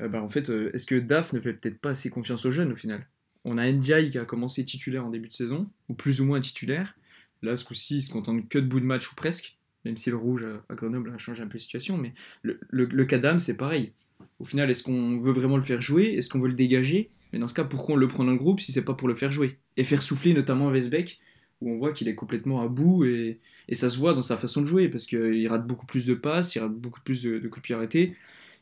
euh, 0.00 0.08
bah, 0.08 0.22
en 0.22 0.28
fait, 0.28 0.50
euh, 0.50 0.70
est-ce 0.74 0.86
que 0.86 0.96
DAF 0.96 1.32
ne 1.32 1.40
fait 1.40 1.52
peut-être 1.54 1.80
pas 1.80 1.90
assez 1.90 2.10
confiance 2.10 2.44
aux 2.46 2.50
jeunes 2.50 2.72
au 2.72 2.76
final? 2.76 3.06
On 3.44 3.56
a 3.56 3.70
Ndiaye 3.70 4.10
qui 4.10 4.18
a 4.18 4.24
commencé 4.24 4.64
titulaire 4.64 5.06
en 5.06 5.10
début 5.10 5.28
de 5.28 5.34
saison, 5.34 5.70
ou 5.88 5.94
plus 5.94 6.20
ou 6.20 6.26
moins 6.26 6.40
titulaire. 6.40 6.94
Là, 7.42 7.56
ce 7.56 7.64
coup-ci, 7.64 7.96
il 7.98 8.02
se 8.02 8.12
contente 8.12 8.48
que 8.48 8.58
de 8.58 8.66
bout 8.66 8.80
de 8.80 8.84
match 8.84 9.10
ou 9.10 9.14
presque, 9.14 9.56
même 9.84 9.96
si 9.96 10.10
le 10.10 10.16
rouge 10.16 10.44
à, 10.68 10.74
Grenoble 10.74 11.12
a 11.14 11.18
changé 11.18 11.42
un 11.42 11.46
peu 11.46 11.54
la 11.54 11.60
situation. 11.60 11.96
Mais 11.96 12.14
le, 12.42 12.58
le 12.70 13.04
Cadam, 13.04 13.38
c'est 13.38 13.56
pareil. 13.56 13.92
Au 14.38 14.44
final, 14.44 14.70
est-ce 14.70 14.82
qu'on 14.82 15.18
veut 15.18 15.32
vraiment 15.32 15.56
le 15.56 15.62
faire 15.62 15.82
jouer? 15.82 16.14
Est-ce 16.14 16.28
qu'on 16.28 16.40
veut 16.40 16.48
le 16.48 16.54
dégager? 16.54 17.10
Mais 17.32 17.38
dans 17.38 17.48
ce 17.48 17.54
cas, 17.54 17.64
pourquoi 17.64 17.94
on 17.94 17.98
le 17.98 18.08
prend 18.08 18.24
dans 18.24 18.32
le 18.32 18.38
groupe 18.38 18.60
si 18.60 18.72
c'est 18.72 18.84
pas 18.84 18.94
pour 18.94 19.08
le 19.08 19.14
faire 19.14 19.30
jouer? 19.32 19.58
Et 19.76 19.84
faire 19.84 20.02
souffler 20.02 20.34
notamment 20.34 20.68
Vesbeck, 20.70 21.20
où 21.60 21.70
on 21.70 21.78
voit 21.78 21.92
qu'il 21.92 22.08
est 22.08 22.14
complètement 22.14 22.60
à 22.60 22.68
bout 22.68 23.04
et, 23.04 23.40
et 23.68 23.74
ça 23.74 23.90
se 23.90 23.98
voit 23.98 24.14
dans 24.14 24.22
sa 24.22 24.36
façon 24.36 24.62
de 24.62 24.66
jouer 24.66 24.88
parce 24.88 25.06
qu'il 25.06 25.46
rate 25.48 25.66
beaucoup 25.66 25.86
plus 25.86 26.06
de 26.06 26.14
passes, 26.14 26.54
il 26.54 26.60
rate 26.60 26.74
beaucoup 26.74 27.00
plus 27.02 27.22
de, 27.22 27.38
de 27.38 27.48
coups 27.48 27.62
de 27.62 27.66
pied 27.66 27.74
arrêtés. 27.74 28.16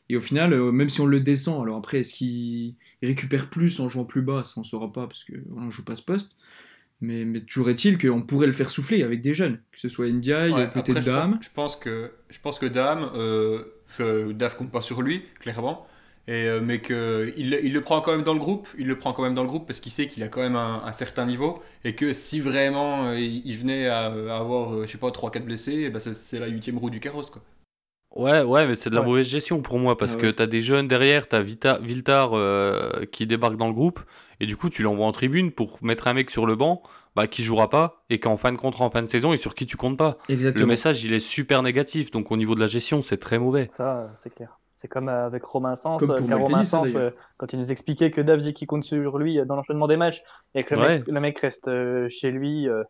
Et 0.09 0.17
au 0.17 0.21
final, 0.21 0.53
euh, 0.53 0.71
même 0.71 0.89
si 0.89 1.01
on 1.01 1.05
le 1.05 1.19
descend, 1.19 1.61
alors 1.63 1.77
après, 1.77 1.99
est-ce 1.99 2.13
qu'il 2.13 2.75
récupère 3.03 3.49
plus 3.49 3.79
en 3.79 3.89
jouant 3.89 4.05
plus 4.05 4.21
bas? 4.21 4.43
Ça, 4.43 4.55
on 4.57 4.61
ne 4.61 4.65
saura 4.65 4.91
pas 4.91 5.07
parce 5.07 5.23
qu'on 5.23 5.65
ne 5.65 5.71
joue 5.71 5.85
pas 5.85 5.95
ce 5.95 6.01
poste. 6.03 6.37
Mais, 7.01 7.23
mais 7.25 7.39
toujours 7.41 7.69
est-il 7.69 7.97
qu'on 7.97 8.21
pourrait 8.21 8.47
le 8.47 8.53
faire 8.53 8.69
souffler 8.69 9.03
avec 9.03 9.21
des 9.21 9.33
jeunes, 9.33 9.59
que 9.71 9.79
ce 9.79 9.87
soit 9.87 10.09
Ndiaye, 10.09 10.51
Ouais, 10.51 10.69
peut-être 10.69 11.01
je 11.01 11.05
Dame. 11.05 11.39
Je 11.41 11.49
pense 11.53 11.75
que 11.77 12.11
je 12.29 12.39
pense 12.39 12.59
que 12.59 12.65
Dame, 12.65 13.09
euh, 13.15 13.63
que 13.97 14.31
Daf 14.33 14.55
compte 14.57 14.71
pas 14.71 14.81
sur 14.81 15.01
lui, 15.01 15.23
clairement. 15.39 15.85
Et, 16.27 16.47
euh, 16.47 16.59
mais 16.61 16.79
qu'il 16.81 17.59
il 17.63 17.73
le 17.73 17.81
prend 17.81 18.01
quand 18.01 18.11
même 18.11 18.23
dans 18.23 18.33
le 18.33 18.39
groupe, 18.39 18.67
il 18.77 18.85
le 18.85 18.99
prend 18.99 19.13
quand 19.13 19.23
même 19.23 19.33
dans 19.33 19.41
le 19.43 19.47
groupe 19.47 19.65
parce 19.65 19.79
qu'il 19.79 19.91
sait 19.91 20.07
qu'il 20.07 20.21
a 20.23 20.27
quand 20.27 20.41
même 20.41 20.55
un, 20.57 20.83
un 20.85 20.93
certain 20.93 21.25
niveau 21.25 21.63
et 21.85 21.95
que 21.95 22.13
si 22.13 22.39
vraiment 22.39 23.05
euh, 23.07 23.17
il 23.19 23.57
venait 23.57 23.87
à, 23.87 24.05
à 24.07 24.37
avoir, 24.37 24.75
euh, 24.75 24.85
je 24.85 24.91
sais 24.91 24.97
pas, 24.99 25.09
3-4 25.09 25.43
blessés, 25.45 25.83
eh 25.85 25.89
ben, 25.89 25.99
c'est- 25.99 26.13
c'est 26.13 26.37
la 26.37 26.47
huitième 26.47 26.77
roue 26.77 26.91
du 26.91 26.99
carrosse. 26.99 27.31
Quoi. 27.31 27.41
Ouais, 28.15 28.41
ouais, 28.41 28.65
mais 28.67 28.73
c'est 28.75 28.89
de 28.89 28.95
la 28.95 29.01
Ouais. 29.01 29.07
mauvaise 29.07 29.27
gestion 29.27 29.61
pour 29.61 29.77
moi 29.79 29.97
parce 29.97 30.15
que 30.15 30.27
ouais. 30.27 30.33
t'as 30.33 30.47
des 30.47 30.61
jeunes 30.61 30.87
derrière, 30.87 31.27
t'as 31.27 31.41
Vita, 31.41 31.77
Viltar 31.79 32.31
euh, 32.33 33.05
qui 33.11 33.27
débarque 33.27 33.55
dans 33.55 33.67
le 33.67 33.73
groupe 33.73 33.99
et 34.39 34.45
du 34.47 34.57
coup 34.57 34.69
tu 34.69 34.81
l'envoies 34.81 35.05
en 35.05 35.11
tribune 35.11 35.51
pour 35.51 35.77
mettre 35.83 36.07
un 36.07 36.13
mec 36.13 36.29
sur 36.31 36.45
le 36.47 36.55
banc 36.55 36.81
bah, 37.15 37.27
qui 37.27 37.43
jouera 37.43 37.69
pas 37.69 38.03
et 38.09 38.19
qu'en 38.19 38.35
fin 38.35 38.51
de 38.51 38.57
contrat 38.57 38.85
en 38.85 38.89
fin 38.89 39.03
de 39.03 39.09
saison 39.09 39.31
et 39.31 39.37
sur 39.37 39.53
qui 39.53 39.67
tu 39.67 39.77
comptes 39.77 39.97
pas. 39.97 40.17
Le 40.27 40.33
Exactement. 40.33 40.65
message 40.67 41.03
il 41.03 41.13
est 41.13 41.19
super 41.19 41.61
négatif 41.61 42.09
donc 42.09 42.31
au 42.31 42.37
niveau 42.37 42.55
de 42.55 42.59
la 42.61 42.67
gestion 42.67 43.01
c'est 43.03 43.17
très 43.17 43.37
mauvais. 43.37 43.67
Ça, 43.71 44.11
c'est 44.19 44.33
clair. 44.33 44.57
C'est 44.75 44.87
comme 44.87 45.09
euh, 45.09 45.25
avec 45.27 45.43
Romain 45.43 45.75
Sens, 45.75 45.99
Comme 45.99 46.11
euh, 46.11 46.27
car 46.27 46.39
Romain 46.39 46.63
Sens, 46.63 46.87
euh, 46.95 47.11
quand 47.37 47.53
il 47.53 47.59
nous 47.59 47.71
expliquait 47.71 48.09
que 48.11 48.21
Dave 48.21 48.39
dit 48.41 48.53
qu'il 48.53 48.65
compte 48.65 48.85
sur 48.85 49.17
lui 49.19 49.37
dans 49.45 49.55
l'enchaînement 49.57 49.87
des 49.87 49.97
matchs 49.97 50.23
et 50.55 50.63
que 50.63 50.73
le, 50.73 50.81
Ouais. 50.81 50.97
mec, 50.99 51.07
le 51.07 51.19
mec 51.19 51.39
reste 51.39 51.67
euh, 51.67 52.07
chez 52.09 52.31
lui 52.31 52.67
euh, 52.67 52.81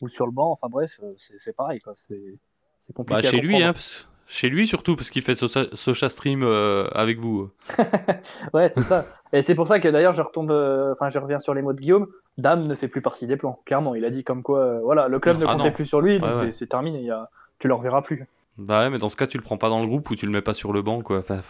ou 0.00 0.08
sur 0.08 0.24
le 0.24 0.32
banc, 0.32 0.50
enfin 0.52 0.68
bref, 0.70 0.98
c'est 1.38 1.54
pareil. 1.56 1.80
quoi. 1.80 1.92
C'est 1.96 2.38
c'est 2.78 2.92
compliqué. 2.92 3.22
Bah, 3.22 3.28
à 3.28 3.30
chez 3.30 3.40
lui, 3.40 3.62
hein, 3.62 3.72
parce- 3.72 4.08
chez 4.26 4.48
lui 4.48 4.66
surtout 4.66 4.96
parce 4.96 5.10
qu'il 5.10 5.22
fait 5.22 5.34
Socha, 5.34 5.66
Socha 5.72 6.08
Stream 6.08 6.42
euh, 6.42 6.88
avec 6.92 7.18
vous. 7.20 7.50
Ouais, 8.54 8.68
c'est 8.68 8.82
ça. 8.82 9.06
Et 9.32 9.42
c'est 9.42 9.54
pour 9.54 9.66
ça 9.66 9.80
que 9.80 9.88
d'ailleurs, 9.88 10.12
je 10.12 10.22
retombe, 10.22 10.50
euh, 10.50 10.92
enfin, 10.92 11.08
je 11.08 11.18
reviens 11.18 11.38
sur 11.38 11.54
les 11.54 11.62
mots 11.62 11.72
de 11.72 11.80
Guillaume. 11.80 12.06
Dame 12.38 12.66
ne 12.66 12.74
fait 12.74 12.88
plus 12.88 13.00
partie 13.02 13.26
des 13.26 13.36
plans. 13.36 13.60
Clairement, 13.64 13.94
il 13.94 14.04
a 14.04 14.10
dit 14.10 14.24
comme 14.24 14.42
quoi, 14.42 14.60
euh, 14.60 14.80
voilà, 14.82 15.08
le 15.08 15.18
club 15.20 15.38
ne 15.38 15.46
Ah 15.46 15.52
comptait 15.54 15.68
non. 15.68 15.74
plus 15.74 15.86
sur 15.86 16.00
lui, 16.00 16.18
Ouais, 16.20 16.28
c'est- 16.34 16.40
ouais. 16.40 16.52
c'est 16.52 16.66
terminé. 16.66 16.98
Il 17.00 17.06
y 17.06 17.10
a... 17.10 17.28
Tu 17.58 17.68
le 17.68 17.74
reverras 17.74 18.02
plus. 18.02 18.26
Bah 18.58 18.82
ouais, 18.84 18.90
mais 18.90 18.98
dans 18.98 19.08
ce 19.08 19.16
cas 19.16 19.26
tu 19.26 19.38
le 19.38 19.42
prends 19.42 19.56
pas 19.56 19.70
dans 19.70 19.80
le 19.80 19.86
groupe 19.86 20.10
ou 20.10 20.14
tu 20.16 20.26
le 20.26 20.32
mets 20.32 20.42
pas 20.42 20.52
sur 20.52 20.74
le 20.74 20.82
banc 20.82 21.00
quoi. 21.00 21.20
Enfin, 21.20 21.40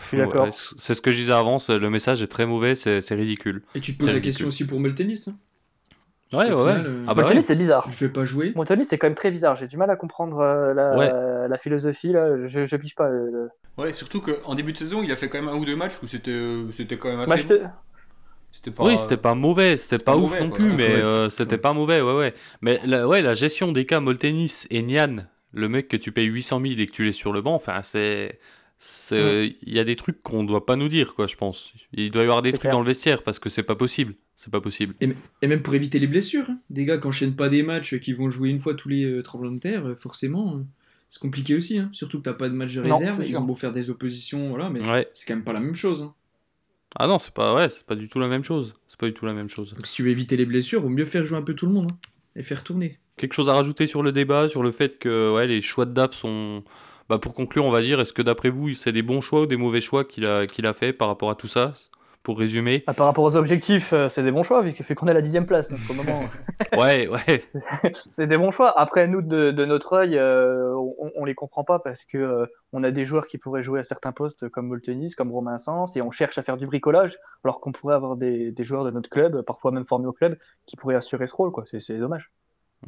c'est 0.79 0.95
ce 0.95 1.01
que 1.01 1.11
je 1.11 1.17
disais 1.17 1.33
avant, 1.33 1.57
le 1.69 1.91
message 1.91 2.23
est 2.23 2.29
très 2.29 2.47
mauvais, 2.47 2.77
c'est 2.77 3.01
ridicule. 3.11 3.63
Et 3.75 3.81
tu 3.81 3.95
te 3.97 4.05
poses 4.05 4.15
la 4.15 4.21
question 4.21 4.47
aussi 4.47 4.65
pour 4.67 4.79
Meltenis. 4.79 5.25
Hein. 5.29 5.33
Ouais, 6.33 6.45
ouais. 6.51 6.55
final, 6.75 6.87
euh, 6.87 7.05
Ah 7.09 7.15
bah 7.15 7.25
ouais. 7.27 7.41
c'est 7.41 7.55
bizarre. 7.57 7.85
Tu 7.85 7.93
fais 7.93 8.09
pas 8.09 8.25
jouer. 8.25 8.55
C'est 8.85 8.99
quand 8.99 9.07
même 9.07 9.15
très 9.15 9.31
bizarre. 9.31 9.57
J'ai 9.57 9.67
du 9.67 9.77
mal 9.77 9.91
à 9.91 9.97
comprendre 9.97 10.39
euh, 10.41 10.73
la, 10.75 10.97
Ouais. 10.97 11.49
la 11.49 11.59
philosophie. 11.59 12.13
Là. 12.13 12.45
Je, 12.47 12.65
je 12.65 12.77
pige 12.77 12.95
pas. 12.95 13.09
euh, 13.09 13.49
Ouais, 13.79 13.93
surtout 13.93 14.21
qu'en 14.21 14.55
début 14.55 14.73
de 14.73 14.79
saison, 14.79 15.03
il 15.03 15.11
a 15.13 15.17
fait 15.17 15.29
quand 15.29 15.39
même 15.41 15.49
un 15.49 15.57
ou 15.57 15.65
deux 15.65 15.77
matchs 15.77 16.03
où 16.03 16.07
c'était 16.07 16.31
euh, 16.31 16.71
c'était 16.73 16.97
quand 16.99 17.09
même 17.09 17.21
assez. 17.21 17.45
Bah, 17.45 17.55
bon. 17.59 17.71
C'était 18.51 18.71
pas. 18.71 18.85
Oui, 18.85 18.99
c'était 18.99 19.17
pas 19.17 19.35
mauvais, 19.35 19.77
c'était 19.79 19.99
pas 19.99 20.13
pas 20.13 20.19
ouf 20.19 20.25
mauvais, 20.33 20.41
non 20.41 20.51
quoi, 20.51 20.59
plus, 20.59 20.75
mais 20.75 20.91
euh, 20.91 21.31
c'était 21.31 21.57
pas 21.57 21.73
mauvais, 21.73 22.03
ouais, 22.03 22.15
ouais. 22.15 22.35
Mais 22.61 22.81
la, 22.85 23.09
ouais, 23.09 23.23
la 23.23 23.33
gestion 23.33 23.73
des 23.73 23.87
cas 23.87 24.01
Moltenis 24.01 24.65
et 24.71 24.83
Nian, 24.83 25.25
le 25.53 25.69
mec 25.71 25.89
que 25.89 25.97
tu 25.97 26.13
payes 26.13 26.27
800 26.27 26.61
000 26.61 26.75
et 26.79 26.87
que 26.87 26.93
tu 26.93 27.05
laisses 27.05 27.17
sur 27.17 27.33
le 27.33 27.41
banc, 27.41 27.55
enfin, 27.55 27.81
c'est. 27.83 28.39
c'est- 28.79 29.55
Il 29.63 29.73
y 29.73 29.79
a 29.79 29.85
des 29.85 29.97
trucs 29.97 30.23
qu'on 30.23 30.45
doit 30.45 30.67
pas 30.67 30.77
nous 30.77 30.89
dire, 30.89 31.15
quoi, 31.15 31.27
je 31.27 31.37
pense. 31.37 31.73
Il 31.95 32.11
doit 32.11 32.23
y 32.23 32.25
avoir 32.27 32.43
des 32.43 32.51
C'est 32.51 32.55
trucs 32.59 32.63
clair. 32.63 32.73
dans 32.75 32.81
le 32.81 32.87
vestiaire 32.87 33.23
parce 33.23 33.39
que 33.39 33.49
c'est 33.49 33.63
pas 33.63 33.75
possible. 33.77 34.15
C'est 34.45 34.51
pas 34.51 34.61
possible. 34.61 34.97
Et 35.01 35.47
même 35.47 35.63
pour 35.63 35.73
éviter 35.77 36.01
les 36.01 36.09
blessures. 36.09 36.47
hein. 36.51 36.59
Des 36.69 36.85
gars 36.85 36.99
qui 36.99 37.07
enchaînent 37.07 37.37
pas 37.37 37.49
des 37.49 37.63
matchs, 37.63 38.01
qui 38.01 38.13
vont 38.13 38.29
jouer 38.29 38.49
une 38.49 38.59
fois 38.59 38.75
tous 38.75 38.89
les 38.89 39.05
euh, 39.05 39.23
tremblements 39.23 39.55
de 39.55 39.61
terre, 39.61 39.87
euh, 39.87 39.95
forcément, 39.95 40.57
euh, 40.57 40.63
c'est 41.11 41.21
compliqué 41.23 41.55
aussi. 41.55 41.79
hein. 41.79 41.91
Surtout 41.93 42.19
que 42.19 42.25
t'as 42.25 42.33
pas 42.33 42.49
de 42.49 42.55
match 42.55 42.75
de 42.75 42.81
réserve. 42.81 43.23
Ils 43.25 43.39
ont 43.39 43.43
beau 43.45 43.55
faire 43.55 43.73
des 43.73 43.89
oppositions, 43.89 44.49
voilà, 44.49 44.69
mais 44.69 44.85
Ouais. 44.85 45.07
c'est 45.13 45.29
quand 45.29 45.37
même 45.37 45.45
pas 45.45 45.53
la 45.53 45.61
même 45.61 45.77
chose. 45.77 46.03
hein. 46.03 46.15
Ah 46.97 47.07
non, 47.07 47.19
c'est 47.19 47.33
pas, 47.33 47.55
ouais, 47.55 47.69
c'est 47.69 47.85
pas 47.87 47.95
du 47.95 48.09
tout 48.09 48.19
la 48.19 48.27
même 48.27 48.43
chose. 48.43 48.75
C'est 48.89 48.99
pas 48.99 49.07
du 49.07 49.15
tout 49.15 49.27
la 49.27 49.33
même 49.33 49.49
chose. 49.49 49.75
Donc 49.77 49.87
si 49.87 49.95
tu 49.95 50.03
veux 50.03 50.11
éviter 50.11 50.37
les 50.37 50.45
blessures, 50.45 50.83
vaut 50.83 50.89
mieux 50.89 51.05
faire 51.05 51.25
jouer 51.25 51.39
un 51.39 51.43
peu 51.43 51.55
tout 51.55 51.67
le 51.67 51.73
monde 51.73 51.93
hein, 51.93 51.97
et 52.35 52.43
faire 52.43 52.65
tourner. 52.65 52.99
Quelque 53.17 53.35
chose 53.35 53.49
à 53.49 53.55
rajouter 53.55 53.87
sur 53.87 54.03
le 54.03 54.11
débat, 54.11 54.49
sur 54.49 54.65
le 54.65 54.73
fait 54.73 54.99
que 54.99 55.33
ouais, 55.33 55.47
les 55.47 55.61
choix 55.61 55.87
de 55.87 55.93
DAF 55.93 56.15
sont. 56.15 56.65
Bah, 57.09 57.19
pour 57.19 57.33
conclure, 57.35 57.65
on 57.65 57.71
va 57.71 57.81
dire, 57.83 58.01
est-ce 58.01 58.13
que 58.13 58.23
d'après 58.23 58.51
vous, 58.51 58.73
c'est 58.73 58.91
des 58.93 59.03
bons 59.03 59.21
choix 59.21 59.43
ou 59.43 59.47
des 59.47 59.57
mauvais 59.57 59.81
choix 59.81 60.05
qu'il 60.05 60.27
a, 60.27 60.49
qu'il 60.49 60.67
a 60.67 60.73
fait 60.75 60.93
par 60.93 61.07
rapport 61.07 61.31
à 61.31 61.37
tout 61.37 61.47
ça? 61.49 61.73
Pour 62.23 62.39
résumer. 62.39 62.85
Ah, 62.87 62.95
par 62.95 63.07
rapport 63.07 63.25
aux 63.25 63.37
objectifs, 63.37 63.93
euh, 63.93 64.09
c'est 64.09 64.23
des 64.23 64.31
bons 64.31 64.45
choix, 64.45 64.63
vu 64.63 64.73
qu'on 64.95 65.09
est 65.09 65.11
à 65.11 65.15
la 65.15 65.23
dixième 65.23 65.45
place. 65.47 65.69
Donc, 65.69 65.81
pour 65.87 65.97
le 65.97 66.03
moment, 66.05 66.23
Ouais, 66.79 67.09
ouais. 67.09 67.43
c'est 68.13 68.29
des 68.29 68.37
bons 68.37 68.53
choix. 68.53 68.79
Après, 68.79 69.09
nous, 69.09 69.23
de, 69.23 69.51
de 69.51 69.65
notre 69.65 69.95
œil, 69.95 70.17
euh, 70.17 70.73
on, 70.77 71.11
on 71.17 71.25
les 71.25 71.35
comprend 71.35 71.65
pas 71.65 71.81
parce 71.81 72.05
que 72.05 72.19
euh, 72.19 72.47
on 72.73 72.85
a 72.85 72.91
des 72.93 73.05
joueurs 73.05 73.27
qui 73.27 73.39
pourraient 73.39 73.63
jouer 73.65 73.81
à 73.81 73.83
certains 73.83 74.13
postes 74.13 74.49
comme 74.51 74.69
Moltenis, 74.69 75.13
comme 75.17 75.33
Romain 75.33 75.59
Sens, 75.59 75.97
et 75.97 76.03
on 76.03 76.11
cherche 76.13 76.39
à 76.39 76.43
faire 76.43 76.57
du 76.57 76.67
bricolage, 76.67 77.19
alors 77.45 77.61
qu'on 77.61 77.73
pourrait 77.73 77.95
avoir 77.97 78.17
des, 78.17 78.53
des 78.53 78.65
joueurs 78.65 78.85
de 78.85 78.91
notre 78.93 79.11
club, 79.11 79.43
parfois 79.43 79.73
même 79.73 79.85
formés 79.85 80.07
au 80.07 80.13
club, 80.13 80.39
qui 80.67 80.77
pourraient 80.77 80.95
assurer 80.95 81.27
ce 81.27 81.35
rôle. 81.35 81.51
quoi. 81.51 81.65
C'est 81.71 81.81
c'est 81.81 81.99
dommage. 81.99 82.31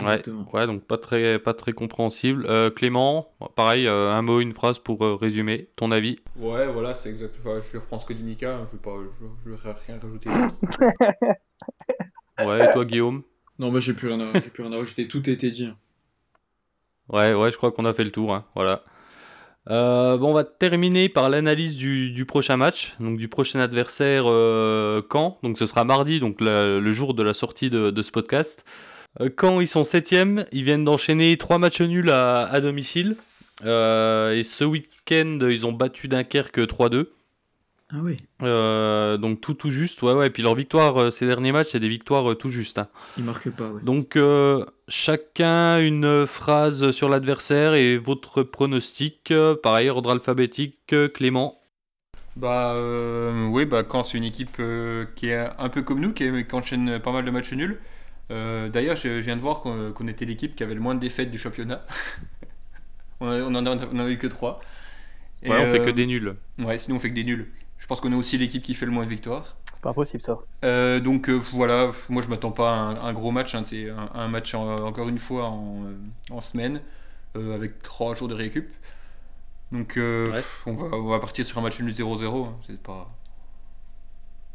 Ouais, 0.01 0.05
Exactement. 0.07 0.45
ouais, 0.53 0.67
donc 0.67 0.83
pas 0.85 0.99
très, 0.99 1.39
pas 1.39 1.55
très 1.55 1.73
compréhensible. 1.73 2.47
Euh, 2.49 2.69
Clément, 2.71 3.33
pareil, 3.55 3.87
euh, 3.87 4.13
un 4.13 4.23
mot, 4.23 4.41
une 4.41 4.53
phrase 4.53 4.81
pour 4.81 5.05
euh, 5.05 5.15
résumer. 5.15 5.69
Ton 5.77 5.93
avis 5.93 6.17
Ouais, 6.37 6.67
voilà, 6.67 6.95
c'est 6.95 7.11
exact. 7.11 7.37
Enfin, 7.41 7.61
je 7.73 7.79
reprends 7.79 8.01
ce 8.01 8.07
que 8.07 8.13
dit 8.13 8.25
Mika, 8.25 8.59
je 8.73 8.77
vais 8.77 8.83
pas, 8.83 8.97
je, 9.21 9.27
je 9.45 9.51
vais 9.51 9.57
rien 9.87 9.99
rajouter. 10.03 10.31
Ouais, 12.45 12.69
et 12.69 12.73
toi, 12.73 12.85
Guillaume? 12.85 13.23
Non, 13.61 13.71
moi 13.71 13.79
j'ai 13.79 13.95
plus 13.95 14.09
rien 14.09 14.19
à, 14.21 14.33
j'ai 14.35 14.51
plus 14.51 14.65
rien 14.65 14.73
à 14.73 14.79
rajouter. 14.79 15.07
Tout 15.07 15.23
a 15.27 15.31
été 15.31 15.51
dit. 15.53 15.67
hein. 15.67 15.77
Ouais, 17.09 17.33
ouais, 17.35 17.53
je 17.53 17.57
crois 17.57 17.71
qu'on 17.71 17.85
a 17.85 17.95
fait 17.95 18.03
le 18.05 18.11
tour. 18.11 18.35
hein, 18.35 18.45
Voilà. 18.57 18.83
Euh, 19.71 20.19
bon, 20.19 20.31
on 20.31 20.35
va 20.35 20.45
terminer 20.45 21.09
par 21.09 21.31
l'analyse 21.31 21.77
du, 21.77 22.11
du 22.11 22.27
prochain 22.27 22.57
match, 22.57 22.95
donc 23.01 23.17
du 23.17 23.29
prochain 23.29 23.61
adversaire 23.61 24.25
euh, 24.27 25.01
Caen. 25.11 25.39
Donc 25.43 25.57
ce 25.59 25.67
sera 25.67 25.85
mardi, 25.85 26.21
donc 26.21 26.41
la- 26.41 26.79
le 26.81 26.93
jour 26.93 27.15
de 27.15 27.23
la 27.23 27.33
sortie 27.33 27.71
de, 27.71 27.91
de 27.91 28.03
ce 28.03 28.11
podcast. 28.11 28.65
Euh, 29.21 29.29
Caen, 29.41 29.61
ils 29.61 29.69
sont 29.69 29.85
septièmes, 29.85 30.45
ils 30.53 30.65
viennent 30.65 30.85
d'enchaîner 30.85 31.37
trois 31.37 31.59
matchs 31.59 31.81
nuls 31.83 32.11
à, 32.11 32.45
à 32.47 32.61
domicile. 32.61 33.17
Euh, 33.65 34.35
et 34.35 34.43
ce 34.43 34.65
week-end, 34.65 35.39
ils 35.43 35.67
ont 35.67 35.73
battu 35.73 36.09
Dunkerque 36.09 36.59
3-2. 36.59 37.07
Ah 37.91 37.97
oui. 38.03 38.17
Euh, 38.43 39.17
donc 39.19 39.41
tout 39.41 39.55
tout 39.55 39.71
juste, 39.71 40.03
ouais, 40.03 40.15
ouais. 40.15 40.27
Et 40.27 40.31
puis 40.31 40.43
leurs 40.43 40.57
victoires, 40.57 41.01
euh, 41.01 41.11
ces 41.11 41.27
derniers 41.27 41.53
matchs, 41.53 41.69
c'est 41.73 41.81
des 41.81 41.89
victoires 41.89 42.37
tout 42.37 42.49
justes. 42.49 42.79
hein. 42.79 42.89
Il 43.17 43.23
marque 43.25 43.51
pas, 43.51 43.69
ouais. 43.69 43.83
Donc, 43.83 44.17
euh, 44.17 44.65
chacun 44.89 45.79
une 45.79 46.27
phrase 46.27 46.91
sur 46.91 47.09
l'adversaire 47.09 47.75
et 47.75 47.97
votre 47.97 48.43
pronostic. 48.43 49.33
pareil, 49.63 49.89
ordre 49.91 50.11
alphabétique. 50.11 50.95
Clément. 51.15 51.61
Bah 52.37 52.73
euh, 52.75 53.47
oui, 53.47 53.65
bah 53.65 53.85
quand 53.85 54.03
c'est 54.03 54.19
une 54.19 54.25
équipe 54.25 54.57
euh, 54.59 55.05
qui 55.15 55.29
est 55.29 55.47
un 55.57 55.69
peu 55.69 55.83
comme 55.83 56.01
nous, 56.01 56.13
qui, 56.13 56.25
est- 56.25 56.49
qui 56.49 56.55
enchaîne 56.57 56.99
pas 56.99 57.13
mal 57.13 57.25
de 57.25 57.31
matchs 57.31 57.53
nuls. 57.53 57.79
Euh, 58.31 58.69
D'ailleurs, 58.71 58.97
je, 58.97 59.21
je 59.21 59.27
viens 59.27 59.37
de 59.37 59.41
voir 59.41 59.61
qu'on 59.61 60.09
était 60.09 60.25
l'équipe 60.25 60.57
qui 60.57 60.63
avait 60.63 60.75
le 60.75 60.81
moins 60.81 60.95
de 60.95 61.01
défaites 61.01 61.31
du 61.31 61.39
championnat. 61.39 61.85
on, 63.21 63.29
a- 63.29 63.43
on 63.43 63.55
en 63.55 63.67
a, 63.67 63.77
on 63.93 63.97
en 64.01 64.07
a 64.07 64.09
eu 64.11 64.19
que 64.19 64.27
3. 64.27 64.61
Ouais, 65.47 65.51
on 65.59 65.71
fait 65.73 65.83
que 65.83 65.91
des 65.91 66.07
nuls. 66.07 66.37
Ouais, 66.59 66.79
sinon 66.79 66.97
on 66.97 67.01
fait 67.01 67.11
que 67.11 67.15
des 67.15 67.25
nuls. 67.25 67.53
Je 67.79 67.87
pense 67.87 68.01
qu'on 68.01 68.13
est 68.13 68.17
aussi 68.17 68.39
l'équipe 68.39 68.63
qui 68.63 68.75
fait 68.75 68.87
le 68.87 68.93
moins 68.93 69.05
de 69.05 69.11
victoires. 69.11 69.57
C'est 69.73 69.81
pas 69.83 69.93
possible, 69.93 70.23
ça. 70.23 70.39
Euh, 70.65 71.01
donc 71.01 71.29
euh, 71.29 71.35
voilà, 71.53 71.93
moi 72.09 72.23
je 72.23 72.29
m'attends 72.29 72.53
pas 72.53 72.71
à 72.73 72.77
un, 72.77 72.97
un 73.05 73.13
gros 73.13 73.31
match, 73.31 73.55
hein, 73.55 73.63
c'est 73.65 73.91
un, 73.91 74.11
un 74.15 74.29
match 74.29 74.55
en- 74.55 74.87
encore 74.87 75.09
une 75.09 75.19
fois 75.19 75.47
en, 75.49 75.85
euh, 75.85 75.97
en 76.31 76.41
semaine, 76.41 76.81
euh, 77.37 77.55
avec 77.55 77.83
3 77.83 78.15
jours 78.15 78.29
de 78.29 78.35
récup. 78.35 78.71
Donc 79.73 79.97
euh, 79.99 80.33
Ouais. 80.33 80.45
on, 80.67 80.75
va, 80.75 80.97
on 80.97 81.09
va 81.09 81.21
partir 81.21 81.45
sur 81.47 81.59
un 81.59 81.63
match 81.63 81.81
nul 81.81 81.93
0-0, 81.93 82.47
hein, 82.47 82.57
c'est 82.67 82.83
pas, 82.83 83.11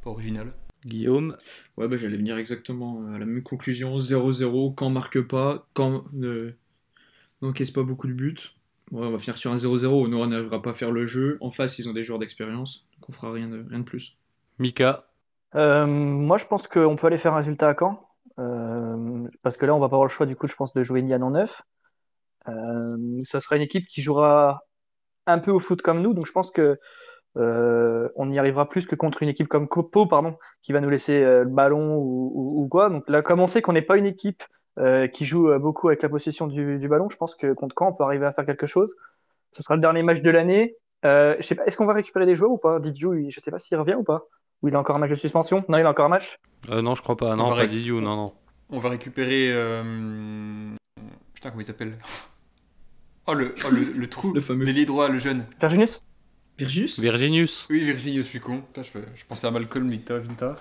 pas 0.01 0.09
original. 0.09 0.53
Guillaume. 0.85 1.37
Ouais, 1.77 1.87
bah 1.87 1.97
j'allais 1.97 2.17
venir 2.17 2.37
exactement 2.37 3.05
à 3.13 3.19
la 3.19 3.25
même 3.25 3.43
conclusion. 3.43 3.97
0-0, 3.97 4.75
quand 4.75 4.89
marque 4.89 5.21
pas, 5.21 5.67
quand 5.73 6.05
ne 6.13 6.53
n'encaisse 7.41 7.71
pas 7.71 7.83
beaucoup 7.83 8.07
de 8.07 8.13
buts? 8.13 8.37
Ouais, 8.91 9.05
on 9.05 9.11
va 9.11 9.19
finir 9.19 9.37
sur 9.37 9.51
un 9.51 9.57
0-0. 9.57 10.07
Nora 10.07 10.27
n'arrivera 10.27 10.61
pas 10.61 10.71
à 10.71 10.73
faire 10.73 10.91
le 10.91 11.05
jeu. 11.05 11.37
En 11.41 11.49
face, 11.49 11.79
ils 11.79 11.89
ont 11.89 11.93
des 11.93 12.03
joueurs 12.03 12.19
d'expérience. 12.19 12.87
Donc 12.93 13.09
on 13.09 13.11
fera 13.11 13.31
rien 13.31 13.47
de, 13.47 13.65
rien 13.69 13.79
de 13.79 13.83
plus. 13.83 14.17
Mika. 14.57 15.05
Euh, 15.55 15.85
moi, 15.85 16.37
je 16.37 16.45
pense 16.45 16.67
qu'on 16.67 16.95
peut 16.95 17.07
aller 17.07 17.17
faire 17.17 17.33
un 17.33 17.37
résultat 17.37 17.69
à 17.69 17.75
Caen. 17.77 18.05
Euh, 18.39 19.27
parce 19.41 19.57
que 19.57 19.65
là, 19.65 19.75
on 19.75 19.79
va 19.79 19.89
pas 19.89 19.95
avoir 19.95 20.05
le 20.05 20.11
choix, 20.11 20.25
du 20.25 20.35
coup, 20.35 20.47
je 20.47 20.55
pense, 20.55 20.73
de 20.73 20.81
jouer 20.81 21.01
Nian 21.01 21.21
en 21.21 21.31
neuf. 21.31 21.61
Euh, 22.47 23.21
ça 23.23 23.39
sera 23.39 23.57
une 23.57 23.61
équipe 23.61 23.87
qui 23.87 24.01
jouera 24.01 24.61
un 25.27 25.39
peu 25.39 25.51
au 25.51 25.59
foot 25.59 25.81
comme 25.81 26.01
nous. 26.01 26.13
Donc, 26.13 26.25
je 26.25 26.31
pense 26.31 26.51
que 26.51 26.79
euh, 27.37 28.09
on 28.15 28.31
y 28.31 28.39
arrivera 28.39 28.67
plus 28.67 28.85
que 28.85 28.95
contre 28.95 29.21
une 29.23 29.29
équipe 29.29 29.47
comme 29.47 29.67
Copo, 29.67 30.05
pardon, 30.05 30.35
qui 30.61 30.73
va 30.73 30.81
nous 30.81 30.89
laisser 30.89 31.21
euh, 31.23 31.43
le 31.43 31.49
ballon 31.49 31.95
ou, 31.97 32.31
ou- 32.33 32.63
ou 32.63 32.67
quoi. 32.67 32.89
Donc 32.89 33.07
là, 33.09 33.21
comme 33.21 33.39
on 33.39 33.47
sait 33.47 33.61
qu'on 33.61 33.73
n'est 33.73 33.81
pas 33.81 33.97
une 33.97 34.05
équipe 34.07 34.43
euh, 34.79 35.07
qui 35.07 35.25
joue 35.25 35.49
euh, 35.49 35.59
beaucoup 35.59 35.87
avec 35.89 36.01
la 36.01 36.09
possession 36.09 36.47
du, 36.47 36.79
du 36.79 36.87
ballon, 36.87 37.09
je 37.09 37.17
pense 37.17 37.35
que 37.35 37.53
contre 37.53 37.75
Caen, 37.77 37.89
on 37.89 37.93
peut 37.93 38.03
arriver 38.03 38.25
à 38.25 38.31
faire 38.31 38.45
quelque 38.45 38.67
chose. 38.67 38.95
Ce 39.51 39.61
sera 39.63 39.75
le 39.75 39.81
dernier 39.81 40.03
match 40.03 40.21
de 40.21 40.31
l'année. 40.31 40.75
Euh, 41.05 41.35
je 41.39 41.43
sais 41.43 41.55
pas, 41.55 41.65
est-ce 41.65 41.77
qu'on 41.77 41.85
va 41.85 41.93
récupérer 41.93 42.25
des 42.25 42.35
joueurs 42.35 42.51
ou 42.51 42.57
pas? 42.57 42.79
Didiou, 42.79 43.29
je 43.29 43.39
sais 43.39 43.51
pas 43.51 43.59
s'il 43.59 43.77
revient 43.77 43.95
ou 43.95 44.03
pas. 44.03 44.23
Ou 44.61 44.67
il 44.67 44.75
a 44.75 44.79
encore 44.79 44.95
un 44.95 44.99
match 44.99 45.09
de 45.11 45.15
suspension? 45.15 45.63
Non, 45.69 45.77
il 45.77 45.85
a 45.85 45.89
encore 45.89 46.05
un 46.05 46.09
match? 46.09 46.37
Euh, 46.69 46.81
non, 46.81 46.93
je 46.95 47.01
crois 47.01 47.15
pas. 47.15 47.35
Non, 47.35 47.49
va 47.49 47.55
pas 47.55 47.67
Didiou, 47.67 48.01
non, 48.01 48.15
non. 48.15 48.33
On 48.71 48.79
va 48.79 48.89
récupérer. 48.89 49.49
euh, 49.51 49.81
Putain, 51.33 51.49
comment 51.49 51.61
il 51.61 51.65
s'appelle? 51.65 51.93
Oh, 53.27 53.33
le, 53.33 53.53
oh, 53.65 53.69
le, 53.71 53.83
le 53.97 54.07
trou 54.09 54.33
Le 54.33 54.41
fameux. 54.41 54.65
L'ailier 54.65 54.85
droit, 54.85 55.07
le 55.07 55.19
jeune. 55.19 55.45
Virginius? 55.59 55.99
Virginius 56.59 56.99
Virginius. 56.99 57.67
Oui, 57.69 57.83
Virginie, 57.83 58.17
je 58.17 58.21
suis 58.23 58.39
con. 58.39 58.61
Putain, 58.61 58.83
je, 58.83 58.89
je 59.15 59.25
pensais 59.25 59.47
à 59.47 59.51
Malcolm 59.51 59.89
Victor 59.89 60.19
Vintar. 60.19 60.55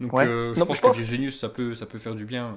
Donc 0.00 0.12
Ouais. 0.12 0.24
euh, 0.26 0.54
je 0.54 0.60
Non, 0.60 0.66
pense 0.66 0.76
je 0.76 0.82
que 0.82 0.86
pense- 0.86 0.96
Virginius, 0.98 1.38
ça 1.38 1.48
peut, 1.48 1.74
ça 1.74 1.86
peut 1.86 1.98
faire 1.98 2.14
du 2.14 2.24
bien. 2.24 2.56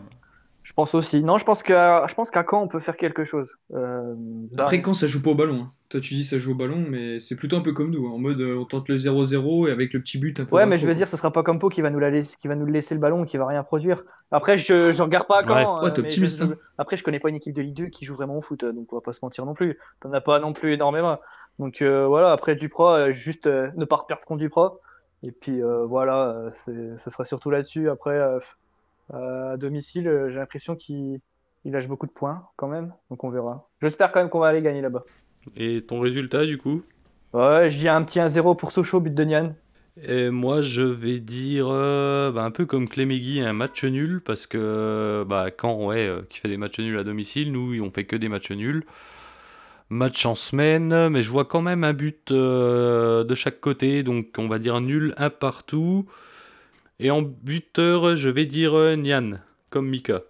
Je 0.68 0.74
pense 0.74 0.94
aussi. 0.96 1.24
Non, 1.24 1.38
je 1.38 1.46
pense 1.46 1.64
qu'à 1.64 2.06
je 2.08 2.14
pense 2.14 2.30
qu'à 2.30 2.44
Caen, 2.44 2.62
on 2.64 2.68
peut 2.68 2.82
faire 2.82 2.98
quelque 2.98 3.24
chose. 3.24 3.56
Euh, 3.74 4.14
Après, 4.58 4.82
quand 4.82 4.94
ça 4.94 5.08
joue 5.08 5.22
pas 5.22 5.30
au 5.30 5.36
ballon. 5.36 5.62
hein. 5.62 5.72
Toi, 5.88 6.02
tu 6.02 6.14
dis 6.14 6.26
ça 6.26 6.38
joue 6.40 6.52
au 6.52 6.56
ballon, 6.56 6.84
mais 6.90 7.22
c'est 7.22 7.38
plutôt 7.38 7.56
un 7.56 7.62
peu 7.62 7.72
comme 7.72 7.90
nous. 7.90 8.06
hein. 8.06 8.12
En 8.12 8.18
mode, 8.18 8.42
euh, 8.42 8.58
on 8.58 8.66
tente 8.66 8.90
le 8.90 8.98
0-0 8.98 9.70
et 9.70 9.72
avec 9.72 9.94
le 9.94 10.02
petit 10.02 10.18
but 10.18 10.38
un 10.42 10.46
peu. 10.46 10.54
Ouais, 10.58 10.66
mais 10.66 10.76
je 10.78 10.82
veux 10.82 10.92
quoi. 10.92 10.96
dire, 10.96 11.08
ce 11.08 11.16
sera 11.16 11.32
pas 11.32 11.42
comme 11.42 11.58
Pau 11.58 11.70
qui 11.70 11.82
va 11.82 11.90
nous 11.90 12.00
la 12.00 12.10
laisser, 12.10 12.36
qui 12.36 12.50
va 12.50 12.56
nous 12.58 12.66
laisser 12.66 12.96
le 12.96 13.00
ballon, 13.00 13.24
qui 13.24 13.38
va 13.38 13.48
rien 13.48 13.64
produire. 13.64 14.04
Après, 14.30 14.58
je, 14.58 14.92
je 14.92 15.02
regarde 15.04 15.26
pas 15.26 15.40
à 15.40 15.44
Caen. 15.44 15.56
Ouais. 15.56 15.64
euh, 15.88 15.92
Ouais, 15.94 16.00
optimiste, 16.00 16.40
je- 16.42 16.44
hein. 16.52 16.56
Après, 16.78 16.98
je 16.98 17.04
connais 17.06 17.22
pas 17.22 17.30
une 17.30 17.36
équipe 17.36 17.56
de 17.56 17.62
Ligue 17.62 17.74
2 17.78 17.86
qui 17.86 18.04
joue 18.04 18.16
vraiment 18.16 18.38
au 18.38 18.42
foot, 18.42 18.66
donc 18.66 18.92
on 18.92 18.98
va 18.98 19.02
pas 19.02 19.14
se 19.14 19.20
mentir 19.24 19.46
non 19.46 19.54
plus. 19.54 19.80
T'en 20.02 20.12
as 20.12 20.20
pas 20.20 20.42
non 20.42 20.52
plus 20.52 20.74
énormément. 20.74 21.18
Donc 21.60 21.82
euh, 21.82 22.06
voilà, 22.08 22.34
après 22.34 22.56
Duprat, 22.58 23.12
juste 23.12 23.48
euh, 23.48 23.70
ne 23.78 23.86
pas 23.86 24.04
perdre 24.06 24.26
contre 24.26 24.40
Duprat. 24.42 24.76
Et 25.24 25.32
puis 25.32 25.64
euh, 25.64 25.86
voilà, 25.86 26.50
ça 26.52 27.10
sera 27.10 27.24
surtout 27.24 27.52
là-dessus. 27.52 27.90
Après, 27.90 28.20
euh, 29.14 29.54
à 29.54 29.58
domicile, 29.58 30.08
euh, 30.08 30.30
j'ai 30.30 30.40
l'impression 30.40 30.76
qu'il 30.76 31.20
il 31.66 31.74
lâche 31.74 31.88
beaucoup 31.88 32.08
de 32.08 32.12
points 32.12 32.48
quand 32.56 32.68
même, 32.68 32.94
donc 33.10 33.24
on 33.24 33.30
verra. 33.30 33.68
J'espère 33.82 34.12
quand 34.12 34.20
même 34.20 34.30
qu'on 34.30 34.40
va 34.40 34.48
aller 34.48 34.62
gagner 34.62 34.82
là-bas. 34.82 35.04
Et 35.56 35.84
ton 35.86 36.00
résultat, 36.00 36.46
du 36.46 36.58
coup? 36.58 36.82
Ouais, 37.34 37.70
je 37.70 37.78
dis 37.78 37.90
un 37.90 38.04
petit 38.04 38.20
1-0 38.20 38.56
pour 38.56 38.72
Sochaux, 38.72 39.00
but 39.00 39.14
de 39.14 39.24
Nian. 39.24 39.54
Et 40.04 40.30
moi, 40.30 40.62
je 40.62 40.84
vais 40.84 41.20
dire 41.20 41.68
euh, 41.70 42.32
bah, 42.32 42.44
un 42.44 42.52
peu 42.52 42.66
comme 42.66 42.88
Clémegui, 42.88 43.42
un 43.42 43.54
match 43.54 43.84
nul, 43.84 44.22
parce 44.24 44.46
que 44.46 45.26
bah, 45.28 45.50
quand 45.52 45.86
ouais, 45.86 46.08
euh, 46.08 46.22
qui 46.30 46.40
fait 46.40 46.48
des 46.48 46.58
matchs 46.58 46.80
nuls 46.80 46.98
à 46.98 47.04
domicile, 47.04 47.52
nous, 47.52 47.82
on 47.84 47.90
fait 47.90 48.06
que 48.06 48.16
des 48.16 48.30
matchs 48.30 48.52
nuls. 48.52 48.84
Match 49.90 50.26
en 50.26 50.36
semaine, 50.36 51.10
mais 51.10 51.22
je 51.22 51.32
vois 51.32 51.46
quand 51.46 51.62
même 51.62 51.84
un 51.84 51.94
but 51.94 52.32
euh, 52.32 53.24
de 53.24 53.36
chaque 53.36 53.60
côté, 53.62 54.04
donc 54.04 54.36
on 54.38 54.48
va 54.48 54.60
dire 54.60 54.82
nul, 54.82 55.14
un 55.18 55.30
partout. 55.30 56.06
Et 57.00 57.12
en 57.12 57.22
buteur, 57.22 58.16
je 58.16 58.30
vais 58.30 58.46
dire 58.46 58.76
euh, 58.76 58.96
Nian, 58.96 59.34
comme 59.70 59.88
Mika. 59.88 60.22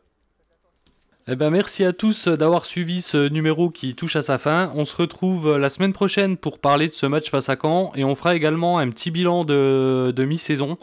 Eh 1.30 1.36
ben 1.36 1.50
merci 1.50 1.86
à 1.86 1.94
tous 1.94 2.28
d'avoir 2.28 2.66
suivi 2.66 3.02
ce 3.02 3.30
numéro 3.30 3.70
qui 3.70 3.96
touche 3.96 4.18
à 4.18 4.22
sa 4.22 4.38
fin. 4.38 4.72
On 4.76 4.84
se 4.84 4.96
retrouve 4.96 5.58
la 5.58 5.70
semaine 5.70 5.94
prochaine 5.94 6.36
pour 6.38 6.60
parler 6.60 6.88
de 6.88 6.94
ce 6.94 7.06
match 7.06 7.30
face 7.30 7.50
à 7.50 7.58
Caen 7.62 7.92
et 7.96 8.04
on 8.04 8.16
fera 8.16 8.36
également 8.36 8.80
un 8.80 8.90
petit 8.90 9.12
bilan 9.12 9.46
de, 9.46 10.26
mi-saison. 10.26 10.78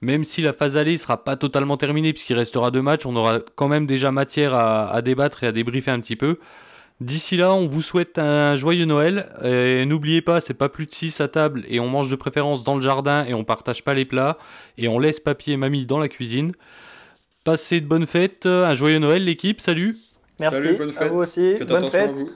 Même 0.00 0.24
si 0.24 0.42
la 0.42 0.52
phase 0.52 0.76
allée 0.76 0.98
sera 0.98 1.22
pas 1.24 1.36
totalement 1.36 1.76
terminée 1.76 2.12
puisqu'il 2.12 2.34
restera 2.34 2.70
deux 2.70 2.82
matchs, 2.82 3.06
on 3.06 3.14
aura 3.14 3.38
quand 3.54 3.68
même 3.68 3.86
déjà 3.86 4.10
matière 4.10 4.54
à 4.54 5.00
débattre 5.02 5.44
et 5.44 5.46
à 5.46 5.52
débriefer 5.52 5.92
un 5.92 6.00
petit 6.00 6.16
peu. 6.16 6.38
D'ici 7.00 7.36
là, 7.36 7.52
on 7.52 7.66
vous 7.66 7.82
souhaite 7.82 8.18
un 8.18 8.56
joyeux 8.56 8.84
Noël. 8.84 9.28
Et 9.42 9.84
n'oubliez 9.84 10.22
pas, 10.22 10.40
c'est 10.40 10.54
pas 10.54 10.68
plus 10.68 10.86
de 10.86 10.92
6 10.92 11.20
à 11.20 11.28
table 11.28 11.64
et 11.68 11.80
on 11.80 11.88
mange 11.88 12.10
de 12.10 12.16
préférence 12.16 12.64
dans 12.64 12.76
le 12.76 12.80
jardin 12.80 13.24
et 13.24 13.34
on 13.34 13.44
partage 13.44 13.82
pas 13.82 13.94
les 13.94 14.04
plats 14.04 14.38
et 14.78 14.88
on 14.88 14.98
laisse 14.98 15.20
papy 15.20 15.52
et 15.52 15.56
mamie 15.56 15.86
dans 15.86 15.98
la 15.98 16.08
cuisine. 16.08 16.52
Passez 17.42 17.80
de 17.80 17.86
bonnes 17.86 18.06
fêtes, 18.06 18.46
un 18.46 18.74
joyeux 18.74 18.98
Noël 18.98 19.24
l'équipe, 19.24 19.60
salut 19.60 19.98
Merci. 20.40 20.62
Salut, 20.62 20.76
bonne 20.76 20.88
à 20.88 20.92
fête. 20.92 21.12
vous 21.12 21.18
aussi. 21.18 21.54
Faites 21.56 21.68
bonne 21.68 21.76
attention 21.76 22.00
à 22.00 22.06
vous. 22.06 22.28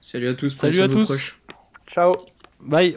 Salut 0.00 0.28
à 0.28 0.34
tous. 0.34 0.48
Salut 0.56 0.82
à 0.82 0.88
tous. 0.88 1.04
proches. 1.04 1.40
Ciao. 1.86 2.12
Bye 2.60 2.96